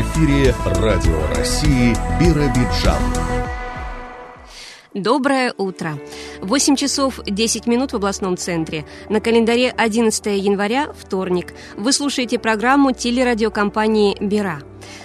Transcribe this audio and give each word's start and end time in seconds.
эфире 0.00 0.54
Радио 0.64 1.20
России 1.36 1.94
Биробиджан. 2.18 3.00
Доброе 4.92 5.52
утро. 5.56 5.98
8 6.40 6.76
часов 6.76 7.20
10 7.24 7.66
минут 7.66 7.92
в 7.92 7.96
областном 7.96 8.36
центре. 8.36 8.84
На 9.08 9.20
календаре 9.20 9.70
11 9.70 10.26
января, 10.26 10.92
вторник. 10.92 11.54
Вы 11.76 11.92
слушаете 11.92 12.38
программу 12.38 12.92
телерадиокомпании 12.92 14.16
«Бира». 14.20 14.60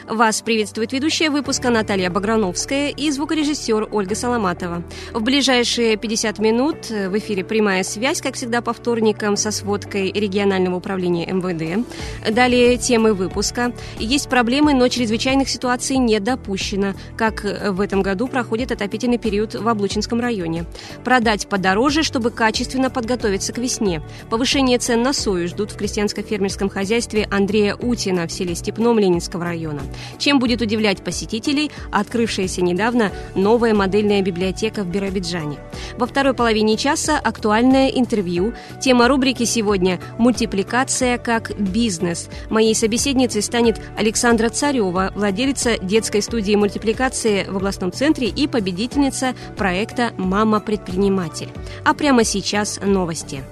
Вас 0.07 0.41
приветствует 0.41 0.91
ведущая 0.91 1.29
выпуска 1.29 1.69
Наталья 1.69 2.09
Баграновская 2.09 2.89
и 2.89 3.11
звукорежиссер 3.11 3.89
Ольга 3.91 4.15
Соломатова. 4.15 4.83
В 5.13 5.21
ближайшие 5.21 5.97
50 5.97 6.39
минут 6.39 6.89
в 6.89 7.17
эфире 7.17 7.43
прямая 7.43 7.83
связь, 7.83 8.21
как 8.21 8.35
всегда, 8.35 8.61
по 8.61 8.73
вторникам 8.73 9.37
со 9.37 9.51
сводкой 9.51 10.11
регионального 10.11 10.77
управления 10.77 11.25
МВД. 11.31 11.85
Далее 12.29 12.77
темы 12.77 13.13
выпуска. 13.13 13.71
Есть 13.99 14.29
проблемы, 14.29 14.73
но 14.73 14.87
чрезвычайных 14.87 15.47
ситуаций 15.47 15.97
не 15.97 16.19
допущено, 16.19 16.93
как 17.15 17.43
в 17.43 17.79
этом 17.79 18.01
году 18.01 18.27
проходит 18.27 18.71
отопительный 18.71 19.17
период 19.17 19.53
в 19.53 19.67
Облучинском 19.67 20.19
районе. 20.19 20.65
Продать 21.03 21.47
подороже, 21.47 22.01
чтобы 22.01 22.31
качественно 22.31 22.89
подготовиться 22.89 23.53
к 23.53 23.59
весне. 23.59 24.01
Повышение 24.29 24.79
цен 24.79 25.03
на 25.03 25.13
сою 25.13 25.47
ждут 25.47 25.71
в 25.71 25.77
крестьянско-фермерском 25.77 26.69
хозяйстве 26.69 27.27
Андрея 27.29 27.75
Утина 27.75 28.25
в 28.25 28.31
селе 28.31 28.55
Степном 28.55 28.97
Ленинского 28.97 29.43
района. 29.43 29.68
Чем 30.17 30.39
будет 30.39 30.61
удивлять 30.61 31.03
посетителей 31.03 31.71
открывшаяся 31.91 32.61
недавно 32.61 33.11
новая 33.35 33.73
модельная 33.73 34.21
библиотека 34.21 34.83
в 34.83 34.87
Биробиджане. 34.87 35.57
Во 35.97 36.05
второй 36.05 36.33
половине 36.33 36.77
часа 36.77 37.19
актуальное 37.19 37.89
интервью. 37.89 38.53
Тема 38.81 39.07
рубрики 39.07 39.43
сегодня 39.43 39.99
«Мультипликация 40.17 41.17
как 41.17 41.57
бизнес». 41.59 42.29
Моей 42.49 42.75
собеседницей 42.75 43.41
станет 43.41 43.81
Александра 43.97 44.49
Царева, 44.49 45.11
владелица 45.15 45.77
детской 45.77 46.21
студии 46.21 46.55
мультипликации 46.55 47.45
в 47.45 47.57
областном 47.57 47.91
центре 47.91 48.27
и 48.27 48.47
победительница 48.47 49.33
проекта 49.57 50.11
«Мама-предприниматель». 50.17 51.49
А 51.83 51.93
прямо 51.93 52.23
сейчас 52.23 52.79
новости. 52.81 53.43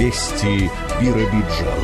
Вести 0.00 0.70
Биробиджан. 0.98 1.79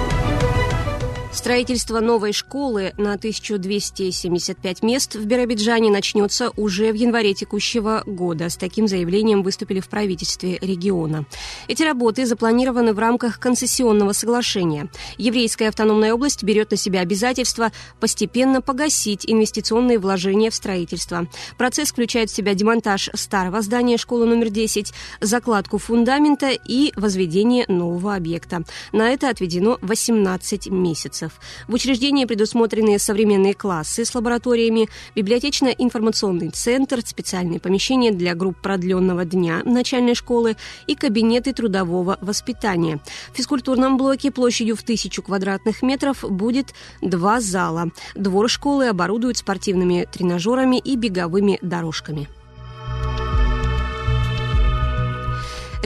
Строительство 1.36 2.00
новой 2.00 2.32
школы 2.32 2.94
на 2.96 3.12
1275 3.12 4.82
мест 4.82 5.16
в 5.16 5.26
Биробиджане 5.26 5.90
начнется 5.90 6.50
уже 6.56 6.90
в 6.90 6.94
январе 6.94 7.34
текущего 7.34 8.02
года. 8.06 8.48
С 8.48 8.56
таким 8.56 8.88
заявлением 8.88 9.42
выступили 9.42 9.80
в 9.80 9.88
правительстве 9.88 10.58
региона. 10.62 11.26
Эти 11.68 11.82
работы 11.82 12.24
запланированы 12.24 12.94
в 12.94 12.98
рамках 12.98 13.38
концессионного 13.38 14.12
соглашения. 14.12 14.88
Еврейская 15.18 15.68
автономная 15.68 16.14
область 16.14 16.42
берет 16.42 16.70
на 16.70 16.78
себя 16.78 17.00
обязательство 17.00 17.70
постепенно 18.00 18.62
погасить 18.62 19.24
инвестиционные 19.26 19.98
вложения 19.98 20.50
в 20.50 20.54
строительство. 20.54 21.28
Процесс 21.58 21.90
включает 21.90 22.30
в 22.30 22.34
себя 22.34 22.54
демонтаж 22.54 23.10
старого 23.12 23.60
здания 23.60 23.98
школы 23.98 24.24
номер 24.24 24.48
10, 24.48 24.92
закладку 25.20 25.76
фундамента 25.76 26.48
и 26.48 26.92
возведение 26.96 27.66
нового 27.68 28.14
объекта. 28.14 28.64
На 28.92 29.10
это 29.10 29.28
отведено 29.28 29.78
18 29.82 30.68
месяцев. 30.68 31.25
В 31.68 31.74
учреждении 31.74 32.24
предусмотрены 32.24 32.98
современные 32.98 33.54
классы 33.54 34.04
с 34.04 34.14
лабораториями, 34.14 34.88
библиотечно-информационный 35.14 36.50
центр, 36.50 37.00
специальные 37.04 37.60
помещения 37.60 38.12
для 38.12 38.34
групп 38.34 38.60
продленного 38.60 39.24
дня 39.24 39.62
начальной 39.64 40.14
школы 40.14 40.56
и 40.86 40.94
кабинеты 40.94 41.52
трудового 41.52 42.18
воспитания. 42.20 43.00
В 43.32 43.36
физкультурном 43.36 43.96
блоке 43.96 44.30
площадью 44.30 44.76
в 44.76 44.82
тысячу 44.82 45.22
квадратных 45.22 45.82
метров 45.82 46.24
будет 46.28 46.74
два 47.02 47.40
зала. 47.40 47.90
Двор 48.14 48.48
школы 48.48 48.88
оборудуют 48.88 49.38
спортивными 49.38 50.06
тренажерами 50.10 50.78
и 50.78 50.96
беговыми 50.96 51.58
дорожками. 51.62 52.28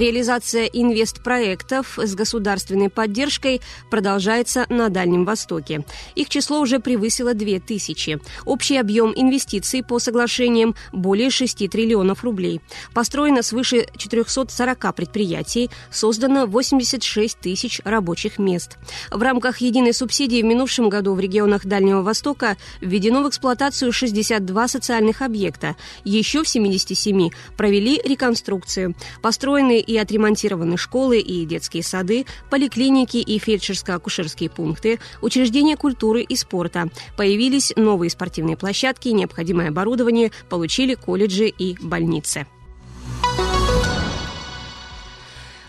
Реализация 0.00 0.65
инвестпроектов 0.65 1.99
с 1.99 2.15
государственной 2.15 2.88
поддержкой 2.88 3.61
продолжается 3.91 4.65
на 4.71 4.88
Дальнем 4.88 5.27
Востоке. 5.27 5.84
Их 6.15 6.31
число 6.31 6.61
уже 6.61 6.81
превысило 6.81 7.34
2000. 7.34 8.19
Общий 8.47 8.78
объем 8.78 9.12
инвестиций 9.15 9.84
по 9.84 9.99
соглашениям 9.99 10.75
более 10.91 11.28
6 11.28 11.69
триллионов 11.69 12.25
рублей. 12.25 12.62
Построено 12.94 13.43
свыше 13.43 13.88
440 13.94 14.94
предприятий, 14.97 15.69
создано 15.91 16.47
86 16.47 17.38
тысяч 17.38 17.82
рабочих 17.84 18.38
мест. 18.38 18.78
В 19.11 19.21
рамках 19.21 19.59
единой 19.59 19.93
субсидии 19.93 20.41
в 20.41 20.47
минувшем 20.47 20.88
году 20.88 21.12
в 21.12 21.21
регионах 21.21 21.67
Дальнего 21.67 22.00
Востока 22.00 22.56
введено 22.81 23.22
в 23.22 23.28
эксплуатацию 23.28 23.93
62 23.93 24.67
социальных 24.67 25.21
объекта. 25.21 25.77
Еще 26.05 26.43
в 26.43 26.49
77 26.49 27.28
провели 27.59 28.00
реконструкцию. 28.03 28.94
Построены 29.21 29.84
и 29.90 29.98
отремонтированы 29.98 30.76
школы 30.76 31.18
и 31.18 31.44
детские 31.44 31.82
сады, 31.82 32.24
поликлиники 32.48 33.16
и 33.16 33.38
фельдшерско-акушерские 33.38 34.48
пункты, 34.48 35.00
учреждения 35.20 35.76
культуры 35.76 36.22
и 36.22 36.36
спорта. 36.36 36.88
Появились 37.16 37.72
новые 37.74 38.10
спортивные 38.10 38.56
площадки, 38.56 39.08
необходимое 39.08 39.70
оборудование, 39.70 40.30
получили 40.48 40.94
колледжи 40.94 41.48
и 41.48 41.76
больницы. 41.80 42.46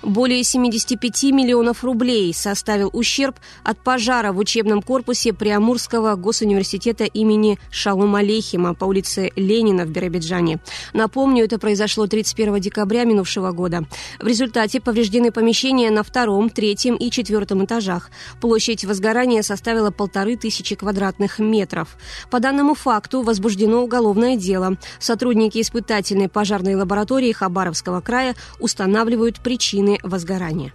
Более 0.03 0.44
75 0.44 1.23
миллионов 1.31 1.84
рублей 1.84 2.34
составил 2.34 2.89
ущерб 2.91 3.35
от 3.63 3.78
пожара 3.78 4.31
в 4.31 4.39
учебном 4.39 4.81
корпусе 4.81 5.31
Приамурского 5.31 6.16
госуниверситета 6.16 7.03
имени 7.03 7.59
Шалом 7.69 8.16
Алейхима 8.16 8.73
по 8.73 8.85
улице 8.85 9.31
Ленина 9.35 9.85
в 9.85 9.89
Биробиджане. 9.89 10.59
Напомню, 10.94 11.45
это 11.45 11.59
произошло 11.59 12.07
31 12.07 12.59
декабря 12.59 13.03
минувшего 13.03 13.51
года. 13.51 13.85
В 14.19 14.25
результате 14.25 14.81
повреждены 14.81 15.31
помещения 15.31 15.91
на 15.91 16.01
втором, 16.01 16.50
третьем 16.50 16.95
и 16.95 17.12
четвертом 17.12 17.63
этажах. 17.66 18.09
Площадь 18.39 18.83
возгорания 18.83 19.44
составила 19.44 19.91
полторы 19.91 20.35
тысячи 20.35 20.75
квадратных 20.75 21.38
метров. 21.38 21.95
По 22.31 22.39
данному 22.39 22.73
факту 22.73 23.22
возбуждено 23.22 23.83
уголовное 23.83 24.35
дело. 24.35 24.78
Сотрудники 25.00 25.62
испытательной 25.62 26.28
пожарной 26.28 26.73
лаборатории 26.73 27.31
Хабаровского 27.31 28.01
края 28.01 28.35
устанавливают 28.59 29.39
причины 29.41 29.91
возгорания. 30.03 30.74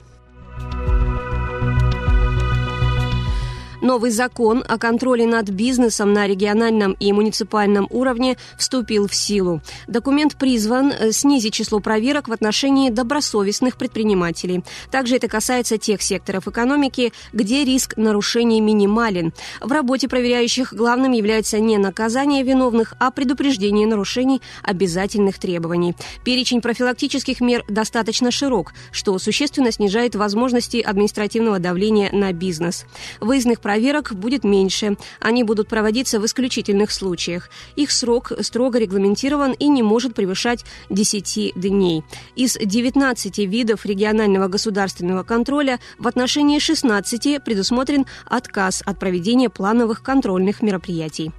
Новый 3.86 4.10
закон 4.10 4.64
о 4.66 4.78
контроле 4.78 5.28
над 5.28 5.48
бизнесом 5.50 6.12
на 6.12 6.26
региональном 6.26 6.96
и 6.98 7.12
муниципальном 7.12 7.86
уровне 7.90 8.36
вступил 8.58 9.06
в 9.06 9.14
силу. 9.14 9.60
Документ 9.86 10.34
призван 10.34 10.90
э, 10.90 11.12
снизить 11.12 11.54
число 11.54 11.78
проверок 11.78 12.26
в 12.26 12.32
отношении 12.32 12.90
добросовестных 12.90 13.76
предпринимателей. 13.76 14.64
Также 14.90 15.14
это 15.14 15.28
касается 15.28 15.78
тех 15.78 16.02
секторов 16.02 16.48
экономики, 16.48 17.12
где 17.32 17.64
риск 17.64 17.96
нарушений 17.96 18.60
минимален. 18.60 19.32
В 19.60 19.70
работе 19.70 20.08
проверяющих 20.08 20.74
главным 20.74 21.12
является 21.12 21.60
не 21.60 21.78
наказание 21.78 22.42
виновных, 22.42 22.94
а 22.98 23.12
предупреждение 23.12 23.86
нарушений 23.86 24.42
обязательных 24.64 25.38
требований. 25.38 25.94
Перечень 26.24 26.60
профилактических 26.60 27.40
мер 27.40 27.64
достаточно 27.68 28.32
широк, 28.32 28.72
что 28.90 29.16
существенно 29.20 29.70
снижает 29.70 30.16
возможности 30.16 30.78
административного 30.78 31.60
давления 31.60 32.10
на 32.10 32.32
бизнес. 32.32 32.84
Выездных 33.20 33.60
проверок 33.60 33.75
проверок 33.76 34.14
будет 34.14 34.42
меньше. 34.42 34.96
Они 35.20 35.44
будут 35.44 35.68
проводиться 35.68 36.18
в 36.18 36.24
исключительных 36.24 36.90
случаях. 36.90 37.50
Их 37.76 37.90
срок 37.90 38.32
строго 38.40 38.78
регламентирован 38.78 39.52
и 39.52 39.68
не 39.68 39.82
может 39.82 40.14
превышать 40.14 40.64
10 40.88 41.52
дней. 41.56 42.02
Из 42.36 42.56
19 42.56 43.38
видов 43.40 43.84
регионального 43.84 44.48
государственного 44.48 45.24
контроля 45.24 45.78
в 45.98 46.08
отношении 46.08 46.58
16 46.58 47.44
предусмотрен 47.44 48.06
отказ 48.24 48.82
от 48.86 48.98
проведения 48.98 49.50
плановых 49.50 50.02
контрольных 50.02 50.62
мероприятий. 50.62 51.32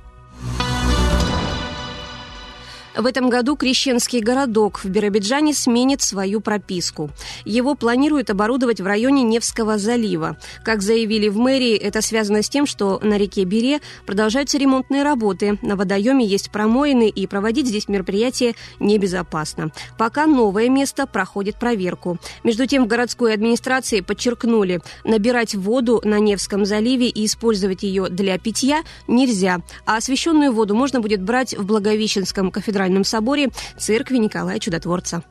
В 2.98 3.06
этом 3.06 3.30
году 3.30 3.56
Крещенский 3.56 4.22
городок 4.22 4.84
в 4.84 4.90
Биробиджане 4.90 5.54
сменит 5.54 6.02
свою 6.02 6.42
прописку. 6.42 7.12
Его 7.46 7.76
планируют 7.76 8.32
оборудовать 8.32 8.82
в 8.82 8.88
районе 8.88 9.22
Невского 9.22 9.78
залива. 9.78 10.38
Как 10.64 10.82
заявили 10.82 11.28
в 11.28 11.38
мэрии, 11.38 11.76
это 11.76 12.02
связано 12.02 12.42
с 12.42 12.50
тем, 12.50 12.66
что 12.66 13.00
на 13.04 13.20
реке 13.20 13.44
Бире 13.44 13.82
продолжаются 14.08 14.58
ремонтные 14.58 15.04
работы. 15.04 15.60
На 15.62 15.76
водоеме 15.76 16.26
есть 16.26 16.50
промоины, 16.50 17.08
и 17.08 17.28
проводить 17.28 17.68
здесь 17.68 17.88
мероприятие 17.88 18.56
небезопасно. 18.80 19.72
Пока 20.00 20.26
новое 20.26 20.68
место 20.68 21.06
проходит 21.06 21.60
проверку. 21.60 22.18
Между 22.44 22.66
тем, 22.66 22.86
в 22.86 22.88
городской 22.88 23.32
администрации 23.32 24.02
подчеркнули, 24.02 24.82
набирать 25.04 25.54
воду 25.54 26.02
на 26.04 26.18
Невском 26.18 26.66
заливе 26.66 27.10
и 27.10 27.28
использовать 27.28 27.84
ее 27.84 28.10
для 28.10 28.40
питья 28.40 28.82
нельзя, 29.08 29.60
а 29.86 29.98
освященную 29.98 30.52
воду 30.52 30.74
можно 30.74 31.00
будет 31.00 31.22
брать 31.22 31.56
в 31.56 31.64
Благовещенском 31.64 32.50
кафедральном 32.50 32.87
Кафедральном 32.88 33.04
соборе 33.04 33.50
церкви 33.78 34.16
Николая 34.16 34.60
Чудотворца. 34.60 35.22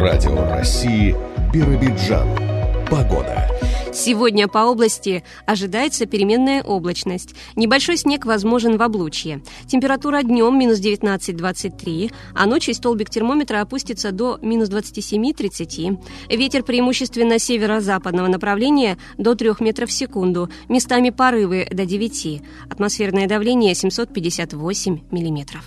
Радио 0.00 0.48
России 0.50 1.14
Биробиджан. 1.52 2.51
Погода. 2.92 3.48
Сегодня 3.94 4.48
по 4.48 4.58
области 4.66 5.24
ожидается 5.46 6.04
переменная 6.04 6.62
облачность. 6.62 7.34
Небольшой 7.56 7.96
снег 7.96 8.26
возможен 8.26 8.76
в 8.76 8.82
облучье. 8.82 9.42
Температура 9.66 10.22
днем 10.22 10.58
минус 10.58 10.78
19-23, 10.78 12.12
а 12.34 12.44
ночью 12.44 12.74
столбик 12.74 13.08
термометра 13.08 13.62
опустится 13.62 14.12
до 14.12 14.38
минус 14.42 14.68
27-30. 14.68 16.04
Ветер 16.28 16.64
преимущественно 16.64 17.38
северо-западного 17.38 18.26
направления 18.28 18.98
до 19.16 19.34
3 19.34 19.52
метров 19.60 19.88
в 19.88 19.92
секунду. 19.92 20.50
Местами 20.68 21.08
порывы 21.08 21.66
до 21.70 21.86
9. 21.86 22.42
Атмосферное 22.68 23.26
давление 23.26 23.74
758 23.74 25.00
миллиметров. 25.10 25.64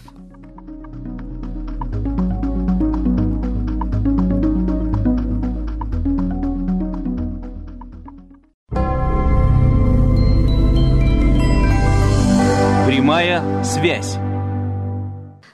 Прямая 13.06 13.64
связь. 13.64 14.18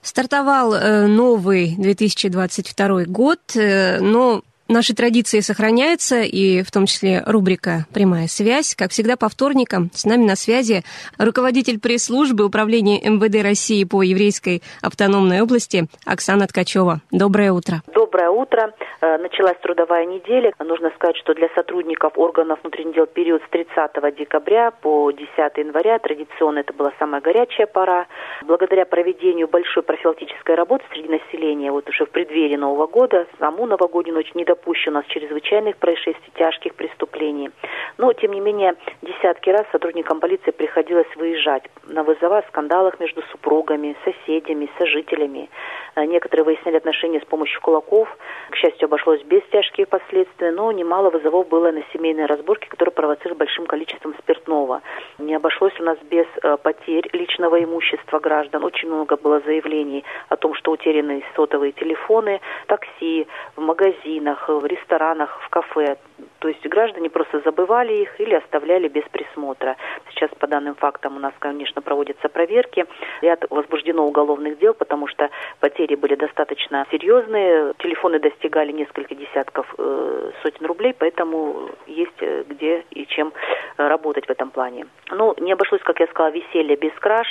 Стартовал 0.02 0.74
э, 0.74 1.06
новый 1.08 1.76
2022 1.76 3.04
год, 3.08 3.40
э, 3.56 4.00
но 4.00 4.42
Наши 4.72 4.96
традиции 4.96 5.42
сохраняются, 5.42 6.22
и 6.22 6.64
в 6.64 6.72
том 6.72 6.86
числе 6.86 7.22
рубрика 7.26 7.86
«Прямая 7.94 8.28
связь». 8.28 8.74
Как 8.74 8.92
всегда, 8.92 9.18
по 9.18 9.28
вторникам 9.28 9.90
с 9.94 10.06
нами 10.06 10.24
на 10.24 10.38
связи 10.38 10.84
руководитель 11.20 11.78
пресс-службы 11.78 12.46
Управления 12.46 13.02
МВД 13.04 13.44
России 13.44 13.84
по 13.84 14.02
еврейской 14.02 14.64
автономной 14.82 15.42
области 15.42 15.88
Оксана 16.06 16.48
Ткачева. 16.48 17.02
Доброе 17.12 17.52
утро. 17.52 17.82
Доброе 17.94 18.30
утро. 18.30 18.74
Э, 19.02 19.18
началась 19.18 19.58
трудовая 19.62 20.06
неделя. 20.06 20.54
Нужно 20.60 20.90
сказать, 20.96 21.18
что 21.18 21.34
для 21.34 21.50
сотрудников 21.54 22.14
органов 22.16 22.60
внутренних 22.64 22.96
дел 22.96 23.08
период 23.08 23.42
с 23.46 23.50
30 23.50 24.16
декабря 24.16 24.72
по 24.72 25.12
10 25.12 25.28
января 25.58 26.00
традиционно 26.00 26.60
это 26.60 26.72
была 26.72 26.94
самая 26.98 27.20
горячая 27.20 27.68
пора. 27.68 28.06
Благодаря 28.44 28.86
проведению 28.86 29.50
большой 29.50 29.84
профилактической 29.84 30.56
работы 30.56 30.86
среди 30.94 31.10
населения, 31.10 31.74
вот 31.74 31.90
уже 31.90 32.06
в 32.06 32.12
преддверии 32.12 32.56
Нового 32.56 32.88
года, 32.88 33.28
саму 33.38 33.66
новогоднюю 33.66 34.16
ночь 34.16 34.32
не 34.34 34.46
допущено 34.62 35.02
чрезвычайных 35.08 35.78
происшествий, 35.78 36.32
тяжких 36.36 36.76
преступлений. 36.76 37.50
Но, 37.98 38.14
тем 38.14 38.32
не 38.32 38.40
менее, 38.40 38.76
десятки 39.02 39.50
раз 39.50 39.66
сотрудникам 39.72 40.20
полиции 40.20 40.52
приходилось 40.52 41.08
выезжать 41.16 41.64
на 41.88 42.04
вызова 42.04 42.40
о 42.40 42.44
скандалах 42.44 43.00
между 43.00 43.22
супругами, 43.32 43.96
соседями, 44.06 44.70
сожителями. 44.78 45.50
Э, 45.96 46.06
некоторые 46.06 46.46
выясняли 46.46 46.78
отношения 46.78 47.20
с 47.20 47.26
помощью 47.26 47.60
кулаков. 47.62 48.08
К 48.50 48.56
счастью, 48.56 48.86
обошлось 48.86 49.22
без 49.24 49.42
тяжких 49.52 49.88
последствий, 49.88 50.52
но 50.52 50.72
немало 50.72 51.10
вызовов 51.10 51.48
было 51.48 51.72
на 51.72 51.84
семейные 51.94 52.28
разборки, 52.28 52.68
которые 52.68 52.94
провоцируют 52.94 53.40
большим 53.40 53.66
количеством 53.66 54.14
спиртного. 54.20 54.82
Не 55.18 55.36
обошлось 55.36 55.78
у 55.80 55.84
нас 55.84 55.98
без 56.10 56.26
э, 56.44 56.58
потерь 56.58 57.10
личного 57.14 57.64
имущества 57.64 58.20
граждан. 58.20 58.64
Очень 58.64 58.90
много 58.90 59.18
было 59.18 59.42
заявлений 59.42 60.04
о 60.30 60.36
том, 60.36 60.54
что 60.54 60.72
утеряны 60.72 61.24
сотовые 61.36 61.72
телефоны, 61.72 62.40
такси, 62.68 63.28
в 63.56 63.62
магазинах, 63.62 64.50
в 64.60 64.66
ресторанах, 64.66 65.40
в 65.42 65.50
кафе. 65.50 65.98
То 66.42 66.48
есть 66.48 66.68
граждане 66.68 67.12
просто 67.12 67.40
забывали 67.46 67.94
их 67.94 68.20
или 68.20 68.34
оставляли 68.34 68.88
без 68.88 69.04
присмотра. 69.12 69.78
Сейчас 70.10 70.32
по 70.40 70.48
данным 70.48 70.74
фактам 70.74 71.16
у 71.16 71.20
нас, 71.20 71.34
конечно, 71.38 71.84
проводятся 71.84 72.30
проверки. 72.30 72.88
Ряд 73.22 73.46
возбуждено 73.52 74.08
уголовных 74.08 74.58
дел, 74.58 74.74
потому 74.74 75.08
что 75.08 75.30
потери 75.60 75.94
были 75.94 76.16
достаточно 76.16 76.88
серьезные. 76.90 77.76
Телефоны 77.78 78.20
достигали 78.20 78.72
несколько 78.72 79.14
десятков 79.14 79.72
э, 79.78 80.32
сотен 80.42 80.66
рублей, 80.66 80.96
поэтому 80.98 81.70
есть 81.86 82.22
э, 82.22 82.44
где 82.50 82.86
и 82.90 83.06
чем 83.06 83.34
работать 83.78 84.26
в 84.26 84.32
этом 84.32 84.50
плане. 84.50 84.88
Ну, 85.12 85.36
не 85.40 85.52
обошлось, 85.52 85.82
как 85.84 86.00
я 86.00 86.08
сказала, 86.08 86.32
веселье 86.32 86.76
без 86.76 86.94
краж. 86.94 87.28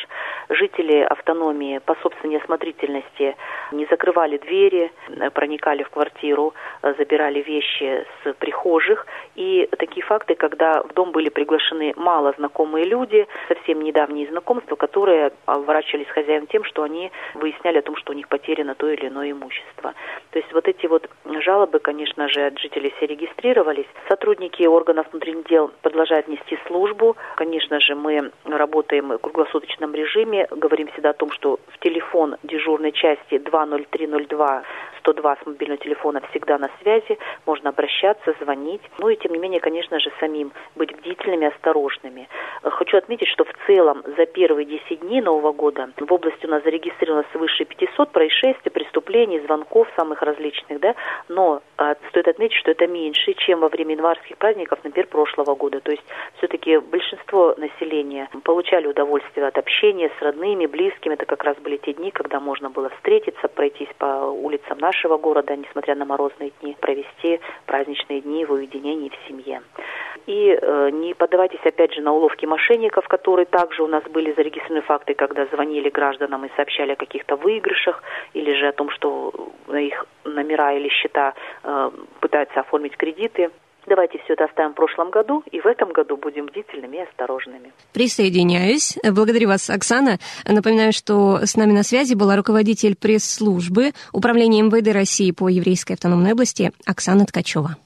Жители 0.51 1.01
автономии 1.01 1.79
по 1.79 1.97
собственной 1.97 2.39
осмотрительности 2.39 3.37
не 3.73 3.87
закрывали 3.87 4.39
двери, 4.39 4.93
э, 5.09 5.31
проникали 5.31 5.83
в 5.83 5.91
квартиру, 5.91 6.55
забирали 6.83 7.43
вещи 7.43 8.07
с 8.23 8.35
прихожих, 8.35 9.00
их. 9.00 9.06
И 9.37 9.69
такие 9.79 10.05
факты, 10.05 10.35
когда 10.35 10.82
в 10.82 10.93
дом 10.94 11.12
были 11.12 11.29
приглашены 11.29 11.93
мало 11.97 12.32
знакомые 12.37 12.85
люди, 12.85 13.26
совсем 13.49 13.82
недавние 13.82 14.29
знакомства, 14.29 14.76
которые 14.76 15.32
оборачивались 15.47 16.08
хозяевам 16.08 16.47
тем, 16.47 16.64
что 16.64 16.82
они 16.82 17.11
выясняли 17.35 17.79
о 17.79 17.82
том, 17.82 17.97
что 17.97 18.12
у 18.12 18.17
них 18.17 18.29
потеряно 18.29 18.75
то 18.75 18.88
или 18.88 19.08
иное 19.08 19.32
имущество. 19.32 19.94
То 20.31 20.38
есть 20.38 20.52
вот 20.52 20.69
эти 20.69 20.87
вот 20.87 21.08
жалобы, 21.41 21.79
конечно 21.79 22.29
же, 22.29 22.47
от 22.47 22.58
жителей 22.58 22.93
все 22.97 23.06
регистрировались. 23.06 23.87
Сотрудники 24.08 24.62
органов 24.64 25.06
внутренних 25.12 25.47
дел 25.49 25.70
продолжают 25.82 26.29
нести 26.29 26.58
службу. 26.67 27.17
Конечно 27.37 27.81
же, 27.81 27.94
мы 27.94 28.31
работаем 28.44 29.08
в 29.08 29.19
круглосуточном 29.19 29.94
режиме, 29.94 30.47
говорим 30.50 30.88
всегда 30.88 31.11
о 31.11 31.14
том, 31.14 31.31
что 31.31 31.58
в 31.69 31.79
телефон 31.79 32.37
дежурной 32.43 32.93
части 32.93 33.38
20302 33.38 34.62
102 35.00 35.37
с 35.37 35.47
мобильного 35.47 35.82
телефона 35.82 36.20
всегда 36.31 36.58
на 36.58 36.70
связи, 36.81 37.19
можно 37.47 37.70
обращаться, 37.70 38.35
звонить. 38.41 38.82
Ну 38.98 39.08
и 39.08 39.16
тем 39.16 39.32
не 39.32 39.38
менее, 39.38 39.60
конечно 39.60 39.98
же, 40.00 40.10
самим 40.20 40.52
быть 40.76 40.94
бдительными, 40.96 41.46
осторожными. 41.46 42.28
Хочу 42.62 42.96
отметить, 42.96 43.28
что 43.28 43.44
в 43.44 43.52
целом 43.66 44.02
за 44.16 44.26
первые 44.26 44.66
10 44.66 45.00
дней 45.00 45.20
Нового 45.20 45.52
года 45.52 45.90
в 45.96 46.12
области 46.12 46.46
у 46.46 46.50
нас 46.50 46.62
зарегистрировано 46.64 47.25
свыше 47.32 47.64
500 47.64 48.10
происшествий, 48.10 48.70
преступлений, 48.70 49.40
звонков 49.40 49.88
самых 49.96 50.22
различных, 50.22 50.81
да, 50.81 50.94
но 51.28 51.62
а, 51.76 51.96
стоит 52.10 52.28
отметить, 52.28 52.56
что 52.56 52.70
это 52.70 52.87
меньше, 52.87 53.32
чем 53.34 53.60
во 53.60 53.69
время 53.69 53.94
январских 53.94 54.37
праздников, 54.37 54.81
например, 54.82 55.06
прошлого 55.08 55.54
года. 55.54 55.81
То 55.81 55.92
есть 55.92 56.04
все-таки 56.38 56.78
большинство 56.78 57.54
населения 57.56 58.28
получали 58.44 58.87
удовольствие 58.87 59.46
от 59.46 59.56
общения 59.56 60.10
с 60.19 60.22
родными, 60.22 60.66
близкими. 60.66 61.14
Это 61.14 61.26
как 61.26 61.44
раз 61.44 61.56
были 61.58 61.76
те 61.78 61.92
дни, 61.92 62.10
когда 62.10 62.40
можно 62.40 62.70
было 62.70 62.90
встретиться, 62.90 63.48
пройтись 63.48 63.88
по 63.98 64.31
улицам 64.31 64.78
нашего 64.78 65.16
города, 65.16 65.56
несмотря 65.56 65.94
на 65.94 66.04
морозные 66.04 66.52
дни, 66.60 66.76
провести 66.81 67.40
праздничные 67.66 68.20
дни 68.20 68.44
в 68.44 68.52
уединении 68.52 68.80
в 68.81 69.29
семье. 69.29 69.62
И 70.27 70.56
э, 70.61 70.91
не 70.91 71.15
поддавайтесь, 71.15 71.61
опять 71.65 71.94
же, 71.94 72.02
на 72.02 72.12
уловки 72.12 72.47
мошенников, 72.47 73.09
которые 73.09 73.47
также 73.47 73.83
у 73.83 73.87
нас 73.87 74.02
были 74.04 74.33
зарегистрированы 74.33 74.83
факты, 74.83 75.14
когда 75.14 75.47
звонили 75.47 75.88
гражданам 75.90 76.45
и 76.45 76.50
сообщали 76.57 76.93
о 76.93 76.97
каких-то 76.97 77.37
выигрышах, 77.37 78.02
или 78.35 78.54
же 78.54 78.69
о 78.69 78.73
том, 78.73 78.90
что 78.90 79.33
их 79.73 80.07
номера 80.25 80.73
или 80.73 80.88
счета 80.88 81.35
э, 81.62 81.90
пытаются 82.21 82.61
оформить 82.61 82.97
кредиты. 82.97 83.50
Давайте 83.87 84.19
все 84.19 84.35
это 84.35 84.45
оставим 84.45 84.73
в 84.73 84.75
прошлом 84.75 85.11
году, 85.11 85.43
и 85.50 85.59
в 85.61 85.66
этом 85.66 85.93
году 85.93 86.16
будем 86.16 86.47
бдительными 86.47 86.99
и 86.99 87.00
осторожными. 87.00 87.73
Присоединяюсь. 87.93 88.99
Благодарю 89.02 89.49
вас, 89.49 89.71
Оксана. 89.71 90.19
Напоминаю, 90.47 90.93
что 90.93 91.38
с 91.45 91.57
нами 91.57 91.73
на 91.73 91.83
связи 91.83 92.14
была 92.14 92.37
руководитель 92.37 92.95
пресс-службы 92.95 93.93
Управления 94.12 94.62
МВД 94.62 94.93
России 94.93 95.33
по 95.33 95.49
Еврейской 95.49 95.95
автономной 95.95 96.33
области 96.33 96.73
Оксана 96.87 97.25
Ткачева. 97.25 97.76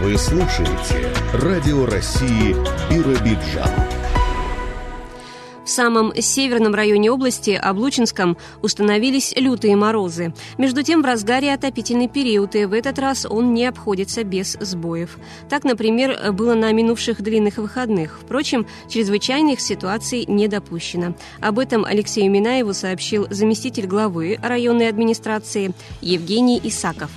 Вы 0.00 0.16
слушаете 0.16 1.12
Радио 1.32 1.84
России 1.84 2.54
Биробиджан. 2.88 3.68
В 5.64 5.68
самом 5.68 6.14
северном 6.14 6.72
районе 6.72 7.10
области, 7.10 7.50
Облучинском, 7.50 8.36
установились 8.62 9.34
лютые 9.34 9.74
морозы. 9.74 10.32
Между 10.56 10.84
тем, 10.84 11.02
в 11.02 11.04
разгаре 11.04 11.52
отопительный 11.52 12.06
период, 12.06 12.54
и 12.54 12.64
в 12.64 12.74
этот 12.74 13.00
раз 13.00 13.26
он 13.28 13.54
не 13.54 13.66
обходится 13.66 14.22
без 14.22 14.56
сбоев. 14.60 15.18
Так, 15.48 15.64
например, 15.64 16.32
было 16.32 16.54
на 16.54 16.70
минувших 16.70 17.20
длинных 17.20 17.56
выходных. 17.56 18.20
Впрочем, 18.22 18.68
чрезвычайных 18.88 19.60
ситуаций 19.60 20.26
не 20.28 20.46
допущено. 20.46 21.16
Об 21.40 21.58
этом 21.58 21.84
Алексею 21.84 22.30
Минаеву 22.30 22.72
сообщил 22.72 23.26
заместитель 23.30 23.88
главы 23.88 24.38
районной 24.40 24.88
администрации 24.88 25.72
Евгений 26.00 26.60
Исаков. 26.62 27.10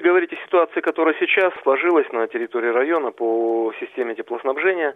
Если 0.00 0.08
говорить 0.08 0.32
о 0.32 0.46
ситуации, 0.46 0.80
которая 0.80 1.14
сейчас 1.20 1.52
сложилась 1.62 2.10
на 2.10 2.26
территории 2.26 2.70
района 2.70 3.10
по 3.10 3.70
системе 3.80 4.14
теплоснабжения, 4.14 4.94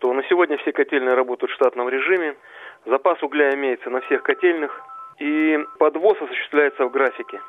то 0.00 0.12
на 0.12 0.22
сегодня 0.24 0.58
все 0.58 0.70
котельные 0.70 1.14
работают 1.14 1.50
в 1.50 1.54
штатном 1.54 1.88
режиме, 1.88 2.36
запас 2.84 3.22
угля 3.22 3.54
имеется 3.54 3.88
на 3.88 4.02
всех 4.02 4.22
котельных, 4.22 4.82
и 5.18 5.58
подвоз 5.78 6.20
осуществляется 6.20 6.84
в 6.84 6.90
графике. 6.90 7.40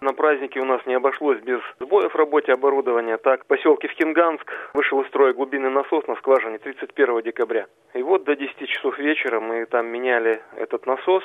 На 0.00 0.12
празднике 0.12 0.58
у 0.58 0.64
нас 0.64 0.84
не 0.86 0.94
обошлось 0.94 1.38
без 1.38 1.60
сбоев 1.78 2.12
в 2.12 2.16
работе 2.16 2.52
оборудования. 2.52 3.16
Так, 3.18 3.44
в 3.44 3.46
поселке 3.46 3.86
Вкинганск 3.86 4.50
вышел 4.74 5.00
из 5.02 5.06
строя 5.06 5.32
глубинный 5.32 5.70
насос 5.70 6.04
на 6.08 6.16
скважине 6.16 6.58
31 6.58 7.22
декабря. 7.22 7.66
И 7.94 8.02
вот 8.02 8.24
до 8.24 8.34
10 8.34 8.66
часов 8.66 8.98
вечера 8.98 9.38
мы 9.38 9.66
там 9.66 9.86
меняли 9.86 10.42
этот 10.56 10.84
насос, 10.86 11.22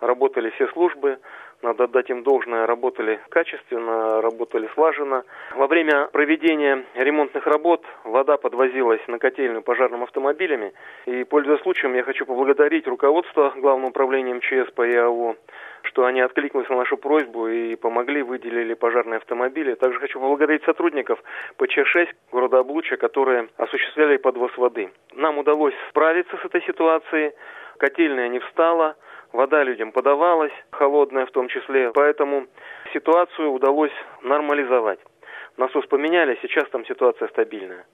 работали 0.00 0.50
все 0.50 0.68
службы, 0.68 1.18
надо 1.62 1.84
отдать 1.84 2.08
им 2.10 2.22
должное, 2.22 2.66
работали 2.66 3.20
качественно, 3.30 4.20
работали 4.20 4.68
слаженно. 4.74 5.24
Во 5.54 5.66
время 5.66 6.06
проведения 6.06 6.84
ремонтных 6.94 7.46
работ 7.46 7.84
вода 8.04 8.36
подвозилась 8.36 9.00
на 9.08 9.18
котельную 9.18 9.62
пожарными 9.62 10.04
автомобилями. 10.04 10.72
И, 11.06 11.24
пользуясь 11.24 11.60
случаем, 11.62 11.94
я 11.94 12.04
хочу 12.04 12.26
поблагодарить 12.26 12.86
руководство 12.86 13.52
Главного 13.56 13.90
управления 13.90 14.34
МЧС 14.34 14.70
по 14.72 14.88
ИАО, 14.88 15.34
что 15.82 16.04
они 16.04 16.20
откликнулись 16.20 16.68
на 16.68 16.76
нашу 16.76 16.96
просьбу 16.96 17.48
и 17.48 17.74
помогли, 17.74 18.22
выделили 18.22 18.74
пожарные 18.74 19.16
автомобили. 19.16 19.74
Также 19.74 19.98
хочу 19.98 20.20
поблагодарить 20.20 20.64
сотрудников 20.64 21.20
ПЧ-6 21.58 22.08
города 22.30 22.60
Облучья, 22.60 22.96
которые 22.96 23.48
осуществляли 23.56 24.16
подвоз 24.16 24.56
воды. 24.56 24.90
Нам 25.14 25.38
удалось 25.38 25.74
справиться 25.90 26.36
с 26.36 26.44
этой 26.44 26.62
ситуацией. 26.62 27.32
Котельная 27.78 28.28
не 28.28 28.38
встала, 28.40 28.96
вода 29.32 29.62
людям 29.62 29.92
подавалась, 29.92 30.52
холодная 30.70 31.26
в 31.26 31.30
том 31.30 31.48
числе, 31.48 31.90
поэтому 31.92 32.46
ситуацию 32.92 33.50
удалось 33.50 33.92
нормализовать. 34.22 35.00
Насос 35.56 35.86
поменяли, 35.86 36.38
сейчас 36.42 36.68
там 36.70 36.84
ситуация 36.86 37.28
стабильная. 37.28 37.84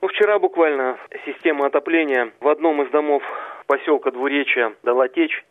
Ну, 0.00 0.08
вчера 0.08 0.38
буквально 0.38 0.98
система 1.26 1.66
отопления 1.66 2.32
в 2.40 2.48
одном 2.48 2.82
из 2.82 2.90
домов 2.90 3.22
поселка 3.66 4.10
Двуречья 4.10 4.74
дала 4.82 5.08
течь. 5.08 5.44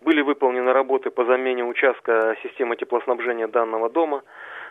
Были 0.00 0.22
выполнены 0.22 0.72
работы 0.72 1.10
по 1.10 1.24
замене 1.24 1.64
участка 1.64 2.36
системы 2.42 2.76
теплоснабжения 2.76 3.48
данного 3.48 3.90
дома. 3.90 4.22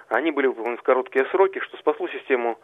Они 0.08 0.32
были 0.32 0.48
выполнены 0.48 0.78
в 0.78 0.84
короткие 0.84 1.26
сроки, 1.26 1.60
что 1.60 1.78
спасло 1.78 2.08
систему 2.08 2.58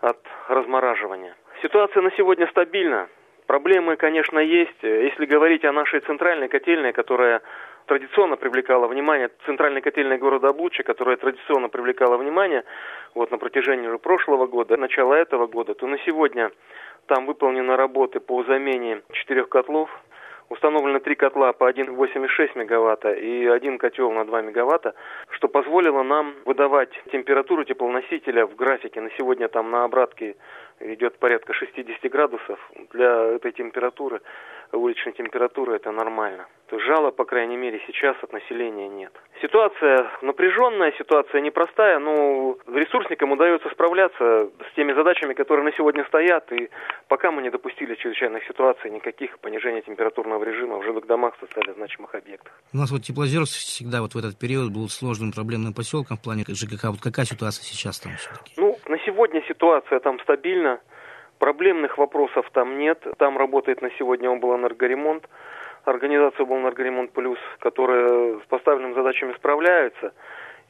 от 0.00 0.18
размораживания. 0.48 1.36
Ситуация 1.62 2.02
на 2.02 2.10
сегодня 2.12 2.46
стабильна. 2.48 3.08
Проблемы, 3.50 3.96
конечно, 3.96 4.38
есть. 4.38 4.80
Если 4.80 5.26
говорить 5.26 5.64
о 5.64 5.72
нашей 5.72 5.98
центральной 6.02 6.46
котельной, 6.46 6.92
которая 6.92 7.42
традиционно 7.86 8.36
привлекала 8.36 8.86
внимание, 8.86 9.28
центральной 9.44 9.80
котельной 9.80 10.18
города 10.18 10.50
Облучья, 10.50 10.84
которая 10.84 11.16
традиционно 11.16 11.68
привлекала 11.68 12.16
внимание 12.16 12.62
вот 13.12 13.32
на 13.32 13.38
протяжении 13.38 13.88
уже 13.88 13.98
прошлого 13.98 14.46
года, 14.46 14.76
начала 14.76 15.14
этого 15.14 15.48
года, 15.48 15.74
то 15.74 15.88
на 15.88 15.98
сегодня 16.06 16.52
там 17.06 17.26
выполнены 17.26 17.74
работы 17.74 18.20
по 18.20 18.44
замене 18.44 19.02
четырех 19.14 19.48
котлов, 19.48 19.90
Установлено 20.50 20.98
три 20.98 21.14
котла 21.14 21.52
по 21.52 21.70
1,86 21.70 22.58
мегаватта 22.58 23.12
и 23.12 23.46
один 23.46 23.78
котел 23.78 24.10
на 24.10 24.24
2 24.24 24.42
мегаватта, 24.42 24.94
что 25.30 25.46
позволило 25.46 26.02
нам 26.02 26.34
выдавать 26.44 26.90
температуру 27.12 27.62
теплоносителя 27.62 28.46
в 28.46 28.56
графике. 28.56 29.00
На 29.00 29.10
сегодня 29.16 29.46
там 29.46 29.70
на 29.70 29.84
обратке 29.84 30.34
идет 30.80 31.18
порядка 31.18 31.52
60 31.52 32.10
градусов. 32.10 32.58
Для 32.92 33.24
этой 33.34 33.52
температуры, 33.52 34.20
уличной 34.72 35.12
температуры, 35.12 35.76
это 35.76 35.90
нормально. 35.92 36.46
То 36.70 36.76
есть 36.76 36.86
жалоб, 36.86 37.16
по 37.16 37.24
крайней 37.24 37.56
мере, 37.56 37.80
сейчас 37.88 38.16
от 38.22 38.32
населения 38.32 38.88
нет. 38.88 39.12
Ситуация 39.42 40.08
напряженная, 40.22 40.92
ситуация 40.96 41.40
непростая, 41.40 41.98
но 41.98 42.56
ресурсникам 42.68 43.32
удается 43.32 43.68
справляться 43.70 44.50
с 44.70 44.74
теми 44.76 44.92
задачами, 44.92 45.34
которые 45.34 45.64
на 45.64 45.72
сегодня 45.72 46.04
стоят. 46.04 46.52
И 46.52 46.70
пока 47.08 47.32
мы 47.32 47.42
не 47.42 47.50
допустили 47.50 47.96
чрезвычайных 47.96 48.44
ситуаций, 48.44 48.90
никаких 48.90 49.38
понижения 49.40 49.82
температурного 49.82 50.44
режима 50.44 50.78
в 50.78 50.84
жилых 50.84 51.06
домах, 51.06 51.34
социально 51.40 51.74
значимых 51.74 52.14
объектах. 52.14 52.52
У 52.72 52.76
нас 52.76 52.92
вот 52.92 53.02
Теплозерск 53.02 53.56
всегда 53.56 54.00
вот 54.00 54.14
в 54.14 54.18
этот 54.18 54.38
период 54.38 54.72
был 54.72 54.88
сложным 54.88 55.32
проблемным 55.32 55.74
поселком 55.74 56.18
в 56.18 56.22
плане 56.22 56.44
ЖКХ. 56.46 56.84
Вот 56.84 57.00
какая 57.02 57.26
ситуация 57.26 57.64
сейчас 57.64 57.98
там 57.98 58.12
все-таки? 58.16 58.52
Ну, 58.56 58.69
на 58.90 58.98
сегодня 58.98 59.42
ситуация 59.48 60.00
там 60.00 60.18
стабильна. 60.20 60.80
Проблемных 61.38 61.96
вопросов 61.96 62.50
там 62.52 62.78
нет. 62.78 62.98
Там 63.18 63.38
работает 63.38 63.80
на 63.80 63.90
сегодня 63.92 64.28
облэнергоремонт 64.28 65.26
организация 65.84 66.42
«Облэнергоремонт 66.42 67.12
Плюс», 67.12 67.38
которая 67.60 68.38
с 68.38 68.46
поставленными 68.48 68.92
задачами 68.92 69.32
справляется. 69.32 70.12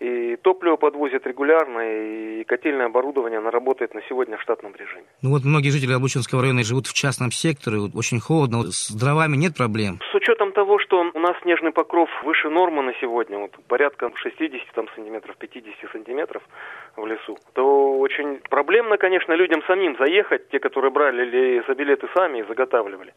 И 0.00 0.36
топливо 0.36 0.76
подвозят 0.76 1.26
регулярно, 1.26 1.80
и 1.80 2.44
котельное 2.44 2.86
оборудование, 2.86 3.38
оно 3.38 3.50
работает 3.50 3.94
на 3.94 4.00
сегодня 4.08 4.38
в 4.38 4.42
штатном 4.42 4.74
режиме. 4.74 5.04
Ну 5.20 5.30
вот 5.30 5.44
многие 5.44 5.68
жители 5.68 5.92
Облучинского 5.92 6.40
района 6.40 6.62
живут 6.62 6.86
в 6.86 6.94
частном 6.94 7.30
секторе, 7.30 7.78
вот 7.78 7.90
очень 7.94 8.18
холодно, 8.18 8.62
с 8.72 8.90
дровами 8.90 9.36
нет 9.36 9.56
проблем? 9.56 10.00
С 10.10 10.14
учетом 10.14 10.52
того, 10.52 10.78
что 10.78 11.04
у 11.12 11.18
нас 11.18 11.36
снежный 11.42 11.70
покров 11.70 12.08
выше 12.24 12.48
нормы 12.48 12.82
на 12.82 12.94
сегодня, 12.94 13.38
вот 13.38 13.52
порядка 13.68 14.10
60 14.14 14.72
там, 14.74 14.88
сантиметров, 14.94 15.36
50 15.38 15.90
сантиметров 15.92 16.42
в 16.96 17.06
лесу, 17.06 17.36
то 17.52 17.98
очень 17.98 18.40
проблемно, 18.48 18.96
конечно, 18.96 19.34
людям 19.34 19.62
самим 19.66 19.96
заехать, 19.98 20.48
те, 20.48 20.60
которые 20.60 20.90
брали 20.90 21.26
или 21.26 21.62
за 21.68 21.74
билеты 21.74 22.08
сами 22.14 22.38
и 22.38 22.44
заготавливали. 22.44 23.12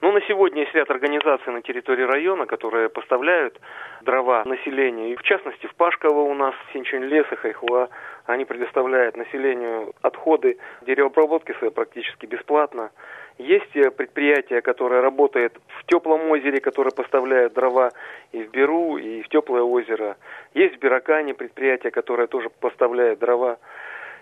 Ну, 0.00 0.12
на 0.12 0.20
сегодня 0.20 0.60
есть 0.60 0.74
ряд 0.74 0.88
организаций 0.90 1.52
на 1.52 1.60
территории 1.60 2.04
района, 2.04 2.46
которые 2.46 2.88
поставляют 2.88 3.60
дрова 4.02 4.44
населению. 4.44 5.08
И 5.08 5.16
в 5.16 5.22
частности, 5.22 5.66
в 5.66 5.74
Пашково 5.74 6.20
у 6.20 6.34
нас 6.34 6.54
Синчунь 6.72 7.02
лес 7.02 7.26
и 7.32 7.34
Хайхуа, 7.34 7.88
они 8.26 8.44
предоставляют 8.44 9.16
населению 9.16 9.92
отходы 10.00 10.58
деревообработки 10.82 11.52
свои 11.58 11.70
практически 11.70 12.26
бесплатно. 12.26 12.92
Есть 13.38 13.74
э, 13.74 13.90
предприятия, 13.90 14.60
которые 14.60 15.00
работают 15.00 15.58
в 15.66 15.84
теплом 15.86 16.30
озере, 16.30 16.60
которые 16.60 16.92
поставляют 16.92 17.54
дрова 17.54 17.90
и 18.30 18.44
в 18.44 18.50
Беру, 18.52 18.98
и 18.98 19.22
в 19.22 19.28
теплое 19.28 19.62
озеро. 19.62 20.16
Есть 20.54 20.76
в 20.76 20.78
Биракане 20.78 21.34
предприятия, 21.34 21.90
которые 21.90 22.28
тоже 22.28 22.50
поставляют 22.60 23.18
дрова. 23.18 23.58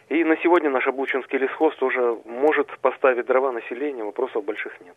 И 0.08 0.24
на 0.24 0.38
сегодня 0.38 0.70
наш 0.70 0.86
Облучинский 0.86 1.38
лесхоз 1.38 1.76
тоже 1.76 2.16
может 2.24 2.78
поставить 2.78 3.26
дрова 3.26 3.52
населению, 3.52 4.06
вопросов 4.06 4.42
больших 4.42 4.80
нет 4.80 4.96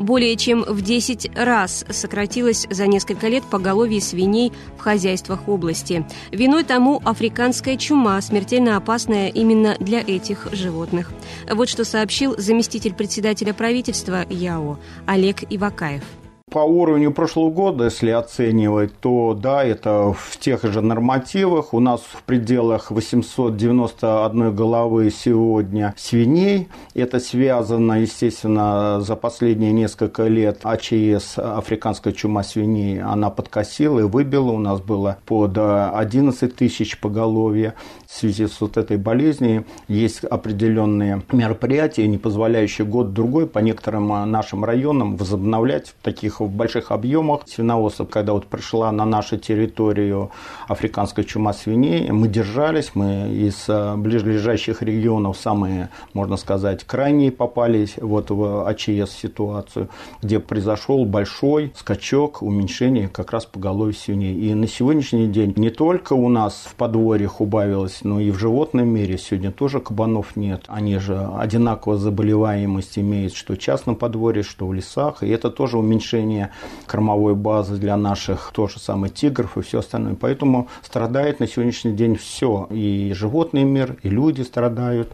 более 0.00 0.36
чем 0.36 0.64
в 0.64 0.80
10 0.80 1.36
раз 1.36 1.84
сократилось 1.90 2.66
за 2.70 2.86
несколько 2.86 3.28
лет 3.28 3.44
поголовье 3.44 4.00
свиней 4.00 4.52
в 4.76 4.80
хозяйствах 4.80 5.48
области. 5.48 6.04
Виной 6.32 6.64
тому 6.64 7.00
африканская 7.04 7.76
чума, 7.76 8.20
смертельно 8.20 8.76
опасная 8.76 9.28
именно 9.28 9.76
для 9.78 10.00
этих 10.00 10.48
животных. 10.52 11.12
Вот 11.48 11.68
что 11.68 11.84
сообщил 11.84 12.34
заместитель 12.38 12.94
председателя 12.94 13.52
правительства 13.52 14.24
ЯО 14.28 14.78
Олег 15.06 15.44
Ивакаев. 15.50 16.02
По 16.50 16.58
уровню 16.58 17.12
прошлого 17.12 17.50
года, 17.50 17.84
если 17.84 18.10
оценивать, 18.10 18.98
то 18.98 19.38
да, 19.40 19.62
это 19.62 20.12
в 20.12 20.36
тех 20.36 20.64
же 20.64 20.80
нормативах. 20.80 21.72
У 21.72 21.78
нас 21.78 22.00
в 22.00 22.24
пределах 22.24 22.90
891 22.90 24.52
головы 24.56 25.12
сегодня 25.12 25.94
свиней. 25.96 26.68
Это 26.92 27.20
связано, 27.20 28.00
естественно, 28.00 29.00
за 29.00 29.14
последние 29.14 29.70
несколько 29.70 30.24
лет 30.24 30.62
АЧС, 30.64 31.38
африканская 31.38 32.12
чума 32.12 32.42
свиней, 32.42 33.00
она 33.00 33.30
подкосила 33.30 34.00
и 34.00 34.02
выбила. 34.02 34.50
У 34.50 34.58
нас 34.58 34.80
было 34.80 35.18
под 35.26 35.56
11 35.56 36.56
тысяч 36.56 36.98
поголовья. 36.98 37.74
В 38.10 38.16
связи 38.20 38.48
с 38.48 38.60
вот 38.60 38.76
этой 38.76 38.96
болезнью 38.96 39.64
есть 39.86 40.24
определенные 40.24 41.22
мероприятия, 41.30 42.08
не 42.08 42.18
позволяющие 42.18 42.84
год-другой 42.84 43.46
по 43.46 43.60
некоторым 43.60 44.08
нашим 44.30 44.64
районам 44.64 45.16
возобновлять 45.16 45.94
таких 46.02 46.40
в 46.40 46.48
больших 46.50 46.90
объемах 46.90 47.42
свиноводства. 47.46 48.04
Когда 48.06 48.32
вот 48.32 48.46
пришла 48.46 48.90
на 48.90 49.04
нашу 49.04 49.38
территорию 49.38 50.32
африканская 50.66 51.24
чума 51.24 51.52
свиней, 51.52 52.10
мы 52.10 52.26
держались, 52.26 52.90
мы 52.94 53.30
из 53.32 53.66
э, 53.68 53.94
ближайших 53.96 54.82
регионов 54.82 55.38
самые, 55.38 55.90
можно 56.12 56.36
сказать, 56.36 56.82
крайние 56.82 57.30
попались 57.30 57.94
вот 57.96 58.30
в 58.30 58.68
АЧС 58.68 59.12
ситуацию, 59.12 59.88
где 60.20 60.40
произошел 60.40 61.04
большой 61.04 61.72
скачок 61.76 62.42
уменьшения 62.42 63.06
как 63.06 63.30
раз 63.30 63.46
поголовья 63.46 63.94
свиней. 63.94 64.34
И 64.34 64.52
на 64.54 64.66
сегодняшний 64.66 65.28
день 65.28 65.54
не 65.56 65.70
только 65.70 66.14
у 66.14 66.28
нас 66.28 66.66
в 66.68 66.74
подворьях 66.74 67.40
убавилось, 67.40 67.99
но 68.04 68.20
и 68.20 68.30
в 68.30 68.38
животном 68.38 68.88
мире 68.88 69.18
сегодня 69.18 69.50
тоже 69.50 69.80
кабанов 69.80 70.36
нет. 70.36 70.64
Они 70.68 70.98
же 70.98 71.28
одинаково 71.38 71.96
заболеваемость 71.96 72.98
имеют, 72.98 73.34
что 73.34 73.54
в 73.54 73.58
частном 73.58 73.96
подворье, 73.96 74.42
что 74.42 74.66
в 74.66 74.74
лесах. 74.74 75.22
И 75.22 75.28
это 75.28 75.50
тоже 75.50 75.78
уменьшение 75.78 76.50
кормовой 76.86 77.34
базы 77.34 77.76
для 77.76 77.96
наших, 77.96 78.50
то 78.54 78.68
же 78.68 78.78
самое 78.78 79.12
тигров 79.12 79.56
и 79.56 79.62
все 79.62 79.80
остальное. 79.80 80.14
Поэтому 80.14 80.68
страдает 80.82 81.40
на 81.40 81.46
сегодняшний 81.46 81.92
день 81.92 82.16
все. 82.16 82.66
И 82.70 83.12
животный 83.14 83.64
мир, 83.64 83.96
и 84.02 84.08
люди 84.08 84.42
страдают. 84.42 85.08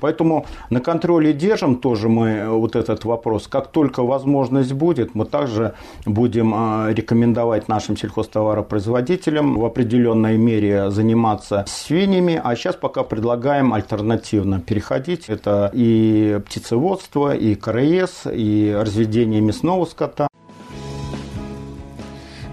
Поэтому 0.00 0.46
на 0.70 0.80
контроле 0.80 1.32
держим 1.32 1.76
тоже 1.76 2.08
мы 2.08 2.48
вот 2.48 2.76
этот 2.76 3.04
вопрос. 3.04 3.46
Как 3.48 3.68
только 3.68 4.02
возможность 4.02 4.72
будет, 4.72 5.14
мы 5.14 5.24
также 5.24 5.74
будем 6.06 6.52
а, 6.54 6.88
рекомендовать 6.90 7.68
нашим 7.68 7.96
сельхозтоваропроизводителям 7.96 9.58
в 9.58 9.64
определенной 9.64 10.36
мере 10.36 10.90
заниматься 10.90 11.64
свиньями, 11.66 12.31
а 12.42 12.54
сейчас 12.56 12.76
пока 12.76 13.02
предлагаем 13.02 13.72
альтернативно 13.72 14.60
переходить. 14.60 15.28
Это 15.28 15.70
и 15.72 16.40
птицеводство, 16.46 17.34
и 17.34 17.54
КРС, 17.54 18.26
и 18.32 18.74
разведение 18.78 19.40
мясного 19.40 19.84
скота. 19.84 20.28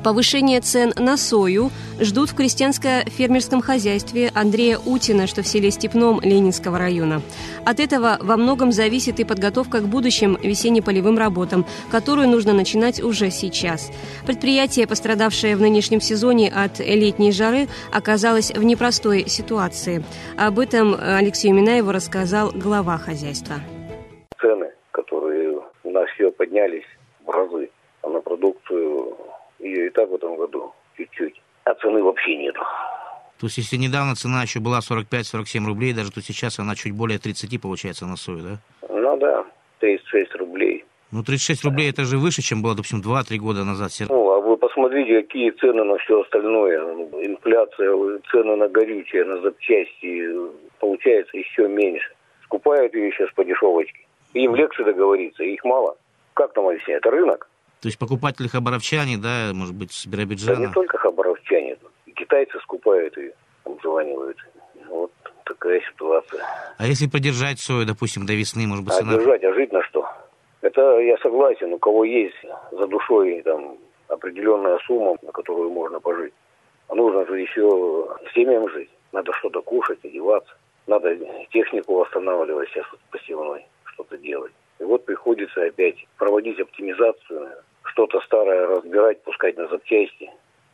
Повышение 0.04 0.62
цен 0.62 0.94
на 0.98 1.18
сою 1.18 1.72
ждут 2.00 2.30
в 2.30 2.36
крестьянско-фермерском 2.36 3.62
хозяйстве 3.62 4.32
Андрея 4.34 4.78
Утина, 4.78 5.28
что 5.28 5.44
в 5.44 5.48
селе 5.48 5.72
Степном 5.72 6.22
Ленинского 6.22 6.78
района. 6.78 7.22
От 7.66 7.82
этого 7.82 8.18
во 8.22 8.38
многом 8.38 8.72
зависит 8.72 9.20
и 9.20 9.26
подготовка 9.26 9.82
к 9.82 9.88
будущим 9.88 10.38
весенне-полевым 10.42 11.18
работам, 11.18 11.66
которую 11.92 12.30
нужно 12.30 12.54
начинать 12.54 13.04
уже 13.04 13.30
сейчас. 13.30 13.92
Предприятие, 14.26 14.88
пострадавшее 14.88 15.58
в 15.58 15.62
нынешнем 15.62 16.00
сезоне 16.00 16.50
от 16.50 16.80
летней 16.80 17.34
жары, 17.34 17.68
оказалось 17.92 18.52
в 18.52 18.64
непростой 18.64 19.28
ситуации. 19.28 20.04
Об 20.38 20.60
этом 20.60 20.96
Алексею 20.98 21.54
Минаеву 21.54 21.92
рассказал 21.92 22.52
глава 22.52 22.98
хозяйства. 22.98 23.56
Цены, 24.40 24.72
которые 24.92 25.60
у 25.84 25.92
нас 25.92 26.08
все 26.16 26.32
поднялись 26.32 26.88
в 27.26 27.30
разы, 27.30 27.70
а 28.02 28.10
на 28.10 28.22
продукцию 28.22 29.18
ее 29.60 29.88
и 29.88 29.90
так 29.90 30.10
в 30.10 30.16
этом 30.16 30.36
году 30.36 30.74
чуть-чуть. 30.98 31.42
А 31.66 31.74
цены 31.76 32.02
вообще 32.04 32.36
нету. 32.36 32.62
То 33.40 33.46
есть, 33.46 33.58
если 33.58 33.78
недавно 33.78 34.16
цена 34.16 34.42
еще 34.42 34.60
была 34.60 34.80
45-47 34.80 35.66
рублей, 35.66 35.94
даже 35.94 36.12
то 36.12 36.22
сейчас 36.22 36.60
она 36.60 36.76
чуть 36.76 36.94
более 36.94 37.20
30 37.20 37.62
получается 37.62 38.06
на 38.06 38.18
сою, 38.18 38.40
да? 38.40 38.60
Ну 38.90 39.18
да, 39.18 39.46
36 39.80 40.36
рублей. 40.36 40.84
Ну, 41.12 41.24
36 41.24 41.64
рублей 41.64 41.90
это 41.90 42.04
же 42.04 42.18
выше, 42.18 42.42
чем 42.42 42.62
было, 42.62 42.76
допустим, 42.76 43.02
2-3 43.02 43.38
года 43.38 43.64
назад. 43.64 43.92
Ну, 44.10 44.32
а 44.32 44.40
вы 44.42 44.58
посмотрите, 44.58 45.22
какие 45.22 45.52
цены 45.52 45.84
на 45.84 45.98
все 45.98 46.22
остальное. 46.22 46.78
Инфляция, 47.26 48.20
цены 48.30 48.56
на 48.58 48.68
горючее, 48.68 49.26
на 49.26 49.42
запчасти. 49.42 50.28
Получается 50.80 51.38
еще 51.38 51.68
меньше. 51.68 52.12
Скупают 52.44 52.94
ее 52.94 53.12
сейчас 53.12 53.32
по 53.34 53.44
дешевочке. 53.44 54.06
Им 54.34 54.56
легче 54.56 54.84
договориться, 54.84 55.44
их 55.44 55.64
мало. 55.64 55.98
Как 56.36 56.54
там 56.54 56.68
объяснять? 56.68 56.98
Это 56.98 57.10
рынок. 57.10 57.49
То 57.82 57.88
есть 57.88 57.98
покупатели 57.98 58.48
хабаровчане, 58.48 59.18
да, 59.18 59.52
может 59.54 59.74
быть, 59.74 59.92
с 59.94 60.06
Биробиджана? 60.06 60.56
Да 60.56 60.66
не 60.68 60.74
только 60.74 60.98
хабаровчане. 60.98 61.78
Китайцы 62.16 62.60
скупают 62.60 63.18
и 63.18 63.32
обзванивают. 63.64 64.38
Вот 64.90 65.12
такая 65.46 65.82
ситуация. 65.82 66.44
А 66.78 66.86
если 66.86 67.08
подержать 67.08 67.60
сою, 67.60 67.86
допустим, 67.86 68.26
до 68.26 68.34
весны, 68.34 68.68
может 68.68 68.84
быть, 68.84 68.94
а 68.94 68.98
цена... 68.98 69.14
держать, 69.14 69.44
а 69.44 69.54
жить 69.54 69.72
на 69.72 69.82
что? 69.84 70.06
Это 70.62 71.00
я 71.00 71.18
согласен, 71.20 71.72
у 71.72 71.80
кого 71.80 72.04
есть 72.04 72.36
за 72.72 72.88
душой 72.88 73.42
там 73.44 73.78
определенная 74.10 74.78
сумма, 74.86 75.16
на 75.22 75.32
которую 75.32 75.70
можно 75.70 76.00
пожить. 76.00 76.34
А 76.90 76.96
нужно 76.96 77.26
же 77.28 77.40
еще 77.40 78.08
семьям 78.34 78.70
жить. 78.70 78.90
Надо 79.14 79.32
что-то 79.34 79.62
кушать, 79.62 80.04
одеваться. 80.04 80.54
Надо 80.88 81.16
технику 81.52 81.96
восстанавливать 81.96 82.70
сейчас 82.70 82.86
вот 82.92 83.00
посевной, 83.12 83.66
что-то 83.86 84.18
делать. 84.18 84.52
И 84.80 84.84
вот 84.84 85.06
приходится 85.06 85.64
опять 85.64 85.96
проводить 86.18 86.60
оптимизацию, 86.60 87.52
что-то 87.92 88.20
старое 88.22 88.68
разбирать, 88.68 89.22
пускать 89.24 89.58
на 89.58 89.68
запчасти, 89.68 90.30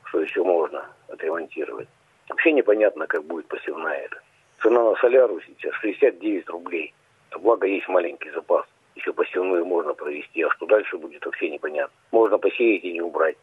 что 0.06 0.22
еще 0.22 0.44
можно 0.44 0.86
отремонтировать. 1.08 1.88
Вообще 2.30 2.52
непонятно, 2.52 3.08
как 3.08 3.24
будет 3.24 3.48
посевная 3.48 3.98
эта. 4.00 4.22
Цена 4.62 4.84
на 4.84 4.96
соляру 4.96 5.40
сейчас 5.42 5.74
69 5.76 6.50
рублей. 6.50 6.94
Благо 7.40 7.68
есть 7.68 7.88
маленький 7.88 8.32
запас. 8.32 8.66
Еще 8.96 9.14
посевную 9.14 9.66
можно 9.66 9.94
провести, 9.94 10.42
а 10.42 10.50
что 10.52 10.66
дальше 10.66 10.98
будет, 10.98 11.26
вообще 11.26 11.50
непонятно. 11.50 11.94
Можно 12.12 12.38
посеять 12.38 12.84
и 12.84 12.94
не 12.94 13.02
убрать. 13.02 13.36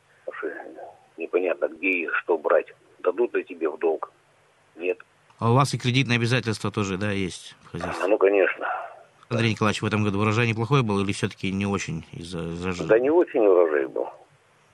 Непонятно, 1.17 1.69
где 1.69 1.89
и 1.89 2.09
что 2.09 2.39
брать. 2.39 2.73
Дадут 3.01 3.35
ли 3.35 3.45
тебе 3.45 3.69
в 3.69 3.79
долг? 3.79 4.11
Нет. 4.77 4.99
А 5.39 5.51
у 5.51 5.55
вас 5.55 5.75
и 5.75 5.79
кредитные 5.79 6.17
обязательства 6.17 6.71
тоже, 6.71 6.97
да, 6.97 7.11
есть 7.11 7.55
в 7.63 7.73
хозяйстве? 7.73 8.05
А, 8.05 8.09
ну, 8.09 8.17
конечно. 8.17 8.67
Андрей 9.33 9.53
Николаевич, 9.53 9.83
в 9.83 9.87
этом 9.87 10.05
году 10.05 10.21
урожай 10.21 10.47
неплохой 10.47 10.83
был 10.83 11.01
или 11.01 11.13
все-таки 11.13 11.51
не 11.51 11.67
очень 11.67 12.05
из-за 12.13 12.41
из 12.51 12.87
Да 12.87 12.99
не 12.99 13.11
очень 13.11 13.41
урожай 13.41 13.87
был. 13.87 14.09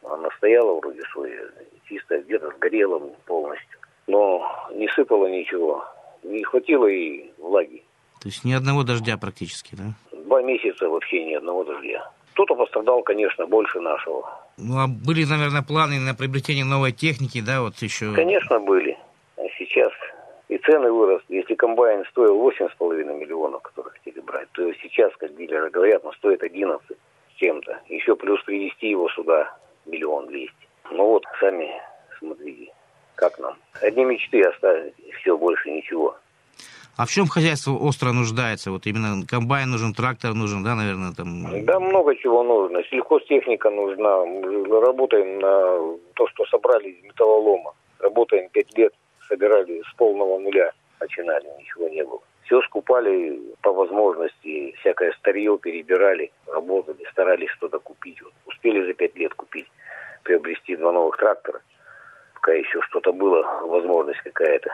Она 0.03 0.29
стояла 0.37 0.79
вроде 0.81 1.03
своя, 1.12 1.41
чистая, 1.88 2.23
где-то 2.23 2.50
сгорела 2.57 2.99
полностью. 3.27 3.79
Но 4.07 4.43
не 4.75 4.88
сыпало 4.88 5.27
ничего. 5.27 5.85
Не 6.23 6.43
хватило 6.43 6.87
и 6.87 7.31
влаги. 7.38 7.85
То 8.21 8.29
есть 8.29 8.45
ни 8.45 8.53
одного 8.53 8.83
дождя 8.83 9.17
практически, 9.17 9.77
да? 9.77 9.95
Два 10.25 10.43
месяца 10.43 10.88
вообще 10.88 11.25
ни 11.25 11.35
одного 11.35 11.65
дождя. 11.65 12.11
Кто-то 12.33 12.55
пострадал, 12.55 13.03
конечно, 13.03 13.47
больше 13.47 13.81
нашего. 13.81 14.29
Ну, 14.57 14.79
а 14.79 14.87
были, 14.88 15.25
наверное, 15.25 15.62
планы 15.62 16.00
на 16.00 16.15
приобретение 16.15 16.65
новой 16.65 16.93
техники, 16.93 17.41
да, 17.41 17.62
вот 17.62 17.77
еще... 17.79 18.12
Конечно, 18.15 18.59
были. 18.59 18.98
Цены 20.69 20.93
выросли. 20.93 21.37
Если 21.37 21.55
комбайн 21.55 22.05
стоил 22.11 22.47
8,5 22.47 23.19
миллионов, 23.19 23.63
которые 23.63 23.93
хотели 23.93 24.21
брать, 24.21 24.49
то 24.53 24.71
сейчас, 24.83 25.11
как 25.17 25.35
дилеры 25.35 25.71
говорят, 25.71 26.05
он 26.05 26.12
стоит 26.12 26.42
11 26.42 26.87
с 26.90 27.38
чем-то. 27.38 27.81
Еще 27.88 28.14
плюс 28.16 28.42
привезти 28.45 28.90
его 28.90 29.09
сюда 29.11 29.57
миллион 29.87 30.27
двести. 30.27 30.69
Ну 30.90 31.07
вот, 31.07 31.25
сами 31.40 31.71
смотрите, 32.19 32.71
как 33.14 33.38
нам. 33.38 33.55
Одни 33.81 34.05
мечты 34.05 34.42
оставить, 34.42 34.92
и 34.99 35.11
все, 35.12 35.38
больше 35.38 35.71
ничего. 35.71 36.16
А 36.99 37.07
в 37.07 37.11
чем 37.11 37.29
хозяйство 37.29 37.71
остро 37.73 38.12
нуждается? 38.12 38.71
Вот 38.71 38.85
именно 38.85 39.25
комбайн 39.27 39.71
нужен, 39.71 39.95
трактор 39.95 40.35
нужен, 40.35 40.64
да, 40.64 40.75
наверное, 40.75 41.12
там? 41.16 41.64
Да, 41.64 41.81
много 41.81 42.14
чего 42.16 42.42
нужно. 42.42 42.83
Сельхозтехника 42.90 43.71
нужна. 43.71 44.25
Мы 44.27 44.81
работаем 44.81 45.38
на 45.38 45.97
то, 46.14 46.27
что 46.29 46.45
собрали 46.47 46.90
из 46.90 47.05
металлолома. 47.05 47.73
Работаем 48.01 48.51
пять 48.51 48.77
лет 48.77 48.92
собирали 49.29 49.83
с 49.83 49.95
полного 49.95 50.38
нуля, 50.38 50.73
начинали, 51.01 51.47
ничего 51.59 51.88
не 51.88 52.05
было. 52.05 52.21
Все 52.45 52.62
скупали 52.62 53.38
по 53.62 53.73
возможности, 53.73 54.75
всякое 54.81 55.12
старье 55.12 55.59
перебирали, 55.59 56.33
работали, 56.47 57.05
старались 57.11 57.51
что-то 57.51 57.79
купить. 57.79 58.23
Вот 58.23 58.33
успели 58.47 58.87
за 58.87 58.95
пять 58.95 59.17
лет 59.17 59.35
купить, 59.35 59.71
приобрести 60.23 60.77
два 60.77 60.93
новых 60.93 61.17
трактора, 61.19 61.61
пока 62.35 62.53
еще 62.53 62.81
что-то 62.83 63.12
было, 63.12 63.43
возможность 63.62 64.21
какая-то. 64.21 64.71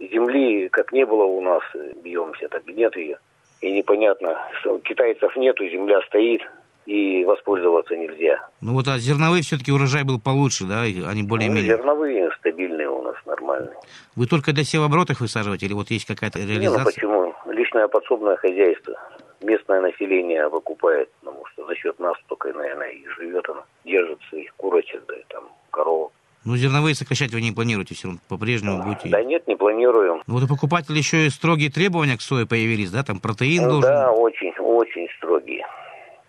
Земли, 0.00 0.68
как 0.68 0.92
не 0.92 1.06
было 1.06 1.24
у 1.24 1.40
нас, 1.40 1.62
бьемся, 2.02 2.48
так 2.48 2.68
и 2.68 2.74
нет 2.74 2.94
ее. 2.96 3.18
И 3.60 3.72
непонятно, 3.72 4.36
что 4.60 4.78
китайцев 4.80 5.34
нету, 5.36 5.66
земля 5.66 6.02
стоит, 6.02 6.42
и 6.86 7.24
воспользоваться 7.24 7.96
нельзя. 7.96 8.48
Ну 8.60 8.74
вот, 8.74 8.88
а 8.88 8.98
зерновые 8.98 9.42
все-таки 9.42 9.72
урожай 9.72 10.04
был 10.04 10.20
получше, 10.20 10.64
да? 10.64 10.82
Они 10.82 11.22
более-менее... 11.22 11.72
Ну, 11.72 11.78
зерновые 11.78 12.30
стабильные 12.38 12.88
у 12.88 13.02
нас, 13.02 13.16
нормальные. 13.26 13.74
Вы 14.16 14.26
только 14.26 14.52
для 14.52 14.64
севооборотов 14.64 15.20
высаживаете 15.20 15.66
или 15.66 15.72
вот 15.72 15.90
есть 15.90 16.06
какая-то 16.06 16.38
реализация? 16.38 16.70
Не, 16.70 16.78
ну 16.78 16.84
почему? 16.84 17.34
Личное 17.52 17.88
подсобное 17.88 18.36
хозяйство. 18.36 18.94
Местное 19.42 19.80
население 19.80 20.48
выкупает, 20.48 21.10
потому 21.20 21.44
что 21.46 21.66
за 21.66 21.74
счет 21.76 21.98
нас 21.98 22.16
только, 22.28 22.52
наверное, 22.52 22.90
и 22.90 23.06
живет 23.18 23.48
оно. 23.48 23.64
Держит 23.84 24.18
своих 24.28 24.54
курочек, 24.56 25.02
да, 25.06 25.14
и 25.14 25.24
там, 25.28 25.44
коровок. 25.70 26.12
Ну, 26.44 26.56
зерновые 26.56 26.94
сокращать 26.94 27.32
вы 27.32 27.40
не 27.40 27.52
планируете 27.52 27.94
все 27.94 28.08
равно, 28.08 28.20
по-прежнему 28.28 28.82
будете... 28.82 29.08
Да 29.08 29.22
нет, 29.24 29.46
не 29.46 29.56
планируем. 29.56 30.22
Ну, 30.26 30.34
вот 30.34 30.42
у 30.42 30.46
покупателей 30.46 30.98
еще 30.98 31.26
и 31.26 31.30
строгие 31.30 31.70
требования 31.70 32.18
к 32.18 32.20
сое 32.20 32.46
появились, 32.46 32.90
да? 32.90 33.02
Там 33.02 33.18
протеин 33.18 33.62
ну, 33.62 33.70
должен... 33.70 33.90
Да, 33.90 34.12
очень, 34.12 34.52
очень 34.58 35.08
строгие. 35.16 35.66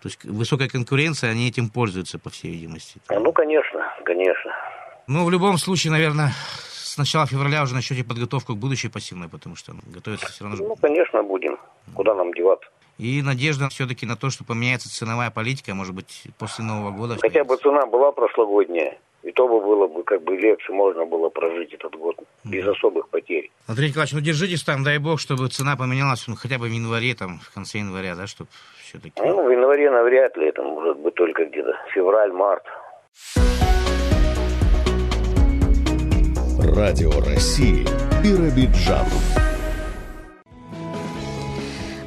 То 0.06 0.08
есть 0.08 0.24
высокая 0.24 0.68
конкуренция, 0.68 1.30
они 1.30 1.48
этим 1.48 1.68
пользуются, 1.68 2.20
по 2.20 2.30
всей 2.30 2.52
видимости. 2.52 3.00
А, 3.08 3.18
ну, 3.18 3.32
конечно, 3.32 3.80
конечно. 4.04 4.52
Ну, 5.08 5.24
в 5.24 5.30
любом 5.32 5.58
случае, 5.58 5.90
наверное, 5.90 6.30
с 6.72 6.96
начала 6.96 7.26
февраля 7.26 7.64
уже 7.64 7.74
начнете 7.74 8.04
подготовку 8.04 8.54
к 8.54 8.56
будущей 8.56 8.88
пассивной, 8.88 9.28
потому 9.28 9.56
что 9.56 9.72
ну, 9.72 9.80
готовится 9.86 10.30
все 10.30 10.44
равно... 10.44 10.64
Ну, 10.64 10.76
конечно, 10.76 11.24
будем. 11.24 11.58
Куда 11.94 12.14
нам 12.14 12.32
деваться? 12.34 12.68
И 12.98 13.20
надежда 13.20 13.68
все-таки 13.68 14.06
на 14.06 14.14
то, 14.14 14.30
что 14.30 14.44
поменяется 14.44 14.88
ценовая 14.88 15.32
политика, 15.32 15.74
может 15.74 15.92
быть, 15.92 16.22
после 16.38 16.64
Нового 16.64 16.92
года. 16.92 17.18
Хотя 17.20 17.42
бы 17.42 17.56
цена 17.56 17.84
была 17.86 18.12
прошлогодняя. 18.12 18.96
То 19.36 19.46
бы 19.46 19.60
было 19.60 19.86
бы 19.86 20.02
как 20.02 20.22
бы 20.22 20.34
легче, 20.34 20.72
можно 20.72 21.04
было 21.04 21.28
прожить 21.28 21.74
этот 21.74 21.94
год 21.94 22.16
без 22.44 22.66
особых 22.66 23.10
потерь. 23.10 23.50
Андрей 23.66 23.88
Николаевич, 23.90 24.14
ну 24.14 24.20
держитесь 24.20 24.64
там, 24.64 24.82
дай 24.82 24.96
бог, 24.96 25.20
чтобы 25.20 25.48
цена 25.48 25.76
поменялась 25.76 26.26
ну, 26.26 26.36
хотя 26.36 26.58
бы 26.58 26.68
в 26.68 26.72
январе, 26.72 27.14
там, 27.14 27.40
в 27.40 27.52
конце 27.52 27.78
января, 27.78 28.14
да, 28.14 28.26
чтобы 28.26 28.48
все-таки... 28.82 29.20
Ну, 29.20 29.46
в 29.46 29.50
январе 29.50 29.90
навряд 29.90 30.38
ли, 30.38 30.46
это 30.46 30.62
может 30.62 30.98
быть 31.00 31.14
только 31.14 31.44
где-то 31.44 31.74
февраль-март. 31.92 32.64
Радио 36.74 37.10
России 37.20 37.84
Биробиджан. 38.24 39.06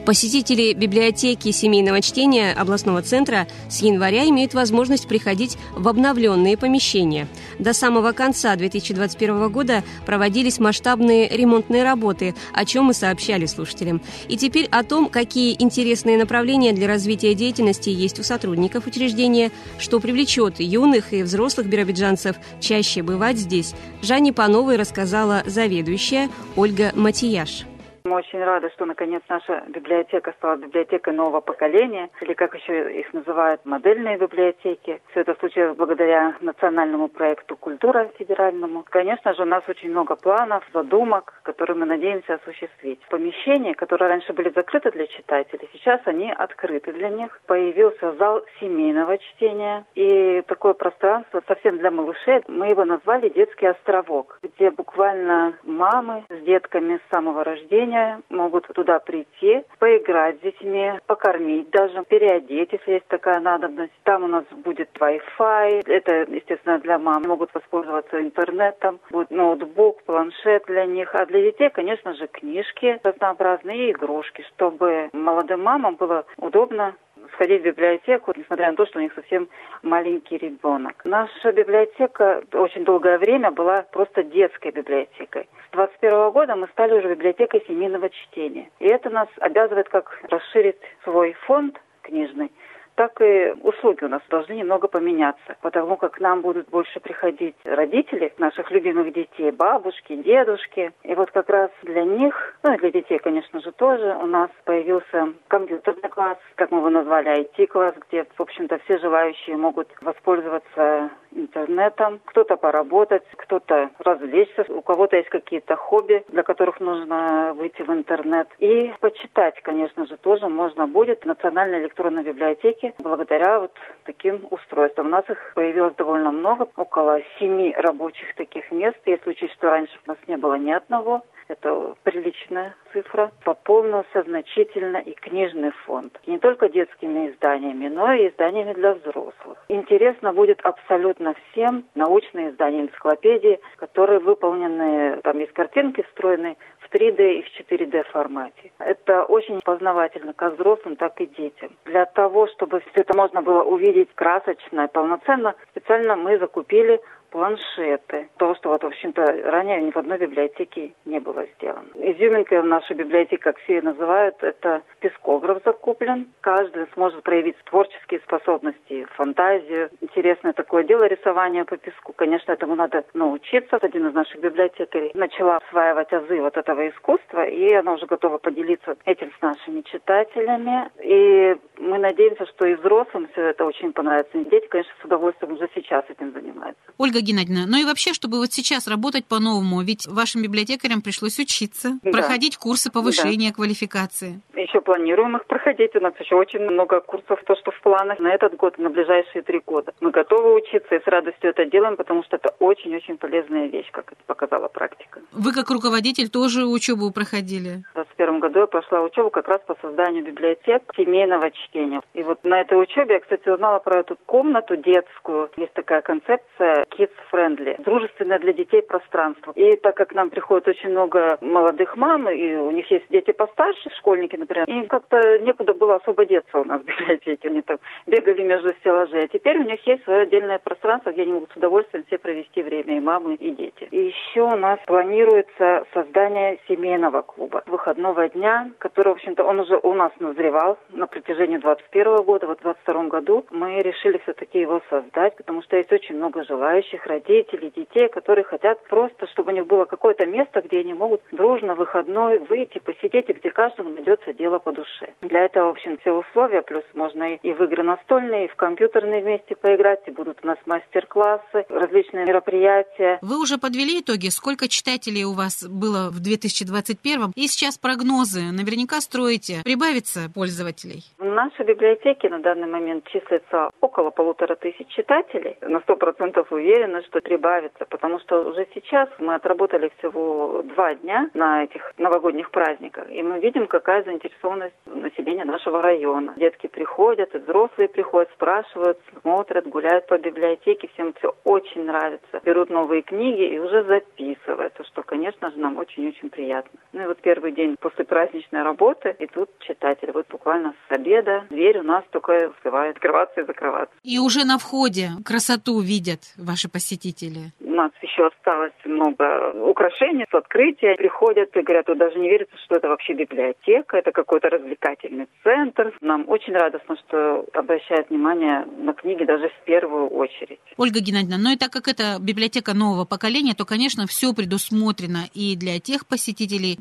Посетители 0.09 0.73
библиотеки 0.73 1.51
семейного 1.51 2.01
чтения 2.01 2.51
областного 2.53 3.03
центра 3.03 3.47
с 3.69 3.83
января 3.83 4.27
имеют 4.29 4.55
возможность 4.55 5.07
приходить 5.07 5.55
в 5.75 5.87
обновленные 5.87 6.57
помещения. 6.57 7.27
До 7.59 7.73
самого 7.73 8.11
конца 8.11 8.55
2021 8.55 9.51
года 9.51 9.83
проводились 10.07 10.57
масштабные 10.57 11.29
ремонтные 11.29 11.83
работы, 11.83 12.33
о 12.55 12.65
чем 12.65 12.85
мы 12.85 12.95
сообщали 12.95 13.45
слушателям. 13.45 14.01
И 14.27 14.35
теперь 14.35 14.65
о 14.71 14.83
том, 14.83 15.09
какие 15.09 15.55
интересные 15.61 16.17
направления 16.17 16.73
для 16.73 16.87
развития 16.87 17.35
деятельности 17.35 17.91
есть 17.91 18.19
у 18.19 18.23
сотрудников 18.23 18.87
учреждения, 18.87 19.51
что 19.77 19.99
привлечет 19.99 20.59
юных 20.59 21.13
и 21.13 21.21
взрослых 21.21 21.67
биробиджанцев 21.67 22.35
чаще 22.59 23.03
бывать 23.03 23.37
здесь, 23.37 23.75
Жанне 24.01 24.33
Пановой 24.33 24.77
рассказала 24.77 25.43
заведующая 25.45 26.31
Ольга 26.55 26.93
Матияш. 26.95 27.68
Мы 28.03 28.15
очень 28.15 28.43
рады, 28.43 28.69
что 28.71 28.85
наконец 28.85 29.21
наша 29.27 29.63
библиотека 29.67 30.33
стала 30.37 30.55
библиотекой 30.55 31.13
нового 31.13 31.41
поколения, 31.41 32.09
или 32.21 32.33
как 32.33 32.55
еще 32.55 32.99
их 32.99 33.13
называют, 33.13 33.65
модельные 33.65 34.17
библиотеки. 34.17 35.01
Все 35.11 35.21
это 35.21 35.35
случилось 35.35 35.75
благодаря 35.75 36.35
национальному 36.41 37.09
проекту 37.09 37.57
«Культура» 37.57 38.09
федеральному. 38.17 38.85
Конечно 38.89 39.33
же, 39.33 39.43
у 39.43 39.45
нас 39.45 39.63
очень 39.67 39.91
много 39.91 40.15
планов, 40.15 40.63
задумок, 40.73 41.33
которые 41.43 41.77
мы 41.77 41.85
надеемся 41.85 42.35
осуществить. 42.35 42.99
Помещения, 43.09 43.73
которые 43.73 44.09
раньше 44.09 44.33
были 44.33 44.49
закрыты 44.49 44.91
для 44.91 45.07
читателей, 45.07 45.69
сейчас 45.73 46.01
они 46.05 46.31
открыты 46.31 46.93
для 46.93 47.09
них. 47.09 47.39
Появился 47.47 48.13
зал 48.13 48.41
семейного 48.59 49.17
чтения 49.17 49.85
и 49.95 50.41
такое 50.47 50.73
пространство 50.73 51.41
совсем 51.47 51.77
для 51.77 51.91
малышей. 51.91 52.43
Мы 52.47 52.67
его 52.67 52.85
назвали 52.85 53.29
«Детский 53.29 53.67
островок», 53.67 54.39
где 54.41 54.71
буквально 54.71 55.57
мамы 55.63 56.23
с 56.29 56.41
детками 56.43 56.97
с 56.97 57.13
самого 57.13 57.43
рождения 57.43 57.88
могут 58.29 58.67
туда 58.67 58.99
прийти, 58.99 59.63
поиграть 59.79 60.37
с 60.37 60.41
детьми, 60.41 60.93
покормить 61.07 61.69
даже, 61.71 62.03
переодеть, 62.05 62.71
если 62.71 62.93
есть 62.93 63.07
такая 63.07 63.39
надобность. 63.39 63.93
Там 64.03 64.23
у 64.23 64.27
нас 64.27 64.45
будет 64.51 64.89
Wi-Fi, 64.99 65.83
это, 65.85 66.25
естественно, 66.31 66.79
для 66.79 66.97
мам. 66.97 67.23
Могут 67.23 67.53
воспользоваться 67.53 68.19
интернетом, 68.21 68.99
будет 69.09 69.31
ноутбук, 69.31 70.03
планшет 70.03 70.63
для 70.67 70.85
них. 70.85 71.13
А 71.15 71.25
для 71.25 71.41
детей, 71.41 71.69
конечно 71.69 72.13
же, 72.13 72.27
книжки 72.27 72.99
разнообразные 73.03 73.91
игрушки, 73.91 74.45
чтобы 74.53 75.09
молодым 75.13 75.63
мамам 75.63 75.95
было 75.95 76.25
удобно 76.37 76.95
сходить 77.33 77.61
в 77.61 77.65
библиотеку, 77.65 78.33
несмотря 78.35 78.71
на 78.71 78.77
то, 78.77 78.85
что 78.85 78.99
у 78.99 79.01
них 79.01 79.13
совсем 79.13 79.49
маленький 79.83 80.37
ребенок. 80.37 81.01
Наша 81.05 81.51
библиотека 81.51 82.43
очень 82.53 82.83
долгое 82.83 83.17
время 83.17 83.51
была 83.51 83.83
просто 83.91 84.23
детской 84.23 84.71
библиотекой. 84.71 85.47
С 85.69 85.71
21 85.71 86.31
года 86.31 86.55
мы 86.55 86.67
стали 86.69 86.97
уже 86.97 87.09
библиотекой 87.09 87.63
семейного 87.67 88.09
чтения. 88.09 88.69
И 88.79 88.85
это 88.85 89.11
нас 89.11 89.27
обязывает 89.37 89.87
как 89.89 90.19
расширить 90.23 90.79
свой 91.03 91.33
фонд 91.45 91.79
книжный, 92.01 92.51
так 92.99 93.21
и 93.21 93.53
услуги 93.61 94.03
у 94.03 94.09
нас 94.09 94.21
должны 94.29 94.53
немного 94.53 94.89
поменяться, 94.89 95.55
потому 95.61 95.95
как 95.95 96.15
к 96.15 96.19
нам 96.19 96.41
будут 96.41 96.67
больше 96.67 96.99
приходить 96.99 97.55
родители 97.63 98.33
наших 98.37 98.69
любимых 98.71 99.13
детей, 99.13 99.51
бабушки, 99.51 100.17
дедушки. 100.17 100.91
И 101.03 101.15
вот 101.15 101.31
как 101.31 101.47
раз 101.47 101.71
для 101.83 102.03
них, 102.03 102.57
ну 102.61 102.73
и 102.73 102.77
для 102.77 102.91
детей, 102.91 103.17
конечно 103.19 103.61
же, 103.61 103.71
тоже, 103.71 104.17
у 104.21 104.25
нас 104.25 104.49
появился 104.65 105.33
компьютерный 105.47 106.09
класс, 106.09 106.39
как 106.55 106.71
мы 106.71 106.79
его 106.79 106.89
назвали, 106.89 107.43
IT-класс, 107.43 107.95
где, 108.09 108.25
в 108.35 108.41
общем-то, 108.41 108.79
все 108.79 108.97
желающие 108.97 109.55
могут 109.55 109.87
воспользоваться 110.01 111.09
интернетом, 111.31 112.19
кто-то 112.25 112.55
поработать, 112.57 113.23
кто-то 113.35 113.89
развлечься, 113.99 114.65
у 114.69 114.81
кого-то 114.81 115.17
есть 115.17 115.29
какие-то 115.29 115.75
хобби, 115.75 116.23
для 116.29 116.43
которых 116.43 116.79
нужно 116.79 117.53
выйти 117.55 117.81
в 117.81 117.91
интернет. 117.91 118.47
И 118.59 118.93
почитать, 118.99 119.61
конечно 119.61 120.05
же, 120.05 120.17
тоже 120.17 120.47
можно 120.47 120.87
будет 120.87 121.21
в 121.21 121.25
Национальной 121.25 121.79
электронной 121.79 122.23
библиотеке 122.23 122.93
благодаря 122.99 123.59
вот 123.59 123.71
таким 124.03 124.47
устройствам. 124.49 125.07
У 125.07 125.09
нас 125.09 125.29
их 125.29 125.53
появилось 125.55 125.95
довольно 125.95 126.31
много, 126.31 126.67
около 126.75 127.21
семи 127.39 127.73
рабочих 127.77 128.35
таких 128.35 128.71
мест, 128.71 128.97
если 129.05 129.29
учесть, 129.29 129.53
что 129.53 129.69
раньше 129.69 129.97
у 130.05 130.09
нас 130.09 130.17
не 130.27 130.37
было 130.37 130.55
ни 130.55 130.71
одного. 130.71 131.23
Это 131.49 131.95
приличная 132.03 132.75
цифра. 132.93 133.31
Пополнился 133.43 134.21
значительно 134.21 134.97
и 134.97 135.13
книжный 135.13 135.71
фонд. 135.85 136.19
Не 136.27 136.37
только 136.37 136.69
детскими 136.69 137.31
изданиями, 137.31 137.87
но 137.87 138.13
и 138.13 138.29
изданиями 138.29 138.73
для 138.73 138.93
взрослых. 138.93 139.57
Интересно 139.67 140.31
будет 140.31 140.61
абсолютно 140.63 141.33
всем 141.51 141.85
научные 141.95 142.51
издания, 142.51 142.81
энциклопедии, 142.81 143.59
которые 143.77 144.19
выполнены, 144.19 145.21
там 145.23 145.39
есть 145.39 145.53
картинки 145.53 146.03
встроенные 146.03 146.55
в 146.89 146.95
3D 146.95 147.39
и 147.39 147.43
в 147.43 147.71
4D 147.71 148.03
формате. 148.11 148.71
Это 148.79 149.23
очень 149.23 149.59
познавательно 149.61 150.33
как 150.33 150.53
взрослым, 150.53 150.95
так 150.95 151.19
и 151.21 151.27
детям. 151.27 151.71
Для 151.85 152.05
того, 152.05 152.47
чтобы 152.47 152.79
все 152.79 153.01
это 153.01 153.15
можно 153.15 153.41
было 153.41 153.63
увидеть 153.63 154.09
красочно 154.15 154.85
и 154.85 154.87
полноценно, 154.87 155.55
специально 155.71 156.15
мы 156.15 156.37
закупили 156.39 156.99
планшеты. 157.29 158.29
То, 158.37 158.55
что 158.55 158.69
вот, 158.69 158.83
в 158.83 158.87
общем-то, 158.87 159.23
ранее 159.43 159.81
ни 159.81 159.91
в 159.91 159.97
одной 159.97 160.17
библиотеке 160.17 160.93
не 161.05 161.19
было 161.19 161.45
сделано. 161.55 161.87
Изюминкой 161.95 162.63
нашей 162.63 162.95
библиотеки, 162.95 163.41
как 163.41 163.57
все 163.59 163.75
ее 163.75 163.81
называют, 163.81 164.35
это 164.41 164.81
пескограф 164.99 165.61
закуплен. 165.63 166.27
Каждый 166.41 166.87
сможет 166.93 167.23
проявить 167.23 167.55
творческие 167.65 168.19
способности, 168.21 169.05
фантазию. 169.15 169.89
Интересное 170.01 170.53
такое 170.53 170.83
дело 170.83 171.05
рисование 171.05 171.65
по 171.65 171.77
песку. 171.77 172.13
Конечно, 172.13 172.51
этому 172.51 172.75
надо 172.75 173.03
научиться. 173.13 173.77
Один 173.77 174.07
из 174.07 174.13
наших 174.13 174.41
библиотекарей 174.41 175.11
начала 175.13 175.57
осваивать 175.57 176.11
азы 176.11 176.41
вот 176.41 176.57
этого 176.57 176.78
искусства, 176.87 177.45
и 177.45 177.73
она 177.73 177.93
уже 177.93 178.05
готова 178.05 178.37
поделиться 178.37 178.95
этим 179.05 179.31
с 179.37 179.41
нашими 179.41 179.81
читателями. 179.81 180.89
И 181.03 181.55
мы 181.77 181.99
надеемся, 181.99 182.45
что 182.47 182.65
и 182.65 182.75
взрослым 182.75 183.27
все 183.31 183.49
это 183.49 183.65
очень 183.65 183.93
понравится. 183.93 184.37
И 184.37 184.49
дети, 184.49 184.67
конечно, 184.67 184.93
с 185.01 185.05
удовольствием 185.05 185.53
уже 185.53 185.69
сейчас 185.75 186.05
этим 186.09 186.31
занимаются. 186.33 186.81
Ольга 186.97 187.19
Ольга 187.19 187.25
Геннадьевна, 187.25 187.65
ну 187.67 187.77
и 187.77 187.83
вообще, 187.83 188.13
чтобы 188.13 188.37
вот 188.37 188.51
сейчас 188.53 188.87
работать 188.87 189.25
по-новому, 189.25 189.81
ведь 189.81 190.07
вашим 190.07 190.41
библиотекарям 190.41 191.01
пришлось 191.01 191.37
учиться, 191.37 191.99
да. 192.01 192.11
проходить 192.11 192.57
курсы 192.57 192.91
повышения 192.91 193.49
да. 193.49 193.55
квалификации. 193.55 194.39
Еще 194.55 194.79
планируем 194.79 195.35
их 195.35 195.45
проходить. 195.45 195.95
У 195.95 195.99
нас 195.99 196.13
еще 196.19 196.35
очень 196.35 196.59
много 196.59 197.01
курсов, 197.01 197.39
то, 197.45 197.55
что 197.55 197.71
в 197.71 197.81
планах 197.81 198.19
на 198.19 198.29
этот 198.33 198.55
год, 198.55 198.77
на 198.77 198.89
ближайшие 198.89 199.41
три 199.41 199.61
года. 199.65 199.93
Мы 199.99 200.11
готовы 200.11 200.53
учиться 200.55 200.95
и 200.95 201.03
с 201.03 201.07
радостью 201.07 201.49
это 201.49 201.65
делаем, 201.65 201.97
потому 201.97 202.23
что 202.23 202.37
это 202.37 202.55
очень-очень 202.59 203.17
полезная 203.17 203.67
вещь, 203.67 203.89
как 203.91 204.11
это 204.11 204.21
показала 204.25 204.67
практика. 204.67 205.19
Вы 205.31 205.51
как 205.51 205.69
руководитель 205.69 206.29
тоже 206.29 206.65
учебу 206.71 207.11
проходили? 207.11 207.83
В 207.91 207.95
2021 207.95 208.39
году 208.39 208.59
я 208.59 208.67
прошла 208.67 209.01
учебу 209.01 209.29
как 209.29 209.47
раз 209.47 209.61
по 209.65 209.75
созданию 209.81 210.23
библиотек 210.23 210.83
семейного 210.95 211.51
чтения. 211.51 212.01
И 212.13 212.23
вот 212.23 212.43
на 212.43 212.61
этой 212.61 212.81
учебе 212.81 213.15
я, 213.15 213.19
кстати, 213.19 213.49
узнала 213.49 213.79
про 213.79 213.99
эту 213.99 214.17
комнату 214.25 214.75
детскую. 214.75 215.49
Есть 215.57 215.73
такая 215.73 216.01
концепция 216.01 216.85
Kids 216.97 217.11
Friendly, 217.31 217.81
дружественное 217.83 218.39
для 218.39 218.53
детей 218.53 218.81
пространство. 218.81 219.51
И 219.55 219.75
так 219.77 219.95
как 219.95 220.13
нам 220.13 220.29
приходит 220.29 220.67
очень 220.67 220.89
много 220.89 221.37
молодых 221.41 221.95
мам, 221.95 222.29
и 222.29 222.55
у 222.55 222.71
них 222.71 222.89
есть 222.91 223.05
дети 223.09 223.31
постарше, 223.31 223.89
школьники, 223.97 224.35
например, 224.35 224.67
им 224.69 224.87
как-то 224.87 225.39
некуда 225.39 225.73
было 225.73 225.95
особо 225.95 226.25
деться 226.25 226.59
у 226.59 226.63
нас 226.63 226.81
в 226.81 226.85
библиотеке. 226.85 227.49
Они 227.49 227.61
там 227.61 227.79
бегали 228.05 228.43
между 228.43 228.73
стеллажей. 228.75 229.23
А 229.23 229.27
теперь 229.27 229.57
у 229.59 229.63
них 229.63 229.85
есть 229.87 230.03
свое 230.03 230.21
отдельное 230.21 230.59
пространство, 230.59 231.11
где 231.11 231.23
они 231.23 231.33
могут 231.33 231.51
с 231.51 231.55
удовольствием 231.57 232.03
все 232.07 232.17
провести 232.17 232.61
время, 232.61 232.97
и 232.97 232.99
мамы, 232.99 233.35
и 233.35 233.51
дети. 233.51 233.87
И 233.91 233.97
еще 234.07 234.41
у 234.41 234.55
нас 234.55 234.79
планируется 234.85 235.85
создание 235.93 236.58
семейного 236.67 237.21
клуба 237.21 237.63
выходного 237.65 238.27
дня, 238.29 238.71
который, 238.79 239.09
в 239.09 239.17
общем-то, 239.17 239.43
он 239.43 239.59
уже 239.59 239.77
у 239.81 239.93
нас 239.93 240.11
назревал 240.19 240.77
на 240.89 241.07
протяжении 241.07 241.57
21 241.57 242.23
года. 242.23 242.47
Вот 242.47 242.59
в 242.59 242.63
22 242.63 243.03
году 243.05 243.45
мы 243.51 243.81
решили 243.81 244.19
все-таки 244.23 244.59
его 244.59 244.81
создать, 244.89 245.35
потому 245.35 245.61
что 245.63 245.77
есть 245.77 245.91
очень 245.91 246.15
много 246.15 246.43
желающих 246.43 247.05
родителей, 247.05 247.71
детей, 247.75 248.09
которые 248.09 248.43
хотят 248.43 248.83
просто, 248.87 249.27
чтобы 249.27 249.51
у 249.51 249.55
них 249.55 249.67
было 249.67 249.85
какое-то 249.85 250.25
место, 250.25 250.61
где 250.61 250.79
они 250.79 250.93
могут 250.93 251.21
дружно 251.31 251.75
выходной 251.75 252.39
выйти, 252.39 252.79
посидеть, 252.79 253.29
и 253.29 253.33
где 253.33 253.51
каждому 253.51 253.89
найдется 253.89 254.33
дело 254.33 254.59
по 254.59 254.71
душе. 254.71 255.13
Для 255.21 255.45
этого, 255.45 255.67
в 255.67 255.71
общем, 255.71 255.97
все 255.99 256.11
условия, 256.11 256.61
плюс 256.61 256.83
можно 256.93 257.35
и 257.35 257.53
в 257.53 257.63
игры 257.63 257.83
настольные, 257.83 258.45
и 258.45 258.47
в 258.47 258.55
компьютерные 258.55 259.21
вместе 259.21 259.55
поиграть, 259.55 260.01
и 260.07 260.11
будут 260.11 260.39
у 260.43 260.47
нас 260.47 260.57
мастер-классы, 260.65 261.65
различные 261.69 262.25
мероприятия. 262.25 263.19
Вы 263.21 263.41
уже 263.41 263.57
подвели 263.57 264.01
итоги? 264.01 264.29
Сколько 264.29 264.67
читателей 264.67 265.23
у 265.23 265.33
вас 265.33 265.63
было 265.63 266.09
в 266.11 266.19
2021? 266.49 267.33
И 267.35 267.47
сейчас 267.47 267.77
прогнозы. 267.77 268.51
Наверняка 268.51 269.01
строите. 269.01 269.61
Прибавится 269.63 270.31
пользователей? 270.33 271.03
В 271.17 271.25
нашей 271.25 271.65
библиотеке 271.65 272.29
на 272.29 272.39
данный 272.39 272.67
момент 272.67 273.05
числится 273.07 273.69
около 273.81 274.09
полутора 274.09 274.55
тысяч 274.55 274.87
читателей. 274.89 275.55
На 275.61 275.79
сто 275.81 275.95
процентов 275.95 276.51
уверен, 276.51 276.69
уверена, 276.69 277.01
что 277.03 277.21
прибавится, 277.21 277.85
потому 277.85 278.19
что 278.19 278.41
уже 278.41 278.67
сейчас 278.73 279.09
мы 279.19 279.35
отработали 279.35 279.91
всего 279.97 280.63
два 280.63 280.95
дня 280.95 281.29
на 281.33 281.63
этих 281.63 281.93
новогодних 281.97 282.51
праздниках, 282.51 283.09
и 283.09 283.21
мы 283.23 283.39
видим, 283.39 283.67
какая 283.67 284.03
заинтересованность 284.03 284.75
населения 284.85 285.45
нашего 285.45 285.81
района. 285.81 286.33
Детки 286.37 286.67
приходят, 286.67 287.33
и 287.35 287.39
взрослые 287.39 287.89
приходят, 287.89 288.29
спрашивают, 288.33 288.99
смотрят, 289.21 289.67
гуляют 289.67 290.07
по 290.07 290.17
библиотеке, 290.17 290.89
всем 290.93 291.13
все 291.13 291.33
очень 291.43 291.85
нравится. 291.85 292.41
Берут 292.43 292.69
новые 292.69 293.01
книги 293.01 293.53
и 293.53 293.59
уже 293.59 293.83
записываются, 293.83 294.83
что, 294.85 295.03
конечно 295.03 295.51
же, 295.51 295.57
нам 295.57 295.77
очень-очень 295.77 296.28
приятно. 296.29 296.79
Ну 296.93 297.03
и 297.03 297.07
вот 297.07 297.21
первый 297.21 297.51
день 297.51 297.75
после 297.79 298.05
праздничной 298.05 298.63
работы, 298.63 299.15
и 299.19 299.27
тут 299.27 299.49
читатель, 299.59 300.11
вот 300.13 300.27
буквально 300.29 300.73
с 300.87 300.91
обеда 300.91 301.45
дверь 301.49 301.79
у 301.79 301.83
нас 301.83 302.03
только 302.11 302.49
успевает 302.49 302.95
открываться 302.95 303.41
и 303.41 303.45
закрываться. 303.45 303.95
И 304.03 304.19
уже 304.19 304.45
на 304.45 304.57
входе 304.57 305.09
красоту 305.25 305.79
видят 305.79 306.21
ваши 306.37 306.69
посетители? 306.69 307.51
У 307.59 307.71
нас 307.71 307.91
еще 308.01 308.19
еще 308.19 308.27
осталось 308.27 308.73
много 308.85 309.53
украшений 309.69 310.25
с 310.29 310.33
открытия. 310.33 310.95
Приходят 310.95 311.55
и 311.55 311.61
говорят, 311.61 311.87
вот 311.87 311.97
даже 311.97 312.19
не 312.19 312.29
верится, 312.29 312.55
что 312.65 312.75
это 312.75 312.87
вообще 312.87 313.13
библиотека, 313.13 313.97
это 313.97 314.11
какой-то 314.11 314.49
развлекательный 314.49 315.27
центр. 315.43 315.93
Нам 316.01 316.25
очень 316.27 316.53
радостно, 316.53 316.95
что 316.97 317.45
обращают 317.53 318.09
внимание 318.09 318.65
на 318.77 318.93
книги 318.93 319.23
даже 319.23 319.49
в 319.49 319.65
первую 319.65 320.07
очередь. 320.07 320.59
Ольга 320.77 320.99
Геннадьевна, 320.99 321.37
ну 321.37 321.51
и 321.51 321.57
так 321.57 321.71
как 321.71 321.87
это 321.87 322.17
библиотека 322.19 322.73
нового 322.73 323.05
поколения, 323.05 323.53
то, 323.53 323.65
конечно, 323.65 324.05
все 324.07 324.33
предусмотрено 324.33 325.25
и 325.33 325.55
для 325.55 325.79
тех 325.79 326.05
посетителей, 326.07 326.18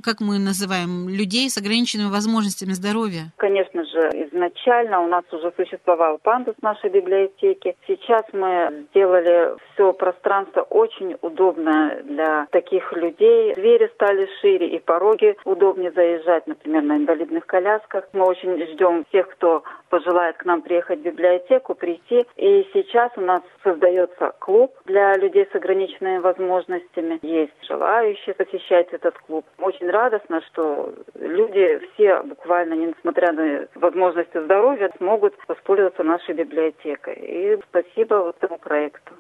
как 0.03 0.21
мы 0.21 0.39
называем, 0.39 1.09
людей 1.09 1.49
с 1.49 1.59
ограниченными 1.59 2.11
возможностями 2.11 2.73
здоровья. 2.73 3.33
Конечно 3.37 3.85
же, 3.85 4.11
изначально 4.27 5.01
у 5.01 5.09
нас 5.09 5.25
уже 5.33 5.53
существовал 5.57 6.19
пандус 6.19 6.57
нашей 6.63 6.91
библиотеки. 6.91 7.77
Сейчас 7.87 8.23
мы 8.33 8.87
сделали 8.91 9.57
все 9.73 9.93
пространство 9.93 10.63
очень 10.63 11.17
удобное 11.23 12.03
для 12.03 12.47
таких 12.51 12.93
людей. 12.93 13.55
Двери 13.55 13.91
стали 13.95 14.29
шире 14.41 14.69
и 14.69 14.79
пороги 14.79 15.37
удобнее 15.45 15.93
заезжать, 15.93 16.47
например, 16.47 16.83
на 16.83 16.97
инвалидных 16.97 17.47
колясках. 17.47 18.05
Мы 18.13 18.25
очень 18.25 18.57
ждем 18.73 19.05
тех, 19.13 19.29
кто 19.29 19.63
пожелает 19.89 20.37
к 20.37 20.45
нам 20.45 20.63
приехать 20.63 21.01
в 21.01 21.03
библиотеку, 21.03 21.75
прийти. 21.75 22.27
И 22.37 22.69
сейчас 22.73 23.11
у 23.17 23.21
нас 23.21 23.43
создается 23.63 24.33
клуб 24.39 24.75
для 24.85 25.15
людей 25.15 25.47
с 25.51 25.55
ограниченными 25.55 26.19
возможностями. 26.19 27.19
Есть 27.23 27.53
желающие 27.69 28.35
посещать 28.35 28.89
этот 28.93 29.19
клуб. 29.19 29.45
Очень 29.59 29.91
радостно, 29.91 30.41
что 30.43 30.95
люди 31.15 31.81
все 31.93 32.23
буквально, 32.23 32.75
несмотря 32.75 33.33
на 33.33 33.69
возможности 33.75 34.43
здоровья, 34.43 34.91
смогут 34.97 35.35
воспользоваться 35.47 36.03
нашей 36.03 36.35
библиотекой. 36.35 37.15
И 37.15 37.59
спасибо 37.69 38.31
этому 38.31 38.59
проекту. 38.59 39.15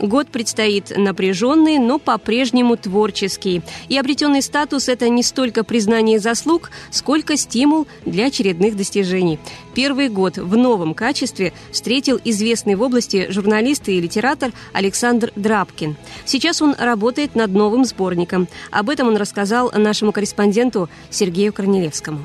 Год 0.00 0.28
предстоит 0.28 0.96
напряженный, 0.96 1.78
но 1.78 1.98
по-прежнему 1.98 2.76
творческий. 2.76 3.62
И 3.88 3.98
обретенный 3.98 4.42
статус– 4.42 4.88
это 4.90 5.08
не 5.08 5.22
столько 5.22 5.64
признание 5.64 6.18
заслуг, 6.18 6.70
сколько 6.90 7.36
стимул 7.36 7.86
для 8.04 8.26
очередных 8.26 8.76
достижений. 8.76 9.38
Первый 9.74 10.08
год 10.08 10.36
в 10.36 10.56
новом 10.56 10.94
качестве 10.94 11.52
встретил 11.70 12.20
известный 12.24 12.74
в 12.74 12.82
области 12.82 13.30
журналист 13.30 13.88
и 13.88 14.00
литератор 14.00 14.52
Александр 14.72 15.32
Драбкин. 15.36 15.96
Сейчас 16.24 16.60
он 16.60 16.74
работает 16.78 17.34
над 17.34 17.50
новым 17.52 17.84
сборником. 17.84 18.48
Об 18.70 18.90
этом 18.90 19.08
он 19.08 19.16
рассказал 19.16 19.70
нашему 19.72 20.12
корреспонденту 20.12 20.88
Сергею 21.10 21.52
Корнелевскому. 21.52 22.24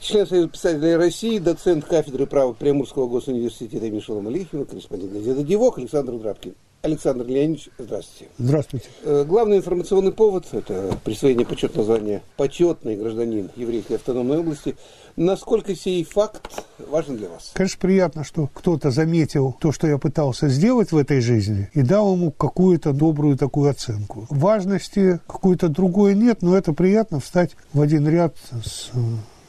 Член 0.00 0.26
Союза 0.26 0.48
писателей 0.48 0.96
России, 0.96 1.38
доцент 1.38 1.84
кафедры 1.84 2.26
права 2.26 2.52
Приморского 2.54 3.06
госуниверситета 3.06 3.90
Мишела 3.90 4.20
Малихина, 4.20 4.64
корреспондент 4.64 5.12
газеты 5.12 5.44
«Девок» 5.44 5.78
Александр 5.78 6.14
Драбкин. 6.14 6.54
Александр 6.82 7.26
Леонидович, 7.26 7.68
здравствуйте. 7.78 8.32
Здравствуйте. 8.38 8.88
Э, 9.04 9.24
главный 9.24 9.58
информационный 9.58 10.10
повод– 10.10 10.46
это 10.52 10.98
присвоение 11.04 11.46
почетного 11.46 11.86
звания 11.86 12.22
«Почетный 12.36 12.96
гражданин 12.96 13.50
еврейской 13.54 13.94
автономной 13.94 14.38
области». 14.38 14.74
Насколько 15.14 15.76
сей 15.76 16.02
факт 16.02 16.64
важен 16.90 17.18
для 17.18 17.28
вас? 17.28 17.52
Конечно, 17.54 17.78
приятно, 17.80 18.24
что 18.24 18.48
кто-то 18.52 18.90
заметил 18.90 19.54
то, 19.60 19.70
что 19.70 19.86
я 19.86 19.96
пытался 19.96 20.48
сделать 20.48 20.90
в 20.90 20.96
этой 20.96 21.20
жизни, 21.20 21.70
и 21.72 21.82
дал 21.82 22.14
ему 22.14 22.32
какую-то 22.32 22.92
добрую 22.92 23.38
такую 23.38 23.70
оценку. 23.70 24.26
Важности 24.28 25.20
какой-то 25.28 25.68
другой 25.68 26.16
нет, 26.16 26.42
но 26.42 26.56
это 26.56 26.72
приятно 26.72 27.20
встать 27.20 27.52
в 27.72 27.80
один 27.80 28.08
ряд 28.08 28.34
с 28.64 28.90
э, 28.92 28.98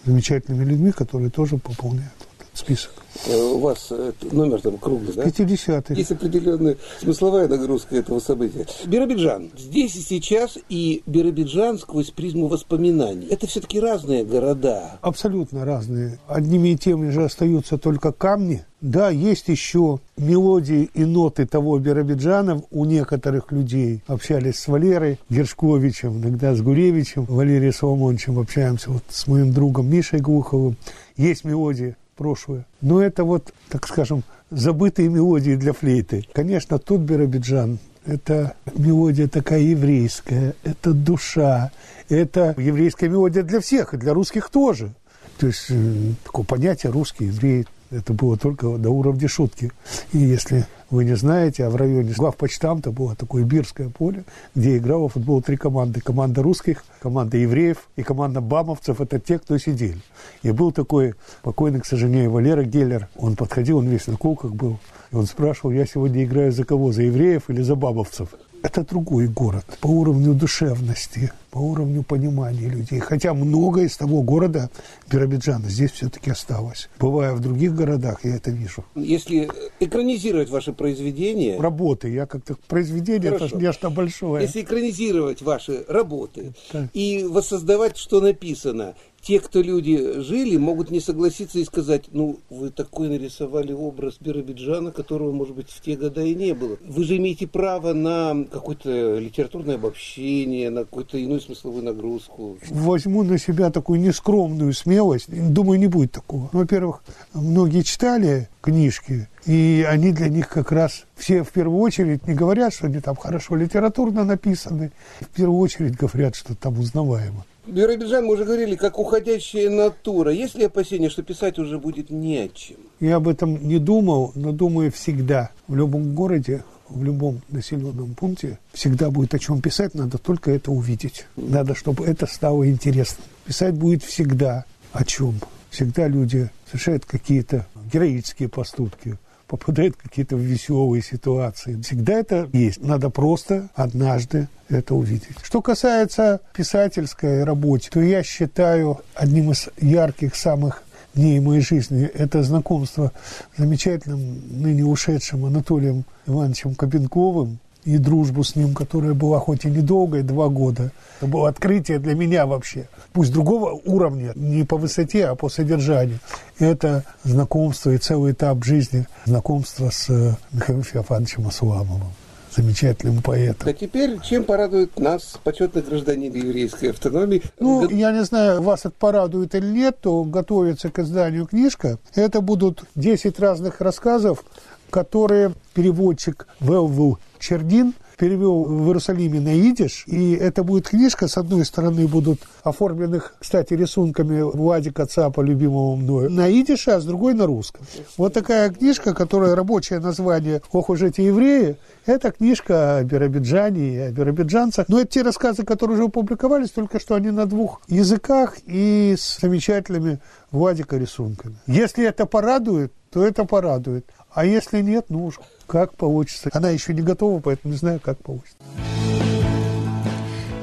замечательными 0.05 0.65
людьми, 0.65 0.91
которые 0.91 1.31
тоже 1.31 1.57
пополняют 1.57 2.13
список. 2.53 2.91
Э, 3.25 3.35
у 3.35 3.59
вас 3.59 3.87
э, 3.91 4.11
номер 4.31 4.61
там 4.61 4.77
круглый, 4.77 5.13
да? 5.13 5.23
50 5.23 5.91
Есть 5.91 6.11
определенная 6.11 6.77
смысловая 6.99 7.47
нагрузка 7.47 7.95
этого 7.95 8.19
события. 8.19 8.65
Биробиджан. 8.85 9.51
Здесь 9.57 9.95
и 9.95 10.01
сейчас, 10.01 10.57
и 10.69 11.03
Биробиджан 11.05 11.79
сквозь 11.79 12.11
призму 12.11 12.47
воспоминаний. 12.47 13.27
Это 13.29 13.47
все-таки 13.47 13.79
разные 13.79 14.23
города. 14.23 14.97
Абсолютно 15.01 15.65
разные. 15.65 16.19
Одними 16.27 16.69
и 16.69 16.77
теми 16.77 17.09
же 17.09 17.23
остаются 17.23 17.77
только 17.77 18.11
камни. 18.11 18.65
Да, 18.81 19.09
есть 19.09 19.47
еще 19.47 19.99
мелодии 20.17 20.89
и 20.93 21.05
ноты 21.05 21.45
того 21.45 21.79
Биробиджана 21.79 22.63
у 22.69 22.83
некоторых 22.83 23.51
людей. 23.51 24.01
Общались 24.07 24.59
с 24.59 24.67
Валерой 24.67 25.19
Гершковичем, 25.29 26.19
иногда 26.19 26.53
с 26.53 26.61
Гуревичем, 26.61 27.23
Валерием 27.25 27.71
Соломоновичем 27.71 28.39
общаемся 28.39 28.91
вот 28.91 29.03
с 29.07 29.25
моим 29.27 29.53
другом 29.53 29.89
Мишей 29.89 30.19
Глуховым. 30.19 30.75
Есть 31.15 31.45
мелодии 31.45 31.95
прошлое. 32.15 32.65
Но 32.81 33.01
это 33.01 33.23
вот, 33.23 33.53
так 33.69 33.87
скажем, 33.87 34.23
забытые 34.49 35.09
мелодии 35.09 35.55
для 35.55 35.73
флейты. 35.73 36.25
Конечно, 36.33 36.79
тут 36.79 37.01
Биробиджан 37.01 37.79
это 38.05 38.55
мелодия 38.75 39.27
такая 39.27 39.61
еврейская, 39.61 40.55
это 40.63 40.93
душа, 40.93 41.71
это 42.09 42.53
еврейская 42.57 43.09
мелодия 43.09 43.43
для 43.43 43.59
всех, 43.59 43.93
и 43.93 43.97
для 43.97 44.13
русских 44.13 44.49
тоже. 44.49 44.93
То 45.37 45.47
есть 45.47 45.65
э, 45.69 46.13
такое 46.23 46.45
понятие 46.45 46.91
русский, 46.91 47.25
еврей, 47.25 47.65
это 47.93 48.13
было 48.13 48.37
только 48.37 48.77
до 48.77 48.89
уровня 48.89 49.27
шутки. 49.27 49.71
И 50.11 50.17
если 50.17 50.65
вы 50.89 51.05
не 51.05 51.15
знаете, 51.15 51.65
а 51.65 51.69
в 51.69 51.75
районе 51.75 52.13
главпочтамта 52.13 52.91
было 52.91 53.15
такое 53.15 53.43
бирское 53.43 53.89
поле, 53.89 54.23
где 54.55 54.77
играло 54.77 55.09
футбол 55.09 55.41
три 55.41 55.57
команды. 55.57 56.01
Команда 56.01 56.41
русских, 56.41 56.83
команда 57.01 57.37
евреев 57.37 57.89
и 57.95 58.03
команда 58.03 58.41
бамовцев– 58.41 58.99
это 59.01 59.19
те, 59.19 59.39
кто 59.39 59.57
сидели. 59.57 60.01
И 60.41 60.51
был 60.51 60.71
такой 60.71 61.15
покойный, 61.41 61.79
к 61.79 61.85
сожалению, 61.85 62.31
Валера 62.31 62.63
Геллер. 62.63 63.07
Он 63.15 63.35
подходил, 63.35 63.77
он 63.77 63.87
весь 63.87 64.07
на 64.07 64.17
кулках 64.17 64.53
был. 64.53 64.79
И 65.11 65.15
он 65.15 65.25
спрашивал, 65.25 65.71
я 65.71 65.85
сегодня 65.85 66.23
играю 66.23 66.51
за 66.51 66.63
кого, 66.63 66.91
за 66.91 67.03
евреев 67.03 67.49
или 67.49 67.61
за 67.61 67.75
бабовцев? 67.75 68.29
это 68.63 68.83
другой 68.85 69.27
город 69.27 69.65
по 69.81 69.87
уровню 69.87 70.33
душевности, 70.33 71.31
по 71.53 71.59
уровню 71.59 72.01
понимания 72.01 72.67
людей. 72.67 72.99
Хотя 72.99 73.35
многое 73.35 73.85
из 73.85 73.95
того 73.95 74.23
города 74.23 74.71
Биробиджана 75.11 75.69
здесь 75.69 75.91
все-таки 75.91 76.31
осталось. 76.31 76.89
Бывая 76.99 77.33
в 77.33 77.41
других 77.41 77.75
городах, 77.75 78.25
я 78.25 78.37
это 78.37 78.49
вижу. 78.49 78.83
Если 78.95 79.47
экранизировать 79.79 80.49
ваше 80.49 80.73
произведение... 80.73 81.59
Работы, 81.59 82.09
я 82.09 82.25
как-то... 82.25 82.55
Произведение, 82.67 83.29
Хорошо. 83.29 83.45
это 83.45 83.57
нечто 83.57 83.91
большое. 83.91 84.45
Если 84.45 84.61
экранизировать 84.61 85.43
ваши 85.43 85.85
работы 85.87 86.53
так. 86.71 86.89
и 86.95 87.23
воссоздавать, 87.23 87.97
что 87.97 88.19
написано, 88.19 88.95
те, 89.23 89.39
кто 89.39 89.61
люди 89.61 90.19
жили, 90.19 90.57
могут 90.57 90.91
не 90.91 90.99
согласиться 90.99 91.57
и 91.57 91.63
сказать, 91.63 92.05
ну, 92.11 92.39
вы 92.49 92.71
такой 92.71 93.07
нарисовали 93.07 93.71
образ 93.71 94.17
Биробиджана, 94.19 94.91
которого, 94.91 95.31
может 95.31 95.55
быть, 95.55 95.69
в 95.69 95.81
те 95.81 95.95
годы 95.95 96.29
и 96.29 96.35
не 96.35 96.53
было. 96.53 96.77
Вы 96.85 97.05
же 97.05 97.15
имеете 97.17 97.47
право 97.47 97.93
на 97.93 98.45
какое-то 98.51 99.17
литературное 99.17 99.75
обобщение, 99.75 100.69
на 100.69 100.81
какую-то 100.81 101.17
иную 101.17 101.39
смысловую 101.43 101.83
нагрузку. 101.83 102.57
Возьму 102.69 103.23
на 103.23 103.37
себя 103.37 103.69
такую 103.69 103.99
нескромную 103.99 104.73
смелость. 104.73 105.27
Думаю, 105.29 105.79
не 105.79 105.87
будет 105.87 106.11
такого. 106.11 106.49
Во-первых, 106.51 107.03
многие 107.33 107.81
читали 107.81 108.49
книжки, 108.61 109.27
и 109.45 109.85
они 109.87 110.11
для 110.11 110.29
них 110.29 110.49
как 110.49 110.71
раз 110.71 111.05
все 111.15 111.43
в 111.43 111.51
первую 111.51 111.79
очередь 111.79 112.27
не 112.27 112.33
говорят, 112.33 112.73
что 112.73 112.87
они 112.87 112.99
там 112.99 113.15
хорошо 113.15 113.55
литературно 113.55 114.23
написаны, 114.23 114.91
в 115.19 115.27
первую 115.27 115.59
очередь 115.59 115.95
говорят, 115.95 116.35
что 116.35 116.55
там 116.55 116.79
узнаваемо. 116.79 117.45
Биробиджан, 117.65 118.25
мы 118.25 118.33
уже 118.33 118.43
говорили, 118.43 118.75
как 118.75 118.99
уходящая 118.99 119.69
натура. 119.69 120.33
Есть 120.33 120.55
ли 120.55 120.65
опасения, 120.65 121.09
что 121.09 121.23
писать 121.23 121.57
уже 121.59 121.79
будет 121.79 122.09
не 122.09 122.39
о 122.39 122.49
чем? 122.49 122.75
Я 122.99 123.15
об 123.17 123.27
этом 123.29 123.65
не 123.65 123.79
думал, 123.79 124.33
но 124.35 124.51
думаю 124.51 124.91
всегда. 124.91 125.49
В 125.69 125.75
любом 125.75 126.13
городе, 126.13 126.63
в 126.93 127.03
любом 127.03 127.41
населенном 127.49 128.13
пункте 128.13 128.59
всегда 128.71 129.09
будет 129.09 129.33
о 129.33 129.39
чем 129.39 129.61
писать, 129.61 129.95
надо 129.95 130.17
только 130.17 130.51
это 130.51 130.71
увидеть. 130.71 131.25
Надо, 131.35 131.75
чтобы 131.75 132.05
это 132.05 132.25
стало 132.27 132.69
интересным. 132.69 133.25
Писать 133.45 133.73
будет 133.73 134.03
всегда 134.03 134.65
о 134.91 135.03
чем. 135.03 135.39
Всегда 135.69 136.07
люди 136.07 136.49
совершают 136.67 137.05
какие-то 137.05 137.65
героические 137.91 138.47
поступки, 138.47 139.17
попадают 139.47 139.95
в 139.95 140.03
какие-то 140.03 140.35
веселые 140.35 141.01
ситуации. 141.01 141.81
Всегда 141.81 142.13
это 142.13 142.49
есть. 142.53 142.81
Надо 142.81 143.09
просто 143.09 143.69
однажды 143.73 144.47
это 144.69 144.95
увидеть. 144.95 145.35
Что 145.41 145.61
касается 145.61 146.41
писательской 146.55 147.43
работы, 147.43 147.89
то 147.89 148.01
я 148.01 148.23
считаю 148.23 148.99
одним 149.15 149.51
из 149.51 149.69
ярких 149.79 150.35
самых 150.35 150.82
дней 151.13 151.39
моей 151.39 151.61
жизни 151.61 152.03
это 152.05 152.43
знакомство 152.43 153.11
с 153.55 153.59
замечательным 153.59 154.41
ныне 154.61 154.85
ушедшим 154.85 155.45
Анатолием 155.45 156.05
Ивановичем 156.25 156.75
Копенковым, 156.75 157.59
и 157.85 157.97
дружбу 157.97 158.43
с 158.43 158.55
ним, 158.55 158.73
которая 158.73 159.13
была 159.13 159.39
хоть 159.39 159.65
и 159.65 159.69
недолгой, 159.69 160.23
два 160.23 160.47
года. 160.49 160.91
Это 161.17 161.27
было 161.27 161.49
открытие 161.49 161.99
для 161.99 162.15
меня 162.15 162.45
вообще. 162.45 162.87
Пусть 163.11 163.33
другого 163.33 163.71
уровня, 163.71 164.31
не 164.35 164.63
по 164.63 164.77
высоте, 164.77 165.27
а 165.27 165.35
по 165.35 165.49
содержанию. 165.49 166.19
Это 166.59 167.03
знакомство 167.23 167.91
и 167.91 167.97
целый 167.97 168.33
этап 168.33 168.63
жизни, 168.63 169.05
знакомство 169.25 169.89
с 169.89 170.09
э, 170.09 170.35
Михаилом 170.51 170.83
Феофановичем 170.83 171.47
Асуламовым 171.47 172.13
замечательным 172.55 173.21
поэтом. 173.21 173.67
А 173.69 173.73
теперь 173.73 174.19
чем 174.21 174.43
порадует 174.43 174.97
нас 174.99 175.39
почетный 175.43 175.81
гражданин 175.81 176.33
еврейской 176.33 176.91
автономии? 176.91 177.41
Ну, 177.59 177.89
я 177.89 178.11
не 178.11 178.23
знаю, 178.23 178.61
вас 178.61 178.81
это 178.81 178.93
порадует 178.97 179.55
или 179.55 179.67
нет, 179.67 179.97
то 180.01 180.23
готовится 180.23 180.89
к 180.89 180.99
изданию 180.99 181.45
книжка. 181.45 181.97
Это 182.15 182.41
будут 182.41 182.83
10 182.95 183.39
разных 183.39 183.81
рассказов, 183.81 184.43
которые 184.89 185.53
переводчик 185.73 186.47
Велвул 186.59 187.17
Чердин 187.39 187.93
перевел 188.23 188.63
в 188.63 188.87
Иерусалиме 188.87 189.41
на 189.41 189.53
идиш, 189.53 190.05
и 190.07 190.31
это 190.31 190.63
будет 190.63 190.87
книжка, 190.87 191.27
с 191.27 191.37
одной 191.37 191.65
стороны, 191.65 192.07
будут 192.07 192.39
оформленных, 192.63 193.35
кстати, 193.37 193.73
рисунками 193.73 194.41
Владика 194.41 195.05
Цапа, 195.05 195.41
любимого 195.41 195.97
мною, 195.97 196.31
на 196.31 196.49
идише, 196.49 196.91
а 196.91 197.01
с 197.01 197.03
другой 197.03 197.33
на 197.33 197.47
русском. 197.47 197.85
Вот 198.15 198.31
такая 198.31 198.69
книжка, 198.69 199.13
которая 199.13 199.55
рабочее 199.55 199.99
название 199.99 200.61
«Ох 200.71 200.87
уж 200.87 201.01
эти 201.01 201.19
евреи», 201.19 201.75
это 202.05 202.31
книжка 202.31 202.99
о 202.99 203.03
Биробиджане 203.03 203.93
и 203.93 203.97
о 203.97 204.11
биробиджанцах. 204.11 204.87
Но 204.87 205.01
это 205.01 205.07
те 205.07 205.21
рассказы, 205.21 205.63
которые 205.63 205.97
уже 205.97 206.05
опубликовались, 206.05 206.71
только 206.71 207.01
что 207.01 207.15
они 207.15 207.29
на 207.29 207.45
двух 207.45 207.81
языках 207.89 208.55
и 208.65 209.15
с 209.17 209.41
замечательными 209.41 210.21
Владика 210.49 210.95
рисунками. 210.95 211.57
Если 211.67 212.05
это 212.05 212.25
порадует, 212.25 212.93
то 213.11 213.21
это 213.25 213.43
порадует. 213.43 214.05
А 214.31 214.45
если 214.45 214.81
нет, 214.81 215.05
ну 215.09 215.25
уж 215.25 215.39
как 215.67 215.95
получится. 215.95 216.49
Она 216.53 216.69
еще 216.69 216.93
не 216.93 217.01
готова, 217.01 217.39
поэтому 217.41 217.73
не 217.73 217.77
знаю, 217.77 217.99
как 217.99 218.17
получится. 218.19 218.57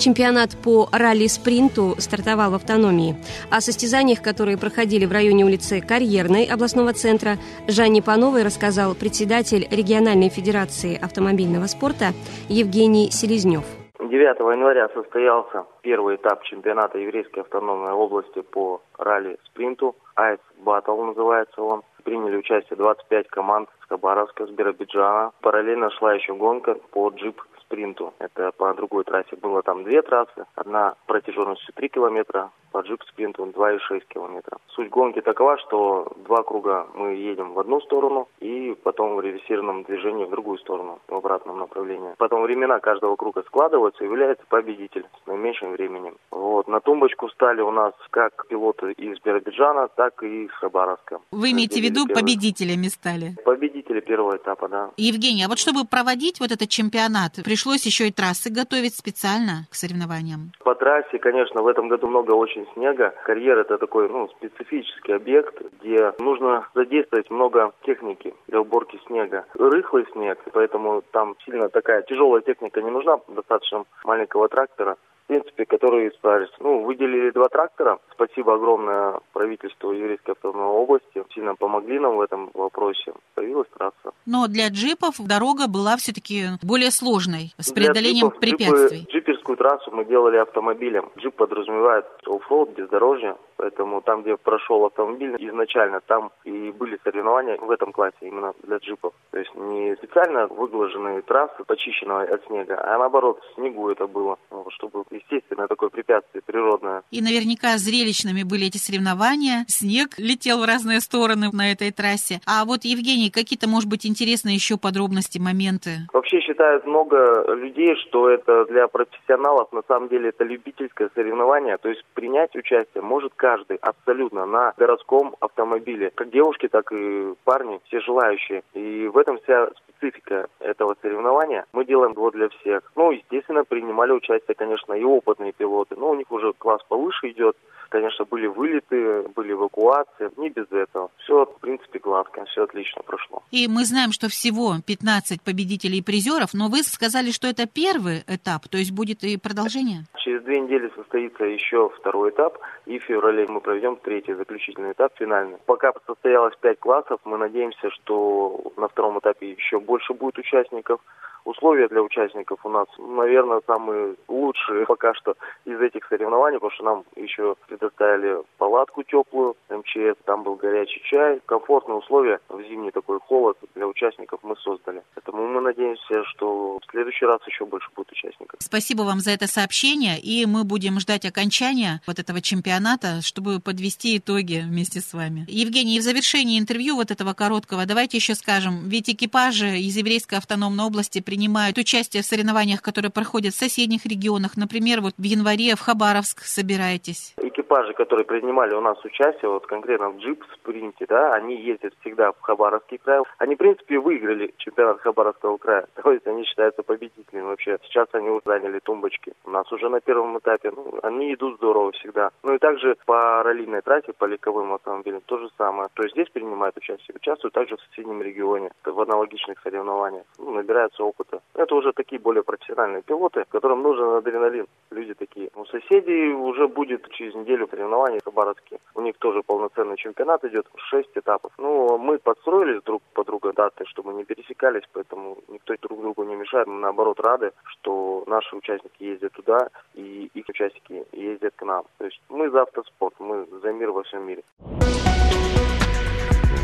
Чемпионат 0.01 0.57
по 0.57 0.89
ралли-спринту 0.93 2.01
стартовал 2.01 2.53
в 2.53 2.55
автономии. 2.55 3.17
О 3.51 3.61
состязаниях, 3.61 4.23
которые 4.23 4.57
проходили 4.57 5.05
в 5.05 5.13
районе 5.13 5.45
улицы 5.45 5.83
Карьерной 5.83 6.45
областного 6.45 6.95
центра, 6.95 7.37
Жанне 7.69 8.01
Пановой 8.01 8.43
рассказал 8.43 8.95
председатель 8.95 9.69
региональной 9.71 10.31
федерации 10.31 10.99
автомобильного 10.99 11.67
спорта 11.67 12.15
Евгений 12.49 13.11
Селезнев. 13.11 13.65
9 13.99 14.41
января 14.41 14.89
состоялся 14.95 15.67
первый 15.83 16.17
этап 16.17 16.45
чемпионата 16.45 16.97
Еврейской 16.97 17.41
автономной 17.41 17.93
области 17.93 18.41
по 18.41 18.81
ралли-спринту. 18.99 19.95
Айс 20.17 20.41
Баттл 20.65 20.97
называется 21.03 21.61
он. 21.61 21.83
Приняли 22.01 22.37
участие 22.37 22.77
25 22.77 23.29
команд 23.29 23.69
с 23.83 23.89
Хабаровска, 23.89 24.47
с 24.47 24.51
Биробиджана. 24.51 25.33
Параллельно 25.41 25.91
шла 25.91 26.15
еще 26.15 26.35
гонка 26.35 26.75
по 26.93 27.11
джип 27.11 27.41
спринту. 27.61 28.13
Это 28.19 28.51
по 28.53 28.75
другой 28.75 29.05
трассе. 29.05 29.37
Было 29.37 29.63
там 29.63 29.85
две 29.85 30.03
трассы. 30.03 30.45
Одна 30.55 30.95
протяженностью 31.07 31.73
3 31.75 31.89
километра, 31.89 32.51
по 32.73 32.81
джип 32.81 33.03
спринту 33.05 33.45
2,6 33.47 34.03
километра. 34.09 34.59
Суть 34.69 34.91
гонки 34.91 35.21
такова, 35.21 35.59
что 35.59 36.13
два 36.25 36.43
круга 36.43 36.87
мы 36.95 37.15
едем 37.15 37.53
в 37.53 37.61
одну 37.61 37.81
сторону 37.81 38.29
и 38.41 38.77
потом 38.83 39.17
в 39.17 39.21
реверсированном 39.21 39.85
движении 39.85 40.25
в 40.25 40.31
другую 40.31 40.59
сторону, 40.59 41.01
в 41.09 41.15
обратном 41.15 41.59
направлении. 41.59 42.15
Потом 42.19 42.43
времена 42.43 42.79
каждого 42.81 43.17
круга 43.17 43.43
складываются 43.43 44.05
и 44.05 44.07
является 44.07 44.45
победитель 44.49 45.07
с 45.23 45.27
наименьшим 45.27 45.73
временем. 45.73 46.17
Вот. 46.31 46.69
На 46.69 46.81
тумбочку 46.81 47.29
стали 47.31 47.61
у 47.61 47.71
нас 47.71 47.93
как 48.11 48.47
пилоты 48.49 48.93
из 48.93 49.19
Биробиджана, 49.21 49.89
так 49.89 50.23
и 50.23 50.45
из 50.45 50.53
Хабаровска. 50.53 51.21
Вы 51.33 51.53
имеете 51.53 51.81
в 51.81 51.85
первый. 51.95 52.15
победителями 52.15 52.89
стали? 52.89 53.35
Победители 53.45 54.01
первого 54.01 54.37
этапа, 54.37 54.69
да. 54.69 54.91
Евгений, 54.97 55.45
а 55.45 55.49
вот 55.49 55.59
чтобы 55.59 55.85
проводить 55.85 56.41
вот 56.41 56.53
этот 56.53 56.69
чемпионат, 56.69 57.39
пришлось 57.45 57.85
еще 57.87 58.09
и 58.09 58.13
трассы 58.13 58.51
готовить 58.51 58.95
специально 58.95 59.67
к 59.71 59.75
соревнованиям? 59.75 60.53
По 60.65 60.75
трассе, 60.75 61.19
конечно, 61.19 61.63
в 61.63 61.67
этом 61.67 61.89
году 61.89 62.09
много 62.09 62.33
очень 62.33 62.67
снега. 62.75 63.15
Карьер 63.25 63.59
это 63.59 63.79
такой 63.79 64.09
ну, 64.09 64.29
специфический 64.29 65.13
объект, 65.13 65.55
где 65.81 66.13
нужно 66.19 66.67
задействовать 66.75 67.31
много 67.31 67.73
техники 67.85 68.35
для 68.49 68.61
уборки 68.61 69.01
снега. 69.07 69.45
Рыхлый 69.55 70.07
снег, 70.13 70.39
поэтому 70.53 71.03
там 71.13 71.37
сильно 71.45 71.69
такая 71.69 72.03
тяжелая 72.03 72.43
техника 72.43 72.83
не 72.83 72.91
нужна, 72.91 73.19
достаточно 73.29 73.85
маленького 74.05 74.49
трактора 74.49 74.97
принципе, 75.31 75.65
которые 75.65 76.11
справились. 76.11 76.51
Ну, 76.59 76.83
выделили 76.83 77.31
два 77.31 77.49
трактора. 77.49 77.99
Спасибо 78.13 78.55
огромное 78.55 79.21
правительству 79.33 79.93
Еврейской 79.93 80.33
автономной 80.33 80.67
области. 80.67 81.23
Сильно 81.35 81.55
помогли 81.55 82.01
нам 82.01 82.17
в 82.17 82.21
этом 82.21 82.51
вопросе. 82.55 83.13
Появилась 83.35 83.69
трасса. 83.79 84.11
Но 84.27 84.49
для 84.49 84.69
джипов 84.69 85.15
дорога 85.19 85.69
была 85.69 85.97
все-таки 85.97 86.47
более 86.63 86.91
сложной, 86.91 87.53
с 87.59 87.73
преодолением 87.73 88.29
джипов, 88.29 88.41
препятствий. 88.41 89.07
Джипы, 89.09 89.33
джиперскую 89.51 89.57
трассу 89.57 89.91
мы 89.93 90.05
делали 90.05 90.37
автомобилем. 90.37 91.11
Джип 91.19 91.35
подразумевает 91.35 92.07
оффроуд, 92.27 92.71
бездорожье. 92.71 93.37
Поэтому 93.57 94.01
там, 94.01 94.23
где 94.23 94.37
прошел 94.37 94.87
автомобиль 94.87 95.37
изначально, 95.39 96.01
там 96.01 96.31
и 96.45 96.73
были 96.73 96.99
соревнования 97.05 97.59
в 97.59 97.71
этом 97.71 97.93
классе 97.93 98.17
именно 98.23 98.55
для 98.63 98.79
джипов. 98.79 99.13
То 99.33 99.39
есть 99.39 99.55
не 99.55 99.95
специально 99.97 100.47
выглаженные 100.47 101.21
трассы, 101.21 101.63
почищенные 101.67 102.27
от 102.27 102.47
снега, 102.47 102.81
а 102.83 102.99
наоборот, 102.99 103.39
в 103.39 103.55
снегу 103.57 103.91
это 103.91 104.07
было, 104.07 104.39
чтобы 104.71 105.05
естественное 105.11 105.67
такое 105.67 105.91
препятствие 105.91 106.41
природное. 106.41 107.03
И 107.11 107.21
наверняка 107.21 107.77
зрелищными 107.77 108.45
были 108.45 108.69
эти 108.69 108.79
соревнования. 108.79 109.67
Снег 109.69 110.19
летел 110.19 110.61
в 110.61 110.65
разные 110.65 111.01
стороны 111.01 111.51
на 111.53 111.71
этой 111.71 111.93
трассе. 111.93 112.41
А 112.47 112.65
вот, 112.65 112.85
Евгений, 112.85 113.31
какие-то, 113.31 113.69
может 113.69 113.91
быть, 113.91 114.07
интересные 114.07 114.55
еще 114.55 114.79
подробности, 114.79 115.39
моменты? 115.39 116.09
Вообще 116.15 116.41
считают 116.41 116.87
много 116.87 117.45
людей, 117.55 117.95
что 118.09 118.31
это 118.31 118.65
для 118.65 118.89
профессионалов, 118.89 119.40
на 119.73 119.83
самом 119.89 120.09
деле 120.09 120.31
это 120.31 120.45
любительское 120.45 121.11
соревнование. 121.15 121.77
То 121.79 121.89
есть 121.89 122.05
принять 122.15 122.55
участие 122.55 123.03
может 123.03 123.33
каждый 123.35 123.77
абсолютно 123.77 124.47
на 124.47 124.73
городском 124.77 125.37
автомобиле. 125.41 126.11
Как 126.15 126.31
девушки, 126.31 126.69
так 126.69 126.93
и 126.93 127.35
парни, 127.45 127.81
все 127.85 128.01
желающие. 128.01 128.63
И 128.75 129.09
в 129.09 129.19
этом 129.19 129.39
вся 129.41 129.71
специфика 130.01 130.49
этого 130.61 130.97
соревнования. 131.03 131.67
Мы 131.73 131.85
делаем 131.85 132.13
его 132.13 132.31
для 132.31 132.49
всех. 132.49 132.83
Ну, 132.97 133.11
естественно, 133.11 133.65
принимали 133.65 134.13
участие, 134.13 134.55
конечно, 134.55 134.95
и 134.95 135.05
опытные 135.05 135.53
пилоты, 135.53 135.97
но 135.97 136.11
у 136.11 136.15
них 136.15 136.31
уже 136.31 136.53
класс 136.55 136.81
повыше 136.89 137.31
идет. 137.31 137.57
Конечно, 137.91 138.25
были 138.25 138.47
вылеты, 138.47 139.23
были 139.35 139.53
эвакуации, 139.53 140.31
не 140.37 140.49
без 140.49 140.71
этого. 140.71 141.11
Все, 141.19 141.45
в 141.45 141.59
принципе, 141.59 141.99
гладко, 141.99 142.45
все 142.45 142.63
отлично 142.63 143.03
прошло. 143.03 143.43
И 143.51 143.67
мы 143.67 143.85
знаем, 143.85 144.13
что 144.13 144.29
всего 144.29 144.75
15 144.87 145.43
победителей 145.43 145.99
и 145.99 146.03
призеров, 146.03 146.55
но 146.55 146.69
вы 146.69 146.85
сказали, 146.85 147.33
что 147.33 147.49
это 147.49 147.67
первый 147.67 148.23
этап, 148.29 148.69
то 148.69 148.79
есть 148.79 148.93
будет 148.93 149.25
и 149.25 149.37
продолжение? 149.37 150.05
Через 150.19 150.43
две 150.45 150.61
недели 150.61 150.93
состоится 150.95 151.45
еще 151.45 151.91
второй 151.99 152.31
этап, 152.31 152.59
и 152.87 153.01
в 153.01 153.03
феврале 153.03 153.47
мы 153.49 153.61
проведем 153.61 153.97
третий 153.97 154.35
заключительный 154.35 154.93
этап, 154.93 155.13
финальный. 155.19 155.59
Пока 155.67 155.93
состоялось 156.07 156.55
пять 156.61 156.79
классов, 156.79 157.19
мы 157.25 157.39
надеемся, 157.39 157.91
что 157.91 158.73
на 158.77 158.87
втором 158.87 159.19
этапе 159.19 159.51
еще 159.51 159.81
больше 159.91 160.15
будет 160.15 160.39
участников. 160.39 161.01
Условия 161.45 161.89
для 161.89 162.03
участников 162.03 162.61
у 162.65 162.69
нас, 162.69 162.87
наверное, 162.99 163.61
самые 163.67 164.17
лучшие 164.29 164.87
пока 164.87 165.15
что 165.15 165.35
из 165.65 165.81
этих 165.81 166.07
соревнований, 166.09 166.59
потому 166.59 166.73
что 166.73 166.85
нам 166.85 167.05
еще 167.17 167.55
предоставили 167.67 168.43
палатку 168.59 169.03
теплую, 169.03 169.57
МЧС, 169.69 170.19
там 170.25 170.43
был 170.43 170.57
горячий 170.57 171.01
чай, 171.05 171.41
комфортные 171.47 171.99
условия 171.99 172.41
в 172.49 172.63
зимний 172.63 172.91
такой 172.91 173.19
холод 173.21 173.57
для 173.75 173.87
участников 173.87 174.41
мы 174.43 174.57
создали. 174.57 175.03
Поэтому 175.15 175.47
мы 175.47 175.61
надеемся, 175.61 176.25
что 176.25 176.79
в 176.79 176.91
следующий 176.91 177.25
раз 177.25 177.41
еще 177.47 177.65
больше 177.65 177.89
будет 177.95 178.13
участников. 178.13 178.61
Спасибо 178.61 179.03
вам 179.03 179.21
за 179.21 179.31
это 179.31 179.47
сообщение, 179.47 180.19
и 180.21 180.47
мы 180.47 180.65
будем 180.65 181.01
ждать 181.01 181.25
окончания 181.25 182.01
вот 182.07 182.19
этого 182.19 182.41
чемпионата, 182.41 183.23
чтобы 183.23 183.61
подвести 183.61 184.19
итоги 184.19 184.63
вместе 184.65 185.01
с 185.01 185.13
вами. 185.13 185.45
Евгений, 185.49 185.99
в 185.99 186.03
завершении 186.03 186.59
интервью 186.59 186.97
вот 186.97 187.11
этого 187.11 187.33
короткого 187.33 187.87
давайте 187.87 188.19
еще 188.19 188.35
скажем, 188.35 188.89
ведь 188.89 189.09
экипажи 189.09 189.79
из 189.79 189.97
еврейской 189.97 190.37
автономной 190.37 190.85
области 190.85 191.21
принимают 191.31 191.79
участие 191.79 192.25
в 192.25 192.27
соревнованиях, 192.27 192.83
которые 192.83 193.13
проходят 193.13 193.55
в 193.55 193.59
соседних 193.65 194.05
регионах. 194.05 194.57
Например, 194.57 195.01
вот 195.01 195.15
в 195.17 195.23
январе 195.23 195.77
в 195.77 195.81
Хабаровск 195.81 196.41
собираетесь. 196.41 197.35
Экипажи, 197.37 197.93
которые 197.93 198.27
принимали 198.27 198.75
у 198.75 198.81
нас 198.81 198.99
участие, 199.05 199.49
вот 199.49 199.65
конкретно 199.67 200.11
в 200.11 200.19
джип-спринте, 200.19 201.07
да, 201.09 201.35
они 201.35 201.55
ездят 201.55 201.95
всегда 202.01 202.33
в 202.33 202.41
Хабаровский 202.41 202.99
край. 202.99 203.21
Они, 203.39 203.55
в 203.55 203.59
принципе, 203.59 204.01
выиграли 204.01 204.53
чемпионат 204.59 204.99
Хабаровского 205.03 205.57
края. 205.57 205.87
То 206.03 206.11
есть 206.11 206.27
они 206.27 206.45
считаются 206.45 206.83
победителями 206.83 207.45
вообще. 207.45 207.79
Сейчас 207.85 208.09
они 208.13 208.29
уже 208.29 208.43
заняли 208.45 208.81
тумбочки. 208.81 209.33
У 209.45 209.51
нас 209.51 209.71
уже 209.71 209.89
на 209.89 210.01
первом 210.01 210.37
этапе. 210.37 210.73
Ну, 210.75 210.99
они 211.05 211.33
идут 211.35 211.59
здорово 211.59 211.93
всегда. 211.93 212.31
Ну 212.43 212.55
и 212.55 212.59
также 212.59 212.97
по 213.07 213.45
раллийной 213.45 213.83
трассе, 213.83 214.13
по 214.19 214.25
легковым 214.25 214.73
автомобилям, 214.73 215.21
то 215.27 215.39
же 215.39 215.49
самое. 215.57 215.89
То 215.95 216.03
есть 216.03 216.17
здесь 216.17 216.29
принимают 216.31 216.77
участие. 216.77 217.15
Участвуют 217.15 217.55
также 217.55 217.77
в 217.77 217.81
соседнем 217.83 218.21
регионе, 218.21 218.71
в 218.85 219.01
аналогичных 219.01 219.61
соревнованиях. 219.63 220.25
Ну, 220.39 220.55
набираются 220.55 221.05
опыт 221.05 221.20
опыта. 221.21 221.43
Это 221.55 221.75
уже 221.75 221.93
такие 221.93 222.21
более 222.21 222.43
профессиональные 222.43 223.03
пилоты, 223.03 223.45
которым 223.51 223.83
нужен 223.83 224.17
адреналин. 224.17 224.67
Люди 224.91 225.15
такие. 225.15 225.51
У 225.55 225.65
соседей 225.67 226.33
уже 226.33 226.69
будет 226.69 227.09
через 227.11 227.35
неделю 227.35 227.69
соревнования 227.69 228.21
хабаровские. 228.25 228.81
У 228.95 229.01
них 229.01 229.17
тоже 229.19 229.43
полноценный 229.43 229.97
чемпионат 229.97 230.45
идет, 230.45 230.67
шесть 230.77 231.11
этапов. 231.15 231.53
Ну, 231.59 231.99
мы 231.99 232.19
подстроились 232.19 232.83
друг 232.83 233.03
по 233.15 233.25
другу 233.25 233.53
даты, 233.53 233.85
чтобы 233.87 234.13
не 234.15 234.25
пересекались, 234.25 234.85
поэтому 234.93 235.39
никто 235.49 235.75
друг 235.83 236.01
другу 236.01 236.25
не 236.25 236.37
мешает. 236.37 236.67
Мы 236.67 236.81
наоборот 236.81 237.21
рады, 237.21 237.53
что 237.67 238.25
наши 238.27 238.57
участники 238.57 239.03
ездят 239.03 239.33
туда, 239.33 239.69
и 239.95 240.31
их 240.35 240.49
участники 240.49 241.05
ездят 241.13 241.55
к 241.57 241.63
нам. 241.63 241.85
То 241.99 242.07
есть 242.07 242.21
мы 242.29 242.51
за 242.51 242.63
автоспорт, 242.63 243.15
мы 243.19 243.47
за 243.63 243.73
мир 243.73 243.91
во 243.91 244.03
всем 244.03 244.27
мире. 244.27 244.43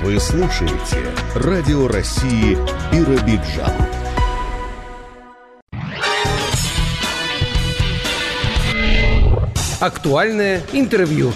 Вы 0.05 0.21
слушаете 0.21 1.11
Радио 1.35 1.89
России 1.89 2.55
Биробиджан. 2.93 4.06
Актуальное 9.79 10.63
интервью. 10.73 11.33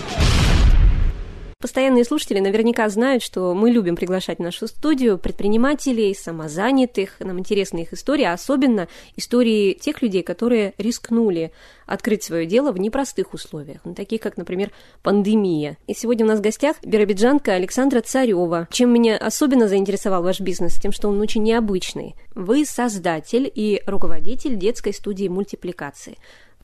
Постоянные 1.58 2.04
слушатели 2.04 2.40
наверняка 2.40 2.88
знают, 2.88 3.22
что 3.22 3.52
мы 3.52 3.70
любим 3.70 3.96
приглашать 3.96 4.38
в 4.38 4.42
нашу 4.42 4.66
студию 4.66 5.18
предпринимателей, 5.18 6.14
самозанятых. 6.14 7.20
Нам 7.20 7.38
интересны 7.38 7.82
их 7.82 7.92
истории, 7.92 8.24
а 8.24 8.32
особенно 8.32 8.88
истории 9.14 9.74
тех 9.74 10.00
людей, 10.00 10.22
которые 10.22 10.72
рискнули 10.78 11.52
открыть 11.84 12.22
свое 12.22 12.46
дело 12.46 12.72
в 12.72 12.80
непростых 12.80 13.34
условиях, 13.34 13.82
ну, 13.84 13.94
таких 13.94 14.22
как, 14.22 14.38
например, 14.38 14.70
пандемия. 15.02 15.76
И 15.86 15.92
сегодня 15.92 16.24
у 16.24 16.28
нас 16.28 16.38
в 16.38 16.42
гостях 16.42 16.76
биробиджанка 16.82 17.52
Александра 17.52 18.00
Царева. 18.00 18.68
Чем 18.70 18.90
меня 18.90 19.18
особенно 19.18 19.68
заинтересовал 19.68 20.22
ваш 20.22 20.40
бизнес? 20.40 20.80
Тем, 20.80 20.92
что 20.92 21.10
он 21.10 21.20
очень 21.20 21.42
необычный. 21.42 22.14
Вы 22.34 22.64
создатель 22.64 23.52
и 23.54 23.82
руководитель 23.86 24.56
детской 24.56 24.94
студии 24.94 25.28
мультипликации 25.28 26.16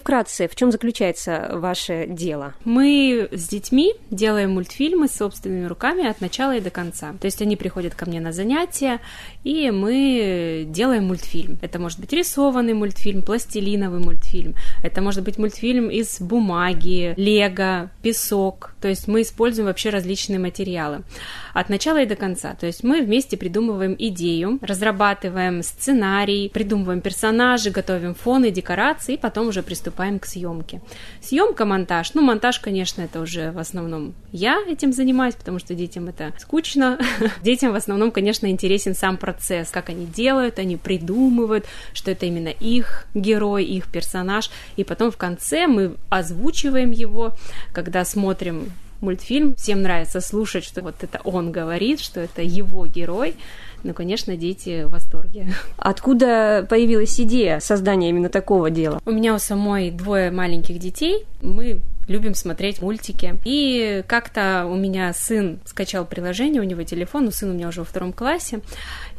вкратце, 0.07 0.47
в 0.47 0.55
чем 0.55 0.71
заключается 0.71 1.51
ваше 1.55 2.07
дело? 2.09 2.55
Мы 2.65 3.29
с 3.33 3.49
детьми 3.49 3.93
делаем 4.09 4.53
мультфильмы 4.53 5.09
собственными 5.09 5.67
руками 5.67 6.07
от 6.07 6.21
начала 6.21 6.55
и 6.55 6.61
до 6.61 6.71
конца. 6.71 7.15
То 7.21 7.25
есть 7.25 7.43
они 7.43 7.57
приходят 7.57 7.97
ко 7.97 8.07
мне 8.07 8.21
на 8.21 8.31
занятия, 8.31 9.01
и 9.43 9.73
мы 9.73 10.65
делаем 10.69 11.09
мультфильм. 11.09 11.59
Это 11.61 11.81
может 11.81 11.99
быть 11.99 12.13
рисованный 12.13 12.75
мультфильм, 12.75 13.23
пластилиновый 13.23 13.99
мультфильм, 13.99 14.55
это 14.85 15.03
может 15.03 15.25
быть 15.25 15.39
мультфильм 15.39 15.91
из 15.91 16.21
бумаги, 16.21 17.13
лего, 17.17 17.91
песок. 18.01 18.77
То 18.81 18.87
есть 18.87 19.09
мы 19.09 19.23
используем 19.23 19.67
вообще 19.67 19.91
различные 19.91 20.39
материалы 20.39 21.03
от 21.57 21.71
начала 21.71 22.03
и 22.03 22.07
до 22.07 22.17
конца. 22.17 22.55
То 22.55 22.67
есть 22.67 22.85
мы 22.85 23.01
вместе 23.01 23.39
придумываем 23.39 23.97
идею, 23.99 24.59
разрабатываем 24.61 25.63
сценарий, 25.63 26.51
придумываем 26.53 27.01
персонажи, 27.01 27.71
готовим 27.71 28.15
фоны, 28.15 28.51
декорации, 28.51 29.15
и 29.15 29.17
потом 29.17 29.49
уже 29.49 29.63
приступаем 29.63 30.19
к 30.19 30.27
съемке. 30.27 30.83
Съемка, 31.23 31.65
монтаж. 31.65 32.13
Ну, 32.13 32.21
монтаж, 32.21 32.61
конечно, 32.61 33.01
это 33.01 33.21
уже 33.21 33.53
в 33.53 33.59
основном 33.59 34.15
я 34.33 34.63
этим 34.69 34.93
занимаюсь, 34.93 35.35
потому 35.35 35.59
что 35.59 35.75
детям 35.75 36.09
это 36.09 36.35
скучно. 36.39 36.99
Детям 37.43 37.73
в 37.73 37.77
основном, 37.77 38.11
конечно, 38.11 38.51
интересен 38.51 38.95
сам 38.95 39.17
процесс, 39.17 39.71
как 39.71 39.89
они 39.89 40.05
делают, 40.05 40.59
они 40.59 40.77
придумывают, 40.77 41.65
что 41.95 42.11
это 42.11 42.27
именно 42.27 42.51
их 42.51 43.07
герой, 43.15 43.65
их 43.65 43.91
персонаж. 43.91 44.51
И 44.77 44.85
потом 44.85 45.11
в 45.11 45.17
конце 45.17 45.69
мы 45.69 45.97
озвучиваем 46.11 46.91
его, 46.91 47.33
когда 47.73 48.05
смотрим 48.05 48.73
мультфильм. 49.01 49.55
Всем 49.57 49.83
нравится 49.83 50.21
слушать, 50.21 50.65
что 50.65 50.83
вот 50.83 50.97
это 51.03 51.21
он 51.25 51.53
говорит, 51.53 52.01
что 52.01 52.21
это 52.21 52.43
его 52.43 52.87
герой. 52.87 53.35
Ну, 53.83 53.95
конечно, 53.95 54.37
дети 54.37 54.85
в 54.85 54.91
восторге. 54.91 55.49
Откуда 55.77 56.67
появилась 56.69 57.21
идея 57.21 57.61
создания 57.61 58.11
именно 58.11 58.29
такого 58.29 58.71
дела? 58.71 59.01
У 59.05 59.11
меня 59.11 59.35
у 59.35 59.39
самой 59.39 59.91
двое 59.91 60.31
маленьких 60.31 60.79
детей. 60.79 61.25
Мы 61.41 61.81
любим 62.09 62.35
смотреть 62.35 62.81
мультики. 62.83 63.39
И 63.45 64.03
как-то 64.07 64.67
у 64.71 64.77
меня 64.77 65.13
сын 65.13 65.61
скачал 65.65 66.05
приложение, 66.05 66.61
у 66.61 66.65
него 66.65 66.83
телефон, 66.83 67.29
у 67.29 67.31
сына 67.31 67.53
у 67.53 67.55
меня 67.55 67.69
уже 67.69 67.81
во 67.81 67.87
втором 67.87 68.13
классе, 68.13 68.61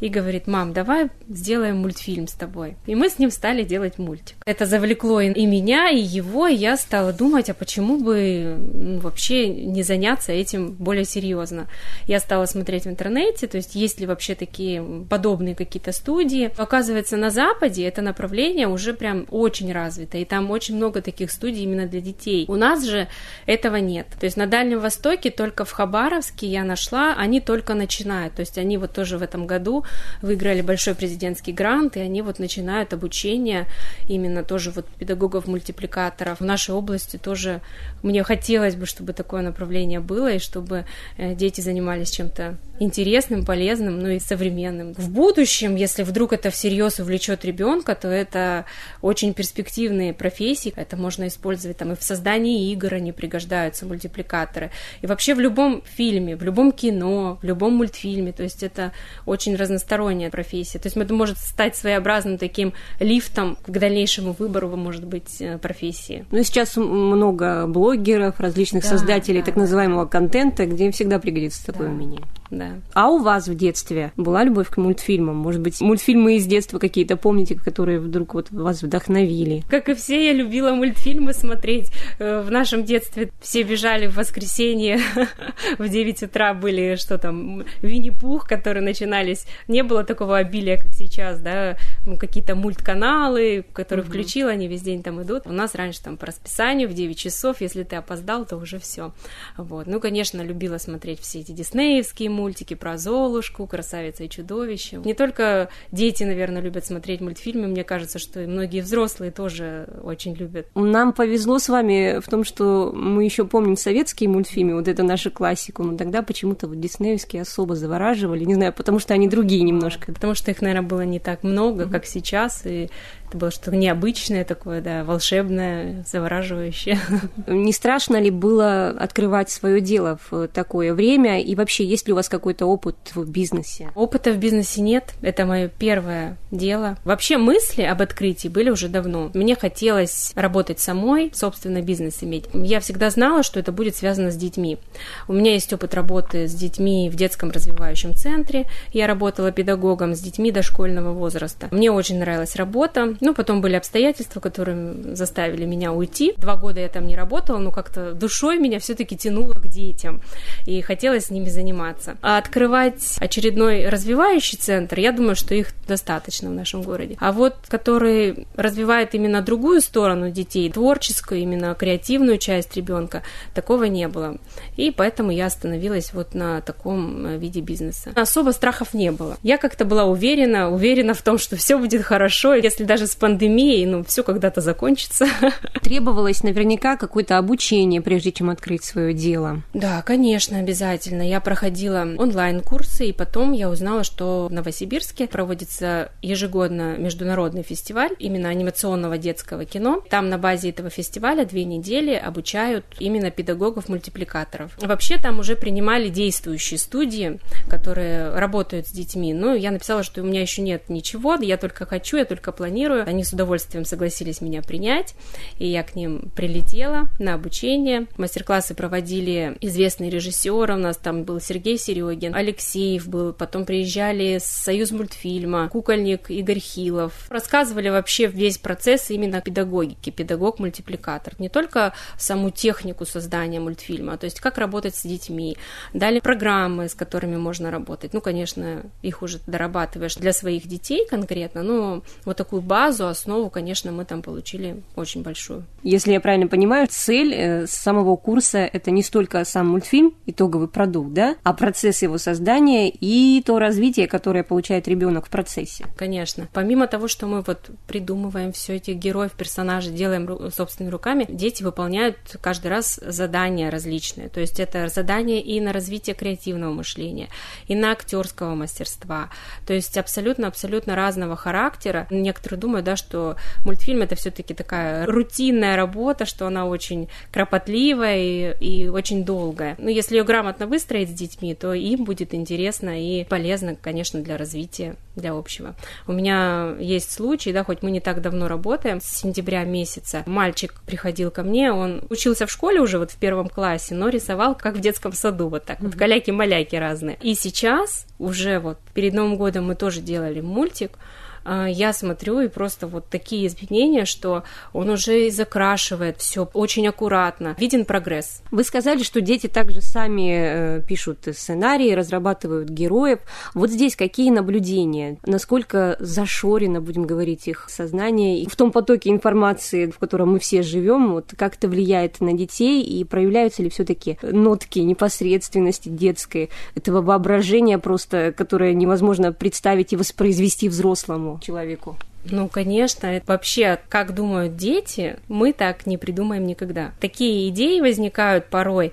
и 0.00 0.08
говорит, 0.08 0.46
мам, 0.46 0.72
давай 0.72 1.08
сделаем 1.28 1.78
мультфильм 1.78 2.28
с 2.28 2.32
тобой. 2.32 2.76
И 2.86 2.94
мы 2.94 3.08
с 3.08 3.18
ним 3.18 3.30
стали 3.30 3.64
делать 3.64 3.98
мультик. 3.98 4.36
Это 4.46 4.66
завлекло 4.66 5.20
и 5.20 5.46
меня, 5.46 5.90
и 5.90 5.98
его, 5.98 6.46
и 6.46 6.54
я 6.54 6.76
стала 6.76 7.12
думать, 7.12 7.50
а 7.50 7.54
почему 7.54 7.98
бы 7.98 8.56
вообще 9.02 9.48
не 9.48 9.82
заняться 9.82 10.32
этим 10.32 10.72
более 10.72 11.04
серьезно. 11.04 11.66
Я 12.06 12.20
стала 12.20 12.46
смотреть 12.46 12.84
в 12.84 12.88
интернете, 12.88 13.46
то 13.46 13.56
есть 13.56 13.74
есть 13.74 14.00
ли 14.00 14.06
вообще 14.06 14.34
такие 14.34 14.82
подобные 15.08 15.54
какие-то 15.54 15.92
студии. 15.92 16.50
Оказывается, 16.56 17.16
на 17.16 17.30
Западе 17.30 17.84
это 17.84 18.02
направление 18.02 18.68
уже 18.68 18.94
прям 18.94 19.26
очень 19.30 19.72
развито, 19.72 20.18
и 20.18 20.24
там 20.24 20.50
очень 20.50 20.76
много 20.76 21.02
таких 21.02 21.30
студий 21.30 21.64
именно 21.64 21.86
для 21.86 22.00
детей. 22.00 22.44
У 22.48 22.56
нас 22.56 22.77
же 22.84 23.08
этого 23.46 23.76
нет. 23.76 24.06
То 24.18 24.26
есть 24.26 24.36
на 24.36 24.46
Дальнем 24.46 24.80
Востоке 24.80 25.30
только 25.30 25.64
в 25.64 25.72
Хабаровске 25.72 26.46
я 26.46 26.64
нашла, 26.64 27.14
они 27.14 27.40
только 27.40 27.74
начинают. 27.74 28.34
То 28.34 28.40
есть 28.40 28.58
они 28.58 28.78
вот 28.78 28.92
тоже 28.92 29.18
в 29.18 29.22
этом 29.22 29.46
году 29.46 29.84
выиграли 30.22 30.60
большой 30.60 30.94
президентский 30.94 31.52
грант, 31.52 31.96
и 31.96 32.00
они 32.00 32.22
вот 32.22 32.38
начинают 32.38 32.92
обучение 32.92 33.66
именно 34.08 34.44
тоже 34.44 34.70
вот 34.70 34.86
педагогов-мультипликаторов. 34.98 36.40
В 36.40 36.44
нашей 36.44 36.74
области 36.74 37.16
тоже 37.16 37.60
мне 38.02 38.22
хотелось 38.22 38.74
бы, 38.74 38.86
чтобы 38.86 39.12
такое 39.12 39.42
направление 39.42 40.00
было, 40.00 40.32
и 40.32 40.38
чтобы 40.38 40.84
э, 41.16 41.34
дети 41.34 41.60
занимались 41.60 42.10
чем-то 42.10 42.56
интересным, 42.80 43.44
полезным, 43.44 43.98
ну 43.98 44.08
и 44.08 44.20
современным. 44.20 44.94
В 44.94 45.10
будущем, 45.10 45.74
если 45.76 46.02
вдруг 46.02 46.32
это 46.32 46.50
всерьез 46.50 47.00
увлечет 47.00 47.44
ребенка, 47.44 47.94
то 47.94 48.08
это 48.08 48.64
очень 49.02 49.34
перспективные 49.34 50.12
профессии. 50.12 50.72
Это 50.76 50.96
можно 50.96 51.26
использовать 51.26 51.76
там 51.76 51.92
и 51.92 51.96
в 51.96 52.02
создании 52.02 52.67
игр 52.72 52.94
они 52.94 53.12
пригождаются, 53.12 53.86
мультипликаторы. 53.86 54.70
И 55.02 55.06
вообще 55.06 55.34
в 55.34 55.40
любом 55.40 55.82
фильме, 55.84 56.36
в 56.36 56.42
любом 56.42 56.72
кино, 56.72 57.38
в 57.40 57.44
любом 57.44 57.74
мультфильме. 57.74 58.32
То 58.32 58.42
есть 58.42 58.62
это 58.62 58.92
очень 59.26 59.56
разносторонняя 59.56 60.30
профессия. 60.30 60.78
То 60.78 60.86
есть 60.86 60.96
это 60.96 61.14
может 61.14 61.38
стать 61.38 61.76
своеобразным 61.76 62.38
таким 62.38 62.72
лифтом 63.00 63.56
к 63.66 63.70
дальнейшему 63.70 64.34
выбору, 64.38 64.68
может 64.76 65.04
быть, 65.04 65.40
э, 65.40 65.58
профессии. 65.58 66.24
Ну 66.30 66.38
и 66.38 66.44
сейчас 66.44 66.76
много 66.76 67.66
блогеров, 67.66 68.40
различных 68.40 68.84
да, 68.84 68.90
создателей 68.90 69.40
да, 69.40 69.46
так 69.46 69.56
называемого 69.56 70.06
контента, 70.06 70.66
где 70.66 70.86
им 70.86 70.92
всегда 70.92 71.18
пригодится 71.18 71.64
такое 71.66 71.88
да. 71.88 71.94
умение 71.94 72.22
да. 72.50 72.80
А 72.94 73.10
у 73.10 73.18
вас 73.18 73.46
в 73.48 73.54
детстве 73.54 74.12
была 74.16 74.44
любовь 74.44 74.68
к 74.68 74.76
мультфильмам? 74.78 75.36
Может 75.36 75.60
быть, 75.60 75.80
мультфильмы 75.80 76.36
из 76.36 76.46
детства 76.46 76.78
какие-то 76.78 77.16
помните, 77.16 77.54
которые 77.54 78.00
вдруг 78.00 78.34
вот 78.34 78.50
вас 78.50 78.82
вдохновили? 78.82 79.62
Как 79.68 79.88
и 79.88 79.94
все, 79.94 80.26
я 80.26 80.32
любила 80.32 80.72
мультфильмы 80.72 81.34
смотреть. 81.34 81.90
Э, 82.18 82.40
в 82.40 82.50
нашем 82.50 82.84
детстве 82.84 83.30
все 83.40 83.62
бежали 83.62 84.06
в 84.06 84.16
воскресенье 84.16 85.00
в 85.78 85.88
9 85.88 86.22
утра 86.22 86.54
были, 86.54 86.96
что 86.96 87.18
там, 87.18 87.64
Винни-Пух, 87.82 88.48
которые 88.48 88.82
начинались. 88.82 89.44
Не 89.66 89.82
было 89.82 90.04
такого 90.04 90.38
обилия, 90.38 90.78
как 90.78 90.92
сейчас, 90.94 91.40
да, 91.40 91.76
ну, 92.06 92.16
какие-то 92.16 92.54
мультканалы, 92.54 93.64
которые 93.72 94.06
включила, 94.06 94.50
они 94.50 94.68
весь 94.68 94.82
день 94.82 95.02
там 95.02 95.22
идут. 95.22 95.42
У 95.46 95.52
нас 95.52 95.74
раньше 95.74 96.02
там 96.02 96.16
по 96.16 96.26
расписанию 96.26 96.88
в 96.88 96.94
9 96.94 97.18
часов, 97.18 97.60
если 97.60 97.82
ты 97.82 97.96
опоздал, 97.96 98.46
то 98.46 98.56
уже 98.56 98.78
все. 98.78 99.12
Вот. 99.56 99.86
Ну, 99.86 100.00
конечно, 100.00 100.40
любила 100.40 100.78
смотреть 100.78 101.20
все 101.20 101.40
эти 101.40 101.52
диснеевские 101.52 102.30
мультики 102.38 102.74
про 102.74 102.96
Золушку, 102.96 103.66
Красавица 103.66 104.24
и 104.24 104.28
чудовище. 104.28 105.00
Не 105.04 105.14
только 105.14 105.68
дети, 105.92 106.24
наверное, 106.24 106.62
любят 106.62 106.86
смотреть 106.86 107.20
мультфильмы, 107.20 107.66
мне 107.66 107.84
кажется, 107.84 108.18
что 108.18 108.40
и 108.40 108.46
многие 108.46 108.80
взрослые 108.80 109.30
тоже 109.30 109.88
очень 110.02 110.34
любят. 110.34 110.66
Нам 110.74 111.12
повезло 111.12 111.58
с 111.58 111.68
вами 111.68 112.20
в 112.20 112.28
том, 112.28 112.44
что 112.44 112.92
мы 112.94 113.24
еще 113.24 113.44
помним 113.44 113.76
советские 113.76 114.28
мультфильмы, 114.30 114.74
вот 114.76 114.88
это 114.88 115.02
наша 115.02 115.30
классика, 115.30 115.82
но 115.82 115.96
тогда 115.96 116.22
почему-то 116.22 116.68
вот 116.68 116.80
диснеевские 116.80 117.42
особо 117.42 117.74
завораживали, 117.74 118.44
не 118.44 118.54
знаю, 118.54 118.72
потому 118.72 118.98
что 118.98 119.14
они 119.14 119.28
другие 119.28 119.62
немножко. 119.62 120.12
Потому 120.12 120.34
что 120.34 120.50
их, 120.50 120.62
наверное, 120.62 120.88
было 120.88 121.02
не 121.02 121.18
так 121.18 121.42
много, 121.42 121.84
mm-hmm. 121.84 121.90
как 121.90 122.06
сейчас, 122.06 122.64
и 122.64 122.90
это 123.28 123.38
было 123.38 123.50
что-то 123.50 123.76
необычное 123.76 124.44
такое, 124.44 124.80
да, 124.80 125.04
волшебное, 125.04 126.04
завораживающее. 126.10 126.98
Не 127.46 127.72
страшно 127.72 128.20
ли 128.20 128.30
было 128.30 128.88
открывать 128.88 129.50
свое 129.50 129.80
дело 129.80 130.18
в 130.30 130.48
такое 130.48 130.94
время? 130.94 131.42
И 131.42 131.54
вообще, 131.54 131.84
есть 131.84 132.06
ли 132.06 132.12
у 132.12 132.16
вас 132.16 132.27
какой-то 132.28 132.66
опыт 132.66 132.96
в 133.14 133.28
бизнесе? 133.28 133.90
Опыта 133.94 134.32
в 134.32 134.38
бизнесе 134.38 134.80
нет. 134.80 135.14
Это 135.22 135.46
мое 135.46 135.68
первое 135.68 136.36
дело. 136.50 136.96
Вообще 137.04 137.36
мысли 137.36 137.82
об 137.82 138.02
открытии 138.02 138.48
были 138.48 138.70
уже 138.70 138.88
давно. 138.88 139.30
Мне 139.34 139.56
хотелось 139.56 140.32
работать 140.34 140.80
самой, 140.80 141.30
собственно, 141.34 141.82
бизнес 141.82 142.22
иметь. 142.22 142.44
Я 142.52 142.80
всегда 142.80 143.10
знала, 143.10 143.42
что 143.42 143.60
это 143.60 143.72
будет 143.72 143.96
связано 143.96 144.30
с 144.30 144.36
детьми. 144.36 144.78
У 145.26 145.32
меня 145.32 145.52
есть 145.52 145.72
опыт 145.72 145.94
работы 145.94 146.48
с 146.48 146.54
детьми 146.54 147.10
в 147.10 147.16
детском 147.16 147.50
развивающем 147.50 148.14
центре. 148.14 148.66
Я 148.92 149.06
работала 149.06 149.52
педагогом 149.52 150.14
с 150.14 150.20
детьми 150.20 150.50
дошкольного 150.50 151.12
возраста. 151.12 151.68
Мне 151.70 151.90
очень 151.90 152.18
нравилась 152.18 152.56
работа. 152.56 153.16
Ну, 153.20 153.34
потом 153.34 153.60
были 153.60 153.74
обстоятельства, 153.74 154.40
которые 154.40 155.16
заставили 155.16 155.64
меня 155.64 155.92
уйти. 155.92 156.34
Два 156.36 156.56
года 156.56 156.80
я 156.80 156.88
там 156.88 157.06
не 157.06 157.16
работала, 157.16 157.58
но 157.58 157.70
как-то 157.70 158.12
душой 158.12 158.58
меня 158.58 158.78
все-таки 158.78 159.16
тянуло 159.16 159.54
к 159.54 159.66
детям, 159.68 160.20
и 160.66 160.80
хотелось 160.80 161.26
с 161.26 161.30
ними 161.30 161.48
заниматься. 161.48 162.16
А 162.20 162.38
открывать 162.38 163.16
очередной 163.18 163.88
развивающий 163.88 164.58
центр, 164.58 164.98
я 164.98 165.12
думаю, 165.12 165.36
что 165.36 165.54
их 165.54 165.72
достаточно 165.86 166.50
в 166.50 166.52
нашем 166.52 166.82
городе. 166.82 167.16
А 167.20 167.32
вот 167.32 167.54
который 167.68 168.46
развивает 168.56 169.14
именно 169.14 169.40
другую 169.42 169.80
сторону 169.80 170.30
детей, 170.30 170.70
творческую, 170.70 171.40
именно 171.40 171.74
креативную 171.74 172.38
часть 172.38 172.76
ребенка, 172.76 173.22
такого 173.54 173.84
не 173.84 174.08
было. 174.08 174.38
И 174.76 174.90
поэтому 174.90 175.30
я 175.30 175.46
остановилась 175.46 176.12
вот 176.12 176.34
на 176.34 176.60
таком 176.60 177.26
э, 177.26 177.38
виде 177.38 177.60
бизнеса. 177.60 178.12
Особо 178.14 178.50
страхов 178.50 178.94
не 178.94 179.12
было. 179.12 179.36
Я 179.42 179.58
как-то 179.58 179.84
была 179.84 180.04
уверена, 180.04 180.70
уверена 180.70 181.14
в 181.14 181.22
том, 181.22 181.38
что 181.38 181.56
все 181.56 181.78
будет 181.78 182.02
хорошо, 182.02 182.54
если 182.54 182.84
даже 182.84 183.06
с 183.06 183.14
пандемией, 183.14 183.86
ну, 183.86 184.04
все 184.04 184.22
когда-то 184.22 184.60
закончится. 184.60 185.26
Требовалось 185.82 186.42
наверняка 186.42 186.96
какое-то 186.96 187.38
обучение, 187.38 188.00
прежде 188.00 188.32
чем 188.32 188.50
открыть 188.50 188.84
свое 188.84 189.14
дело. 189.14 189.62
Да, 189.74 190.02
конечно, 190.02 190.58
обязательно. 190.58 191.22
Я 191.22 191.40
проходила 191.40 192.07
онлайн-курсы, 192.16 193.06
и 193.06 193.12
потом 193.12 193.52
я 193.52 193.68
узнала, 193.68 194.04
что 194.04 194.46
в 194.48 194.52
Новосибирске 194.52 195.26
проводится 195.26 196.12
ежегодно 196.22 196.96
международный 196.96 197.62
фестиваль 197.62 198.12
именно 198.18 198.48
анимационного 198.48 199.18
детского 199.18 199.64
кино. 199.64 200.02
Там 200.08 200.28
на 200.28 200.38
базе 200.38 200.70
этого 200.70 200.90
фестиваля 200.90 201.44
две 201.44 201.64
недели 201.64 202.14
обучают 202.14 202.84
именно 202.98 203.30
педагогов-мультипликаторов. 203.30 204.72
Вообще 204.80 205.18
там 205.18 205.38
уже 205.38 205.56
принимали 205.56 206.08
действующие 206.08 206.78
студии, 206.78 207.40
которые 207.68 208.30
работают 208.30 208.86
с 208.86 208.90
детьми. 208.90 209.34
Но 209.34 209.54
я 209.54 209.70
написала, 209.70 210.02
что 210.02 210.22
у 210.22 210.24
меня 210.24 210.40
еще 210.40 210.62
нет 210.62 210.88
ничего, 210.88 211.34
я 211.34 211.56
только 211.56 211.86
хочу, 211.86 212.16
я 212.16 212.24
только 212.24 212.52
планирую. 212.52 213.06
Они 213.06 213.24
с 213.24 213.32
удовольствием 213.32 213.84
согласились 213.84 214.40
меня 214.40 214.62
принять, 214.62 215.14
и 215.58 215.66
я 215.66 215.82
к 215.82 215.94
ним 215.94 216.30
прилетела 216.34 217.08
на 217.18 217.34
обучение. 217.34 218.06
Мастер-классы 218.16 218.74
проводили 218.74 219.56
известные 219.60 220.10
режиссеры, 220.10 220.74
у 220.74 220.78
нас 220.78 220.96
там 220.96 221.24
был 221.24 221.40
Сергей 221.40 221.78
Серегин, 221.98 222.34
Алексеев 222.34 223.08
был, 223.08 223.32
потом 223.32 223.64
приезжали 223.64 224.38
с 224.38 224.44
Союз 224.44 224.90
мультфильма, 224.92 225.68
кукольник 225.68 226.30
Игорь 226.30 226.58
Хилов. 226.58 227.12
Рассказывали 227.28 227.88
вообще 227.88 228.26
весь 228.26 228.58
процесс 228.58 229.10
именно 229.10 229.40
педагогики, 229.40 230.10
педагог-мультипликатор. 230.10 231.34
Не 231.38 231.48
только 231.48 231.92
саму 232.16 232.50
технику 232.50 233.04
создания 233.04 233.60
мультфильма, 233.60 234.16
то 234.16 234.24
есть 234.24 234.40
как 234.40 234.58
работать 234.58 234.94
с 234.94 235.02
детьми. 235.02 235.56
Дали 235.92 236.20
программы, 236.20 236.88
с 236.88 236.94
которыми 236.94 237.36
можно 237.36 237.70
работать. 237.70 238.12
Ну, 238.14 238.20
конечно, 238.20 238.82
их 239.02 239.22
уже 239.22 239.40
дорабатываешь 239.46 240.16
для 240.16 240.32
своих 240.32 240.66
детей 240.66 241.06
конкретно, 241.08 241.62
но 241.62 242.02
вот 242.24 242.36
такую 242.36 242.62
базу, 242.62 243.08
основу, 243.08 243.50
конечно, 243.50 243.92
мы 243.92 244.04
там 244.04 244.22
получили 244.22 244.82
очень 244.96 245.22
большую. 245.22 245.64
Если 245.82 246.12
я 246.12 246.20
правильно 246.20 246.46
понимаю, 246.46 246.86
цель 246.90 247.34
э, 247.34 247.66
самого 247.66 248.16
курса– 248.16 248.58
это 248.72 248.90
не 248.90 249.02
столько 249.02 249.44
сам 249.44 249.68
мультфильм, 249.68 250.14
итоговый 250.26 250.68
продукт, 250.68 251.12
да, 251.12 251.36
а 251.42 251.52
процесс 251.52 251.87
его 252.02 252.18
создания 252.18 252.88
и 252.88 253.42
то 253.44 253.58
развитие, 253.58 254.06
которое 254.06 254.42
получает 254.42 254.88
ребенок 254.88 255.26
в 255.26 255.30
процессе. 255.30 255.86
Конечно. 255.96 256.48
Помимо 256.52 256.86
того, 256.86 257.08
что 257.08 257.26
мы 257.26 257.42
вот 257.42 257.70
придумываем 257.86 258.52
все 258.52 258.76
этих 258.76 258.96
героев, 258.96 259.32
персонажей, 259.32 259.92
делаем 259.92 260.50
собственными 260.50 260.92
руками, 260.92 261.26
дети 261.28 261.62
выполняют 261.62 262.16
каждый 262.40 262.68
раз 262.68 263.00
задания 263.04 263.70
различные. 263.70 264.28
То 264.28 264.40
есть 264.40 264.60
это 264.60 264.88
задания 264.88 265.40
и 265.40 265.60
на 265.60 265.72
развитие 265.72 266.14
креативного 266.14 266.72
мышления, 266.72 267.28
и 267.66 267.74
на 267.74 267.92
актерского 267.92 268.54
мастерства. 268.54 269.30
То 269.66 269.74
есть 269.74 269.96
абсолютно-абсолютно 269.96 270.94
разного 270.94 271.36
характера. 271.36 272.06
Некоторые 272.10 272.60
думают, 272.60 272.84
да, 272.84 272.96
что 272.96 273.36
мультфильм 273.64 274.02
это 274.02 274.14
все-таки 274.16 274.54
такая 274.54 275.06
рутинная 275.06 275.76
работа, 275.76 276.26
что 276.26 276.46
она 276.46 276.66
очень 276.66 277.08
кропотливая 277.32 278.18
и, 278.18 278.54
и 278.60 278.88
очень 278.88 279.24
долгая. 279.24 279.76
Но 279.78 279.90
если 279.90 280.16
ее 280.16 280.24
грамотно 280.24 280.66
выстроить 280.66 281.10
с 281.10 281.12
детьми, 281.12 281.54
то 281.54 281.67
им 281.74 282.04
будет 282.04 282.34
интересно 282.34 283.00
и 283.00 283.24
полезно, 283.24 283.76
конечно, 283.76 284.20
для 284.20 284.36
развития, 284.36 284.96
для 285.16 285.32
общего. 285.32 285.74
У 286.06 286.12
меня 286.12 286.74
есть 286.78 287.10
случай, 287.12 287.52
да, 287.52 287.64
хоть 287.64 287.82
мы 287.82 287.90
не 287.90 288.00
так 288.00 288.20
давно 288.20 288.48
работаем, 288.48 289.00
с 289.00 289.18
сентября 289.18 289.64
месяца 289.64 290.22
мальчик 290.26 290.80
приходил 290.86 291.30
ко 291.30 291.42
мне, 291.42 291.72
он 291.72 292.02
учился 292.10 292.46
в 292.46 292.50
школе 292.50 292.80
уже 292.80 292.98
вот 292.98 293.10
в 293.10 293.16
первом 293.16 293.48
классе, 293.48 293.94
но 293.94 294.08
рисовал 294.08 294.54
как 294.54 294.76
в 294.76 294.80
детском 294.80 295.12
саду, 295.12 295.48
вот 295.48 295.64
так, 295.64 295.80
вот 295.80 295.94
каляки-маляки 295.94 296.76
разные. 296.76 297.18
И 297.22 297.34
сейчас 297.34 298.06
уже 298.18 298.58
вот 298.60 298.78
перед 298.94 299.14
Новым 299.14 299.36
годом 299.36 299.66
мы 299.66 299.74
тоже 299.74 300.00
делали 300.00 300.40
мультик, 300.40 300.98
я 301.44 301.92
смотрю 301.92 302.40
и 302.40 302.48
просто 302.48 302.86
вот 302.86 303.08
такие 303.08 303.46
изменения, 303.46 304.04
что 304.04 304.44
он 304.72 304.90
уже 304.90 305.30
закрашивает 305.30 306.18
все 306.18 306.48
очень 306.52 306.86
аккуратно. 306.86 307.56
Виден 307.58 307.84
прогресс. 307.84 308.42
Вы 308.50 308.64
сказали, 308.64 309.02
что 309.02 309.20
дети 309.20 309.46
также 309.46 309.80
сами 309.80 310.78
э, 310.78 310.82
пишут 310.86 311.18
сценарии, 311.32 311.92
разрабатывают 311.92 312.68
героев. 312.68 313.20
Вот 313.54 313.70
здесь 313.70 313.96
какие 313.96 314.30
наблюдения? 314.30 315.18
Насколько 315.26 315.96
зашорено, 316.00 316.80
будем 316.80 317.04
говорить, 317.04 317.48
их 317.48 317.66
сознание? 317.68 318.42
И 318.42 318.48
в 318.48 318.56
том 318.56 318.72
потоке 318.72 319.10
информации, 319.10 319.86
в 319.90 319.98
котором 319.98 320.32
мы 320.32 320.38
все 320.38 320.62
живем, 320.62 321.12
вот 321.12 321.34
как 321.36 321.56
это 321.56 321.68
влияет 321.68 322.20
на 322.20 322.32
детей 322.32 322.82
и 322.82 323.04
проявляются 323.04 323.62
ли 323.62 323.70
все-таки 323.70 324.18
нотки 324.22 324.78
непосредственности 324.80 325.88
детской, 325.88 326.50
этого 326.74 327.02
воображения 327.02 327.78
просто, 327.78 328.32
которое 328.36 328.74
невозможно 328.74 329.32
представить 329.32 329.92
и 329.92 329.96
воспроизвести 329.96 330.68
взрослому? 330.68 331.27
Человеку? 331.42 331.96
Ну, 332.24 332.48
конечно, 332.48 333.06
это 333.06 333.26
вообще, 333.28 333.78
как 333.88 334.14
думают 334.14 334.56
дети, 334.56 335.18
мы 335.28 335.52
так 335.52 335.86
не 335.86 335.98
придумаем 335.98 336.46
никогда. 336.46 336.92
Такие 337.00 337.48
идеи 337.50 337.80
возникают 337.80 338.46
порой, 338.46 338.92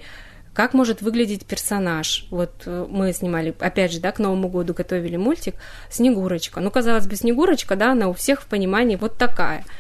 как 0.54 0.74
может 0.74 1.02
выглядеть 1.02 1.46
персонаж. 1.46 2.28
Вот 2.30 2.52
э, 2.66 2.86
мы 2.90 3.12
снимали, 3.14 3.54
опять 3.60 3.92
же, 3.92 4.00
да, 4.00 4.12
к 4.12 4.20
Новому 4.20 4.48
году 4.48 4.74
готовили 4.74 5.18
мультик 5.18 5.56
«Снегурочка». 5.90 6.62
Ну, 6.62 6.72
казалось 6.72 7.08
бы, 7.08 7.16
Снегурочка, 7.16 7.76
да, 7.76 7.92
она 7.92 8.08
у 8.08 8.14
всех 8.14 8.42
в 8.42 8.46
понимании 8.46 8.96
вот 8.96 9.18
такая– 9.18 9.66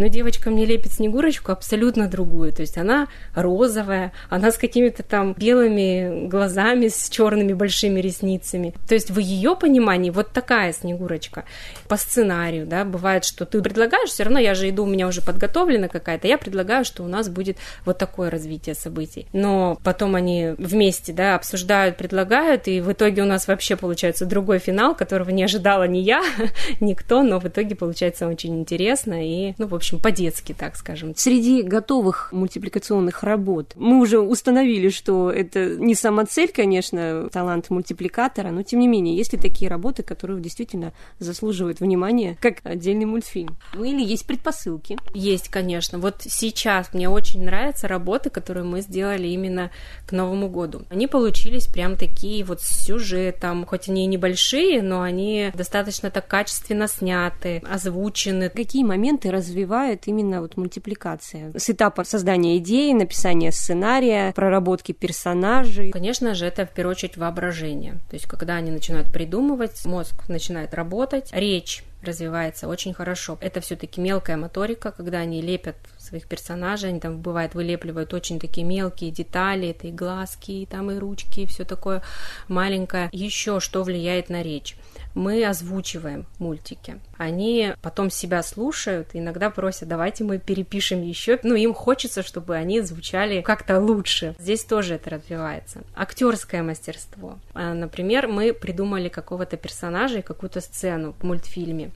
но 0.00 0.06
девочка 0.06 0.48
мне 0.48 0.64
лепит 0.64 0.92
Снегурочку 0.92 1.52
абсолютно 1.52 2.08
другую. 2.08 2.52
То 2.52 2.62
есть 2.62 2.78
она 2.78 3.08
розовая, 3.34 4.12
она 4.30 4.50
с 4.50 4.56
какими-то 4.56 5.02
там 5.02 5.34
белыми 5.34 6.26
глазами, 6.26 6.88
с 6.88 7.10
черными 7.10 7.52
большими 7.52 8.00
ресницами. 8.00 8.72
То 8.88 8.94
есть 8.94 9.10
в 9.10 9.18
ее 9.18 9.54
понимании 9.56 10.08
вот 10.08 10.32
такая 10.32 10.72
Снегурочка. 10.72 11.44
По 11.86 11.98
сценарию, 11.98 12.66
да, 12.66 12.86
бывает, 12.86 13.26
что 13.26 13.44
ты 13.44 13.60
предлагаешь, 13.60 14.08
все 14.08 14.22
равно 14.22 14.38
я 14.38 14.54
же 14.54 14.70
иду, 14.70 14.84
у 14.84 14.86
меня 14.86 15.06
уже 15.06 15.20
подготовлена 15.20 15.88
какая-то, 15.88 16.26
я 16.26 16.38
предлагаю, 16.38 16.86
что 16.86 17.02
у 17.04 17.06
нас 17.06 17.28
будет 17.28 17.58
вот 17.84 17.98
такое 17.98 18.30
развитие 18.30 18.74
событий. 18.74 19.26
Но 19.34 19.78
потом 19.84 20.14
они 20.14 20.54
вместе, 20.56 21.12
да, 21.12 21.34
обсуждают, 21.34 21.98
предлагают, 21.98 22.68
и 22.68 22.80
в 22.80 22.90
итоге 22.90 23.20
у 23.20 23.26
нас 23.26 23.46
вообще 23.46 23.76
получается 23.76 24.24
другой 24.24 24.60
финал, 24.60 24.94
которого 24.94 25.28
не 25.28 25.44
ожидала 25.44 25.86
ни 25.86 25.98
я, 25.98 26.22
никто, 26.80 27.22
но 27.22 27.38
в 27.38 27.46
итоге 27.46 27.74
получается 27.74 28.26
очень 28.26 28.58
интересно 28.58 29.22
и, 29.22 29.52
ну, 29.58 29.66
в 29.66 29.74
общем, 29.74 29.89
по-детски, 29.98 30.54
так 30.56 30.76
скажем. 30.76 31.14
Среди 31.16 31.62
готовых 31.62 32.32
мультипликационных 32.32 33.22
работ 33.22 33.72
мы 33.76 34.00
уже 34.00 34.18
установили, 34.20 34.88
что 34.88 35.30
это 35.30 35.76
не 35.76 35.94
сама 35.94 36.26
цель, 36.26 36.52
конечно, 36.52 37.28
талант 37.32 37.70
мультипликатора, 37.70 38.50
но 38.50 38.62
тем 38.62 38.80
не 38.80 38.88
менее, 38.88 39.16
есть 39.16 39.32
ли 39.32 39.38
такие 39.38 39.68
работы, 39.70 40.02
которые 40.02 40.40
действительно 40.40 40.92
заслуживают 41.18 41.80
внимания, 41.80 42.36
как 42.40 42.58
отдельный 42.64 43.06
мультфильм? 43.06 43.56
Ну 43.74 43.84
или 43.84 44.02
есть 44.02 44.26
предпосылки? 44.26 44.98
Есть, 45.14 45.48
конечно. 45.48 45.98
Вот 45.98 46.16
сейчас 46.20 46.92
мне 46.92 47.08
очень 47.08 47.44
нравятся 47.44 47.88
работы, 47.88 48.30
которые 48.30 48.64
мы 48.64 48.80
сделали 48.80 49.28
именно 49.28 49.70
к 50.06 50.12
Новому 50.12 50.48
году. 50.48 50.82
Они 50.90 51.06
получились 51.06 51.66
прям 51.66 51.96
такие 51.96 52.44
вот 52.44 52.60
с 52.60 52.84
сюжетом, 52.84 53.64
хоть 53.66 53.88
они 53.88 54.04
и 54.04 54.08
небольшие, 54.08 54.82
но 54.82 55.02
они 55.02 55.50
достаточно 55.54 56.10
так 56.10 56.26
качественно 56.26 56.88
сняты, 56.88 57.62
озвучены. 57.68 58.50
Какие 58.50 58.84
моменты 58.84 59.30
развивают 59.30 59.69
развивает 59.70 60.08
именно 60.08 60.40
вот 60.40 60.56
мультипликация. 60.56 61.52
С 61.56 61.70
этапа 61.70 62.04
создания 62.04 62.58
идеи, 62.58 62.92
написания 62.92 63.52
сценария, 63.52 64.32
проработки 64.32 64.92
персонажей. 64.92 65.90
Конечно 65.92 66.34
же, 66.34 66.46
это 66.46 66.66
в 66.66 66.70
первую 66.70 66.92
очередь 66.92 67.16
воображение. 67.16 67.94
То 68.10 68.16
есть, 68.16 68.26
когда 68.26 68.56
они 68.56 68.70
начинают 68.70 69.12
придумывать, 69.12 69.84
мозг 69.84 70.28
начинает 70.28 70.74
работать, 70.74 71.30
речь 71.32 71.84
развивается 72.02 72.66
очень 72.66 72.94
хорошо. 72.94 73.36
Это 73.42 73.60
все-таки 73.60 74.00
мелкая 74.00 74.38
моторика, 74.38 74.90
когда 74.90 75.18
они 75.18 75.42
лепят 75.42 75.76
своих 75.98 76.26
персонажей, 76.26 76.88
они 76.88 76.98
там 76.98 77.20
бывает 77.20 77.54
вылепливают 77.54 78.14
очень 78.14 78.40
такие 78.40 78.66
мелкие 78.66 79.10
детали, 79.10 79.68
это 79.68 79.86
и 79.86 79.92
глазки, 79.92 80.62
и 80.62 80.66
там 80.66 80.90
и 80.90 80.98
ручки, 80.98 81.40
и 81.40 81.46
все 81.46 81.64
такое 81.64 82.02
маленькое. 82.48 83.10
Еще 83.12 83.60
что 83.60 83.82
влияет 83.82 84.30
на 84.30 84.42
речь? 84.42 84.76
мы 85.14 85.44
озвучиваем 85.44 86.26
мультики. 86.38 87.00
Они 87.20 87.74
потом 87.82 88.08
себя 88.08 88.42
слушают, 88.42 89.10
иногда 89.12 89.50
просят, 89.50 89.88
давайте 89.88 90.24
мы 90.24 90.38
перепишем 90.38 91.02
еще. 91.02 91.38
Ну, 91.42 91.54
им 91.54 91.74
хочется, 91.74 92.22
чтобы 92.22 92.56
они 92.56 92.80
звучали 92.80 93.42
как-то 93.42 93.78
лучше. 93.78 94.34
Здесь 94.38 94.64
тоже 94.64 94.94
это 94.94 95.10
развивается. 95.10 95.82
Актерское 95.94 96.62
мастерство. 96.62 97.38
А, 97.52 97.74
например, 97.74 98.26
мы 98.26 98.54
придумали 98.54 99.10
какого-то 99.10 99.58
персонажа 99.58 100.20
и 100.20 100.22
какую-то 100.22 100.62
сцену 100.62 101.14
в 101.20 101.22
мультфильме. 101.22 101.90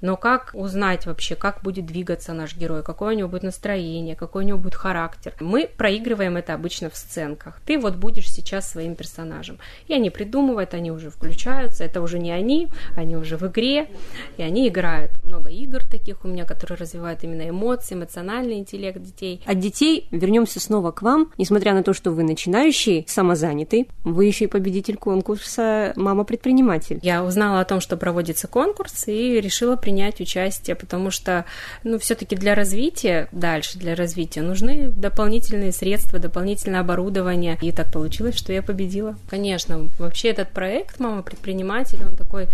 Но 0.00 0.16
как 0.16 0.50
узнать 0.52 1.06
вообще, 1.06 1.34
как 1.34 1.60
будет 1.64 1.84
двигаться 1.84 2.32
наш 2.32 2.54
герой, 2.56 2.84
какое 2.84 3.16
у 3.16 3.18
него 3.18 3.28
будет 3.28 3.42
настроение, 3.42 4.14
какой 4.14 4.44
у 4.44 4.46
него 4.46 4.58
будет 4.58 4.76
характер? 4.76 5.34
Мы 5.40 5.68
проигрываем 5.76 6.36
это 6.36 6.54
обычно 6.54 6.88
в 6.88 6.96
сценках. 6.96 7.60
Ты 7.66 7.80
вот 7.80 7.96
будешь 7.96 8.30
сейчас 8.30 8.70
своим 8.70 8.94
персонажем. 8.94 9.58
И 9.88 9.92
они 9.92 10.10
придумывают, 10.10 10.72
они 10.72 10.92
уже 10.92 11.10
включаются. 11.10 11.82
Это 11.82 12.00
уже 12.00 12.20
не 12.20 12.30
они, 12.30 12.68
они 12.96 13.16
уже 13.16 13.36
в 13.36 13.44
игре, 13.48 13.88
и 14.36 14.42
они 14.44 14.67
играют. 14.68 15.12
Много 15.24 15.50
игр 15.50 15.82
таких 15.84 16.24
у 16.24 16.28
меня, 16.28 16.44
которые 16.44 16.78
развивают 16.78 17.24
именно 17.24 17.48
эмоции, 17.48 17.94
эмоциональный 17.94 18.58
интеллект 18.58 19.02
детей. 19.02 19.42
От 19.44 19.58
детей 19.58 20.08
вернемся 20.10 20.60
снова 20.60 20.90
к 20.92 21.02
вам. 21.02 21.32
Несмотря 21.36 21.74
на 21.74 21.82
то, 21.82 21.92
что 21.92 22.10
вы 22.10 22.22
начинающий, 22.22 23.04
самозанятый, 23.08 23.88
вы 24.04 24.26
еще 24.26 24.44
и 24.44 24.48
победитель 24.48 24.96
конкурса 24.96 25.92
«Мама-предприниматель». 25.96 27.00
Я 27.02 27.24
узнала 27.24 27.60
о 27.60 27.64
том, 27.64 27.80
что 27.80 27.96
проводится 27.96 28.46
конкурс, 28.46 29.08
и 29.08 29.40
решила 29.40 29.76
принять 29.76 30.20
участие, 30.20 30.76
потому 30.76 31.10
что, 31.10 31.44
ну, 31.82 31.98
все-таки 31.98 32.36
для 32.36 32.54
развития, 32.54 33.28
да, 33.32 33.48
дальше 33.48 33.78
для 33.78 33.94
развития, 33.94 34.42
нужны 34.42 34.88
дополнительные 34.90 35.72
средства, 35.72 36.18
дополнительное 36.18 36.80
оборудование. 36.80 37.58
И 37.62 37.72
так 37.72 37.90
получилось, 37.92 38.36
что 38.36 38.52
я 38.52 38.62
победила. 38.62 39.16
Конечно, 39.30 39.88
вообще 39.98 40.28
этот 40.28 40.50
проект 40.50 41.00
«Мама 41.00 41.22
предприниматель», 41.22 41.98
он 42.04 42.14
такой 42.14 42.46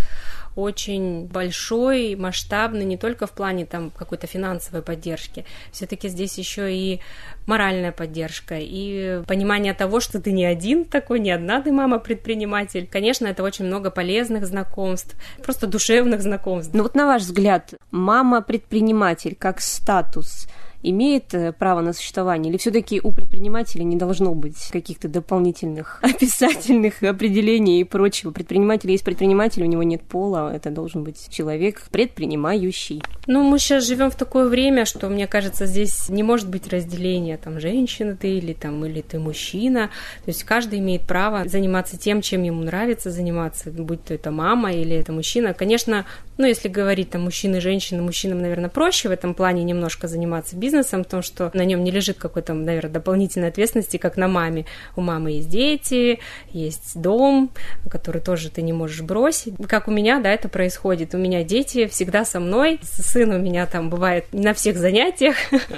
очень 0.55 1.27
большой, 1.27 2.15
масштабный, 2.15 2.85
не 2.85 2.97
только 2.97 3.27
в 3.27 3.31
плане 3.31 3.65
там 3.65 3.91
какой-то 3.91 4.27
финансовой 4.27 4.81
поддержки. 4.81 5.45
Все-таки 5.71 6.07
здесь 6.09 6.37
еще 6.37 6.73
и 6.73 7.01
моральная 7.45 7.91
поддержка 7.91 8.55
и 8.59 9.21
понимание 9.27 9.73
того, 9.73 9.99
что 9.99 10.21
ты 10.21 10.31
не 10.31 10.45
один 10.45 10.85
такой, 10.85 11.19
не 11.19 11.31
одна 11.31 11.61
ты 11.61 11.71
мама 11.71 11.99
предприниматель. 11.99 12.87
Конечно, 12.91 13.27
это 13.27 13.43
очень 13.43 13.65
много 13.65 13.91
полезных 13.91 14.45
знакомств, 14.45 15.15
просто 15.43 15.67
душевных 15.67 16.21
знакомств. 16.21 16.73
Ну 16.73 16.83
вот 16.83 16.95
на 16.95 17.05
ваш 17.05 17.23
взгляд, 17.23 17.73
мама 17.91 18.41
предприниматель 18.41 19.35
как 19.35 19.61
статус– 19.61 20.47
имеет 20.89 21.33
э, 21.33 21.51
право 21.51 21.81
на 21.81 21.93
существование? 21.93 22.51
Или 22.51 22.57
все-таки 22.57 23.01
у 23.03 23.11
предпринимателя 23.11 23.83
не 23.83 23.95
должно 23.95 24.33
быть 24.33 24.57
каких-то 24.71 25.07
дополнительных 25.07 25.99
описательных 26.01 27.03
определений 27.03 27.81
и 27.81 27.83
прочего? 27.83 28.31
Предприниматель 28.31 28.91
есть 28.91 29.03
предприниматель, 29.03 29.63
у 29.63 29.67
него 29.67 29.83
нет 29.83 30.01
пола, 30.01 30.53
это 30.53 30.69
должен 30.69 31.03
быть 31.03 31.27
человек 31.29 31.81
предпринимающий. 31.91 33.01
Ну, 33.27 33.43
мы 33.43 33.59
сейчас 33.59 33.85
живем 33.85 34.11
в 34.11 34.15
такое 34.15 34.47
время, 34.47 34.85
что, 34.85 35.09
мне 35.09 35.27
кажется, 35.27 35.65
здесь 35.65 36.09
не 36.09 36.23
может 36.23 36.49
быть 36.49 36.67
разделения, 36.71 37.37
там, 37.37 37.59
женщина 37.59 38.15
ты 38.15 38.37
или 38.37 38.53
там, 38.53 38.85
или 38.85 39.01
ты 39.01 39.19
мужчина. 39.19 39.89
То 40.23 40.29
есть 40.29 40.43
каждый 40.43 40.79
имеет 40.79 41.01
право 41.03 41.47
заниматься 41.47 41.97
тем, 41.97 42.21
чем 42.21 42.43
ему 42.43 42.61
нравится 42.61 43.09
заниматься, 43.09 43.71
будь 43.71 44.03
то 44.03 44.13
это 44.13 44.31
мама 44.31 44.73
или 44.73 44.95
это 44.95 45.11
мужчина. 45.11 45.53
Конечно, 45.53 46.05
ну, 46.37 46.45
если 46.45 46.67
говорить 46.67 47.09
там 47.09 47.23
мужчины, 47.23 47.61
женщины, 47.61 48.01
мужчинам, 48.01 48.39
наверное, 48.39 48.69
проще 48.69 49.09
в 49.09 49.11
этом 49.11 49.33
плане 49.33 49.63
немножко 49.63 50.07
заниматься 50.07 50.55
бизнесом, 50.55 50.74
потому 50.83 51.23
что 51.23 51.51
на 51.53 51.63
нем 51.65 51.83
не 51.83 51.91
лежит 51.91 52.17
какой-то, 52.17 52.53
наверное, 52.53 52.91
дополнительной 52.91 53.49
ответственности, 53.49 53.97
как 53.97 54.17
на 54.17 54.27
маме. 54.27 54.65
У 54.95 55.01
мамы 55.01 55.31
есть 55.31 55.49
дети, 55.49 56.19
есть 56.49 56.99
дом, 56.99 57.51
который 57.89 58.21
тоже 58.21 58.49
ты 58.49 58.61
не 58.61 58.73
можешь 58.73 59.01
бросить. 59.01 59.55
Как 59.67 59.87
у 59.87 59.91
меня, 59.91 60.19
да, 60.19 60.31
это 60.31 60.49
происходит. 60.49 61.13
У 61.13 61.17
меня 61.17 61.43
дети 61.43 61.87
всегда 61.87 62.25
со 62.25 62.39
мной. 62.39 62.79
Сын 62.83 63.31
у 63.31 63.39
меня 63.39 63.65
там 63.65 63.89
бывает 63.89 64.25
на 64.31 64.53
всех 64.53 64.77
занятиях, 64.77 65.35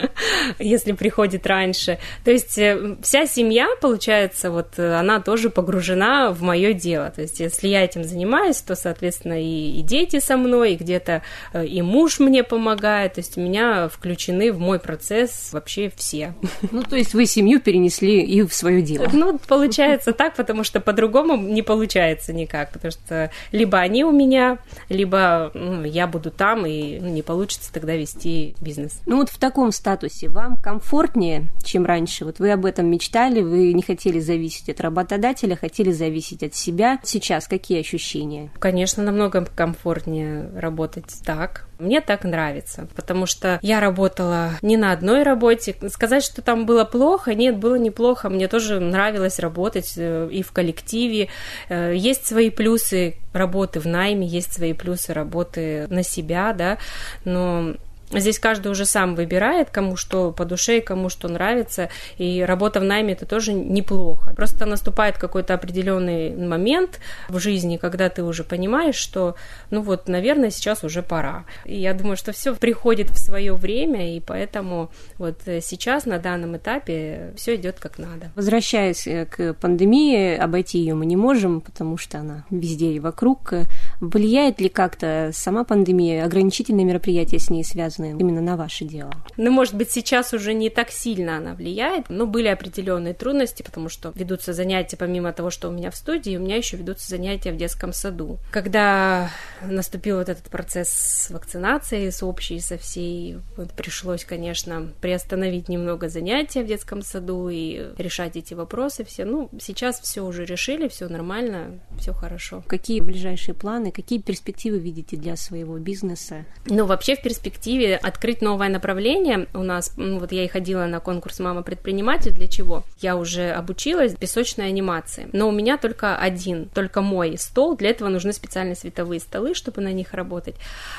если 0.60 0.94
приходит 0.94 1.46
раньше. 1.48 2.00
То 2.24 2.32
есть 2.32 2.58
э, 2.58 2.98
вся 3.02 3.26
семья, 3.26 3.68
получается, 3.82 4.52
вот 4.52 4.80
она 4.80 5.20
тоже 5.20 5.50
погружена 5.50 6.32
в 6.32 6.42
мое 6.42 6.74
дело. 6.74 7.12
То 7.16 7.22
есть 7.22 7.40
если 7.40 7.68
я 7.68 7.84
этим 7.84 8.04
занимаюсь, 8.04 8.58
то, 8.58 8.76
соответственно, 8.76 9.42
и, 9.42 9.80
и 9.80 9.82
дети 9.82 10.20
со 10.20 10.38
мной, 10.38 10.74
и 10.74 10.78
где-то 10.78 11.22
э, 11.54 11.66
и 11.66 11.82
муж 11.82 12.20
мне 12.20 12.44
помогает, 12.44 13.14
то 13.14 13.20
есть 13.20 13.38
меня 13.38 13.88
включены 13.88 14.52
в 14.52 14.60
мой 14.60 14.80
процесс 14.88 15.50
вообще 15.52 15.92
все. 15.96 16.34
Ну, 16.72 16.82
то 16.82 16.96
есть 16.96 17.14
вы 17.14 17.26
семью 17.26 17.60
перенесли 17.60 18.22
и 18.22 18.42
в 18.42 18.54
свое 18.54 18.82
дело. 18.82 19.08
Ну, 19.12 19.38
получается 19.48 20.14
так, 20.14 20.36
потому 20.36 20.64
что 20.64 20.80
по-другому 20.80 21.36
не 21.36 21.62
получается 21.62 22.32
никак, 22.34 22.72
потому 22.72 22.92
что 22.92 23.32
либо 23.52 23.80
они 23.80 24.06
у 24.06 24.12
меня, 24.12 24.60
либо 24.90 25.52
ну, 25.54 25.84
я 25.84 26.08
буду 26.08 26.32
там, 26.32 26.66
и 26.66 27.00
ну, 27.00 27.10
не 27.10 27.22
получится 27.22 27.72
тогда 27.74 27.96
вести 27.96 28.56
бизнес. 28.62 29.02
Ну, 29.06 29.18
вот 29.18 29.30
в 29.30 29.38
таком 29.38 29.72
статусе 29.72 30.30
вам 30.30 30.56
комфортнее, 30.56 31.50
чем 31.64 31.86
раньше? 31.86 32.24
Вот 32.24 32.40
вы 32.40 32.52
об 32.52 32.66
этом 32.66 32.88
мечтали, 32.88 33.42
вы 33.42 33.74
не 33.74 33.82
хотели 33.82 34.20
зависеть 34.20 34.70
от 34.70 34.80
работодателя, 34.80 35.56
хотели 35.56 35.92
зависеть 35.92 36.44
от 36.44 36.56
себя. 36.56 37.00
Сейчас 37.04 37.48
какие 37.48 37.82
ощущения? 37.82 38.50
Конечно, 38.60 39.04
намного 39.04 39.46
комфортнее 39.46 40.50
работать 40.56 41.14
так. 41.26 41.68
Мне 41.80 42.02
так 42.02 42.24
нравится, 42.24 42.88
потому 42.96 43.26
что 43.26 43.60
я 43.62 43.80
работала 43.80 44.52
не 44.62 44.77
на 44.78 44.92
одной 44.92 45.24
работе. 45.24 45.76
Сказать, 45.90 46.24
что 46.24 46.42
там 46.42 46.66
было 46.66 46.86
плохо, 46.86 47.34
нет, 47.34 47.58
было 47.58 47.76
неплохо. 47.76 48.30
Мне 48.30 48.48
тоже 48.48 48.80
нравилось 48.80 49.40
работать 49.40 49.94
э, 49.98 50.30
и 50.32 50.44
в 50.44 50.52
коллективе. 50.52 51.30
Э, 51.70 51.94
есть 51.96 52.26
свои 52.26 52.50
плюсы 52.50 53.16
работы 53.34 53.80
в 53.80 53.86
найме, 53.86 54.26
есть 54.26 54.54
свои 54.54 54.74
плюсы 54.74 55.14
работы 55.14 55.88
на 55.90 56.04
себя, 56.04 56.54
да, 56.54 56.78
но 57.26 57.76
Здесь 58.12 58.40
каждый 58.40 58.72
уже 58.72 58.86
сам 58.86 59.16
выбирает, 59.16 59.70
кому 59.70 59.98
что 59.98 60.32
по 60.32 60.46
душе 60.46 60.78
и 60.78 60.82
кому 60.82 61.10
что 61.10 61.28
нравится. 61.28 61.90
И 62.18 62.42
работа 62.42 62.80
в 62.80 62.84
найме 62.84 63.14
это 63.14 63.26
тоже 63.26 63.52
неплохо. 63.54 64.34
Просто 64.34 64.66
наступает 64.66 65.18
какой-то 65.18 65.54
определенный 65.54 66.36
момент 66.36 67.00
в 67.28 67.40
жизни, 67.40 67.78
когда 67.78 68.10
ты 68.10 68.24
уже 68.24 68.44
понимаешь, 68.44 68.96
что, 68.96 69.36
ну 69.72 69.82
вот, 69.82 70.08
наверное, 70.08 70.52
сейчас 70.52 70.84
уже 70.84 71.02
пора. 71.02 71.46
И 71.66 71.78
я 71.78 71.94
думаю, 71.94 72.16
что 72.16 72.32
все 72.32 72.56
приходит 72.56 73.10
в 73.10 73.18
свое 73.18 73.54
время, 73.54 74.16
и 74.16 74.22
поэтому 74.22 74.90
вот 75.18 75.42
сейчас 75.62 76.06
на 76.06 76.18
данном 76.18 76.56
этапе 76.56 77.34
все 77.36 77.56
идет 77.56 77.80
как 77.80 77.98
надо. 77.98 78.32
Возвращаясь 78.36 79.06
э, 79.06 79.26
к 79.26 79.54
пандемии, 79.54 80.38
обойти 80.38 80.80
ее 80.80 80.96
мы 80.96 81.06
не 81.06 81.18
можем, 81.18 81.60
потому 81.60 81.98
что 81.98 82.20
она 82.20 82.46
везде 82.50 82.92
и 82.92 83.00
вокруг. 83.00 83.54
Влияет 84.00 84.62
ли 84.62 84.70
как-то 84.70 85.32
сама 85.34 85.64
пандемия, 85.64 86.24
ограничительные 86.24 86.86
мероприятия 86.86 87.40
с 87.40 87.50
ней 87.50 87.64
связаны? 87.64 88.16
именно 88.18 88.42
на 88.42 88.58
ваше 88.58 88.86
дело? 88.86 89.12
Ну, 89.38 89.52
может 89.52 89.74
быть, 89.74 89.92
сейчас 89.92 90.34
уже 90.34 90.54
не 90.54 90.70
так 90.70 90.90
сильно 90.90 91.38
она 91.38 91.54
влияет, 91.54 92.10
но 92.10 92.26
были 92.26 92.48
определенные 92.48 93.14
трудности, 93.14 93.64
потому 93.64 93.90
что 93.90 94.12
ведутся 94.16 94.54
занятия, 94.54 94.98
помимо 94.98 95.34
того, 95.34 95.50
что 95.50 95.70
у 95.70 95.72
меня 95.72 95.92
в 95.92 95.96
студии, 95.96 96.38
у 96.38 96.40
меня 96.40 96.58
еще 96.58 96.78
ведутся 96.78 97.10
занятия 97.10 97.52
в 97.52 97.58
детском 97.58 97.94
саду. 97.94 98.38
Когда 98.52 99.32
наступил 99.62 100.18
вот 100.18 100.30
этот 100.30 100.46
процесс 100.46 101.28
вакцинации 101.30 102.10
с 102.10 102.24
общей, 102.24 102.60
со 102.60 102.78
всей, 102.78 103.38
вот 103.56 103.72
пришлось, 103.72 104.26
конечно, 104.26 104.92
приостановить 105.02 105.70
немного 105.70 106.10
занятия 106.10 106.64
в 106.64 106.68
детском 106.68 107.02
саду 107.02 107.50
и 107.50 107.94
решать 107.98 108.36
эти 108.36 108.54
вопросы 108.54 109.04
все. 109.04 109.26
Ну, 109.26 109.50
сейчас 109.60 110.00
все 110.00 110.22
уже 110.22 110.46
решили, 110.46 110.88
все 110.88 111.08
нормально, 111.08 111.80
все 112.00 112.14
хорошо. 112.14 112.64
Какие 112.68 113.02
ближайшие 113.02 113.56
планы, 113.56 113.87
какие 113.92 114.20
перспективы 114.20 114.80
видите 114.80 115.18
для 115.18 115.36
своего 115.36 115.78
бизнеса? 115.78 116.46
Ну, 116.66 116.86
вообще 116.86 117.16
в 117.16 117.22
перспективе 117.22 117.96
открыть 117.96 118.42
новое 118.42 118.70
направление. 118.70 119.48
У 119.54 119.64
нас, 119.64 119.94
ну, 119.98 120.20
вот 120.20 120.32
я 120.32 120.44
и 120.44 120.48
ходила 120.48 120.86
на 120.86 121.00
конкурс 121.00 121.40
«Мама 121.40 121.62
предприниматель». 121.62 122.32
Для 122.32 122.48
чего? 122.48 122.84
Я 123.00 123.16
уже 123.16 123.50
обучилась 123.52 124.16
песочной 124.16 124.68
анимации. 124.68 125.30
Но 125.34 125.48
у 125.48 125.52
меня 125.52 125.78
только 125.78 126.18
один, 126.18 126.70
только 126.70 127.02
мой 127.02 127.38
стол. 127.38 127.76
Для 127.76 127.90
этого 127.90 128.10
нужны 128.10 128.34
специальные 128.34 128.76
световые 128.76 129.20
столы, 129.20 129.54
чтобы 129.54 129.82
на 129.82 129.92
них 129.92 130.14
работать. 130.14 130.56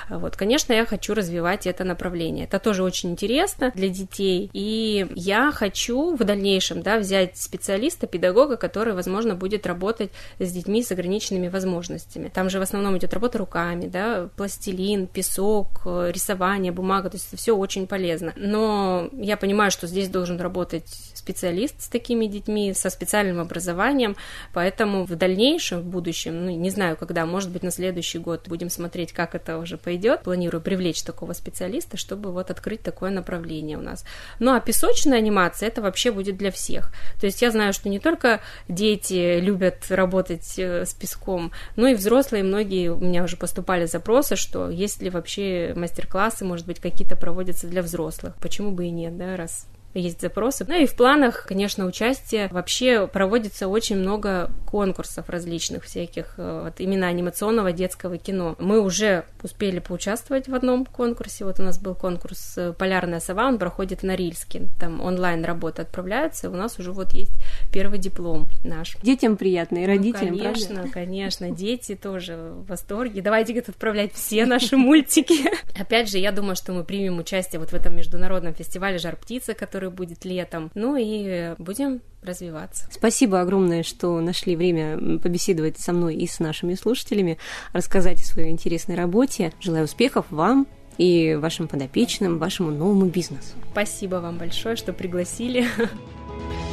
Вот, 0.09 0.37
конечно, 0.37 0.73
я 0.73 0.85
хочу 0.87 1.15
развивать 1.15 1.67
это 1.67 1.85
направление. 1.85 2.45
Это 2.45 2.59
тоже 2.59 2.83
очень 2.83 3.11
интересно 3.11 3.73
для 3.75 3.89
детей. 3.89 4.51
И 4.53 5.07
я 5.15 5.53
хочу 5.53 6.15
в 6.15 6.25
дальнейшем 6.25 6.83
да, 6.83 6.99
взять 6.99 7.37
специалиста, 7.37 8.07
педагога, 8.07 8.57
который, 8.57 8.95
возможно, 8.95 9.35
будет 9.35 9.67
работать 9.67 10.11
с 10.39 10.51
детьми 10.51 10.83
с 10.83 10.93
ограниченными 10.93 11.49
возможностями. 11.49 12.31
Там 12.33 12.51
же 12.51 12.59
в 12.59 12.63
основном 12.63 12.78
идет 12.97 13.15
работа 13.15 13.39
руками, 13.39 13.87
да, 13.87 14.29
пластилин, 14.37 15.07
песок, 15.07 15.83
рисование, 15.85 16.73
бумага, 16.73 17.11
то 17.11 17.17
есть 17.17 17.29
это 17.29 17.37
все 17.37 17.57
очень 17.57 17.87
полезно. 17.87 18.33
Но 18.37 19.09
я 19.13 19.37
понимаю, 19.37 19.71
что 19.71 19.87
здесь 19.87 20.09
должен 20.09 20.41
работать 20.41 20.89
специалист 21.15 21.81
с 21.81 21.89
такими 21.89 22.27
детьми, 22.27 22.73
со 22.75 22.91
специальным 22.91 23.41
образованием, 23.41 24.17
поэтому 24.53 25.05
в 25.05 25.15
дальнейшем, 25.17 25.81
в 25.81 25.85
будущем, 25.85 26.45
ну, 26.45 26.51
не 26.51 26.71
знаю, 26.71 26.97
когда, 26.97 27.27
может 27.27 27.51
быть, 27.51 27.63
на 27.63 27.71
следующий 27.71 28.19
год 28.19 28.49
будем 28.49 28.71
смотреть, 28.71 29.13
как 29.13 29.35
это 29.35 29.59
уже 29.59 29.77
пойдет. 29.77 30.23
Планирую 30.23 30.61
привлечь 30.61 31.03
такого 31.03 31.33
специалиста, 31.33 31.97
чтобы 31.97 32.33
вот 32.33 32.51
открыть 32.51 32.83
такое 32.83 33.11
направление 33.11 33.79
у 33.79 33.83
нас. 33.83 34.05
Ну, 34.39 34.55
а 34.55 34.61
песочная 34.61 35.19
анимация, 35.19 35.69
это 35.69 35.83
вообще 35.83 36.13
будет 36.13 36.37
для 36.37 36.51
всех. 36.51 36.93
То 37.21 37.27
есть 37.27 37.43
я 37.43 37.51
знаю, 37.51 37.73
что 37.73 37.89
не 37.89 37.99
только 37.99 38.41
дети 38.69 39.41
любят 39.41 39.87
работать 39.91 40.59
э, 40.59 40.85
с 40.85 40.95
песком, 40.95 41.53
но 41.77 41.89
и 41.89 41.95
взрослые, 41.95 42.45
многие, 42.45 42.68
у 42.89 42.99
меня 42.99 43.25
уже 43.25 43.37
поступали 43.37 43.87
запросы, 43.87 44.37
что 44.37 44.69
есть 44.69 45.03
ли 45.03 45.11
вообще 45.11 45.73
мастер-классы, 45.77 46.45
может 46.45 46.67
быть, 46.67 46.81
какие-то 46.81 47.17
проводятся 47.17 47.67
для 47.67 47.83
взрослых. 47.83 48.35
Почему 48.41 48.71
бы 48.73 48.87
и 48.87 48.91
нет, 48.91 49.17
да, 49.17 49.37
раз 49.37 49.67
есть 49.95 50.21
запросы. 50.21 50.65
Ну 50.69 50.75
и 50.75 50.87
в 50.87 50.95
планах, 50.95 51.45
конечно, 51.47 51.87
участие. 51.87 52.49
Вообще 52.49 53.07
проводится 53.07 53.69
очень 53.69 53.97
много 53.97 54.51
конкурсов 54.67 55.29
различных 55.29 55.85
всяких, 55.85 56.35
э, 56.37 56.63
вот 56.65 56.81
именно 56.81 57.09
анимационного 57.09 57.73
детского 57.73 58.19
кино. 58.19 58.55
Мы 58.59 58.81
уже 58.81 59.25
успели 59.43 59.79
поучаствовать 59.79 60.49
в 60.49 60.55
одном 60.55 60.85
конкурсе. 60.85 61.45
Вот 61.45 61.59
у 61.61 61.63
нас 61.63 61.79
был 61.79 61.95
конкурс 61.95 62.55
э, 62.57 62.73
«Полярная 62.73 63.21
сова», 63.21 63.47
он 63.47 63.59
проходит 63.59 64.01
в 64.01 64.03
Норильске. 64.05 64.69
Там 64.79 65.01
онлайн 65.01 65.45
работы 65.45 65.83
отправляются, 65.83 66.51
у 66.51 66.55
нас 66.55 66.79
уже 66.79 66.93
вот 66.93 67.13
есть 67.13 67.33
первый 67.73 67.99
диплом 67.99 68.49
наш. 68.65 68.97
Детям 69.03 69.37
приятно 69.37 69.79
и 69.79 69.81
ну, 69.83 69.87
родителям, 69.87 70.37
ну, 70.37 70.43
Конечно, 70.43 70.75
правда? 70.75 70.93
конечно, 70.93 71.51
дети 71.51 71.95
тоже 71.95 72.37
в 72.37 72.67
восторге. 72.67 73.23
Давайте 73.23 73.53
где-то 73.53 73.73
отправлять 73.73 74.13
все 74.13 74.45
наши 74.47 74.77
мультики. 74.77 75.51
Опять 75.81 76.11
же, 76.11 76.19
я 76.19 76.33
думаю, 76.33 76.57
что 76.57 76.73
мы 76.73 76.85
примем 76.85 77.19
участие 77.19 77.59
вот 77.61 77.71
в 77.71 77.75
этом 77.75 77.97
международном 77.97 78.55
фестивале 78.55 78.99
«Жар 78.99 79.17
птица», 79.17 79.55
который 79.55 79.78
который 79.79 79.91
будет 79.91 80.25
летом. 80.25 80.71
Ну 80.75 80.97
и 80.97 81.55
будем 81.59 82.01
развиваться. 82.23 82.89
Спасибо 82.91 83.41
огромное, 83.41 83.85
что 83.85 84.21
нашли 84.21 84.57
время 84.57 85.19
побеседовать 85.19 85.79
со 85.79 85.93
мной 85.93 86.17
и 86.17 86.27
с 86.27 86.41
нашими 86.41 86.75
слушателями, 86.75 87.39
рассказать 87.73 88.21
о 88.21 88.27
своей 88.27 88.51
интересной 88.51 88.97
работе. 88.97 89.53
Желаю 89.61 89.85
успехов 89.85 90.27
вам 90.31 90.67
и 90.97 91.39
вашим 91.41 91.69
подопечным, 91.69 92.39
вашему 92.39 92.73
новому 92.73 93.07
бизнесу. 93.07 93.55
Спасибо 93.71 94.17
вам 94.17 94.37
большое, 94.37 94.75
что 94.75 94.93
пригласили. 94.93 95.67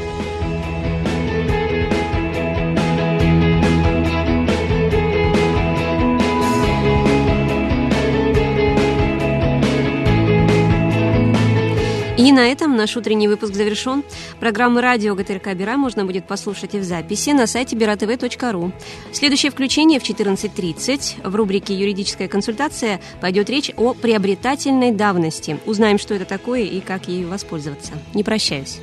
И 12.26 12.32
на 12.32 12.48
этом 12.48 12.76
наш 12.76 12.98
утренний 12.98 13.28
выпуск 13.28 13.54
завершен. 13.54 14.04
Программы 14.40 14.82
радио 14.82 15.14
ГТРК 15.14 15.54
Бера 15.54 15.78
можно 15.78 16.06
будет 16.06 16.26
послушать 16.26 16.74
и 16.74 16.80
в 16.80 16.84
записи 16.84 17.30
на 17.30 17.46
сайте 17.46 17.76
beratv.ru. 17.76 18.72
Следующее 19.12 19.52
включение 19.52 20.00
в 20.00 20.04
14.30 20.04 21.30
в 21.30 21.36
рубрике 21.36 21.76
«Юридическая 21.76 22.28
консультация» 22.28 23.00
пойдет 23.22 23.52
речь 23.52 23.70
о 23.78 23.94
приобретательной 23.94 24.92
давности. 24.92 25.60
Узнаем, 25.68 26.00
что 26.00 26.16
это 26.16 26.26
такое 26.26 26.64
и 26.64 26.80
как 26.80 27.08
ею 27.08 27.30
воспользоваться. 27.30 27.92
Не 28.16 28.24
прощаюсь. 28.24 28.80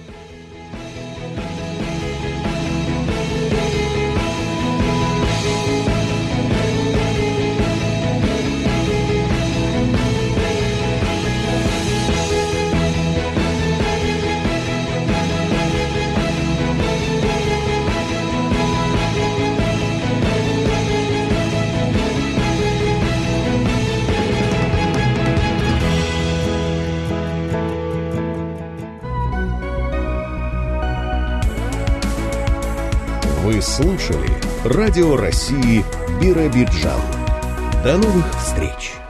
Слушали 33.62 34.28
Радио 34.64 35.16
России 35.16 35.84
Биробиджан. 36.20 37.00
До 37.84 37.96
новых 37.96 38.26
встреч! 38.36 39.01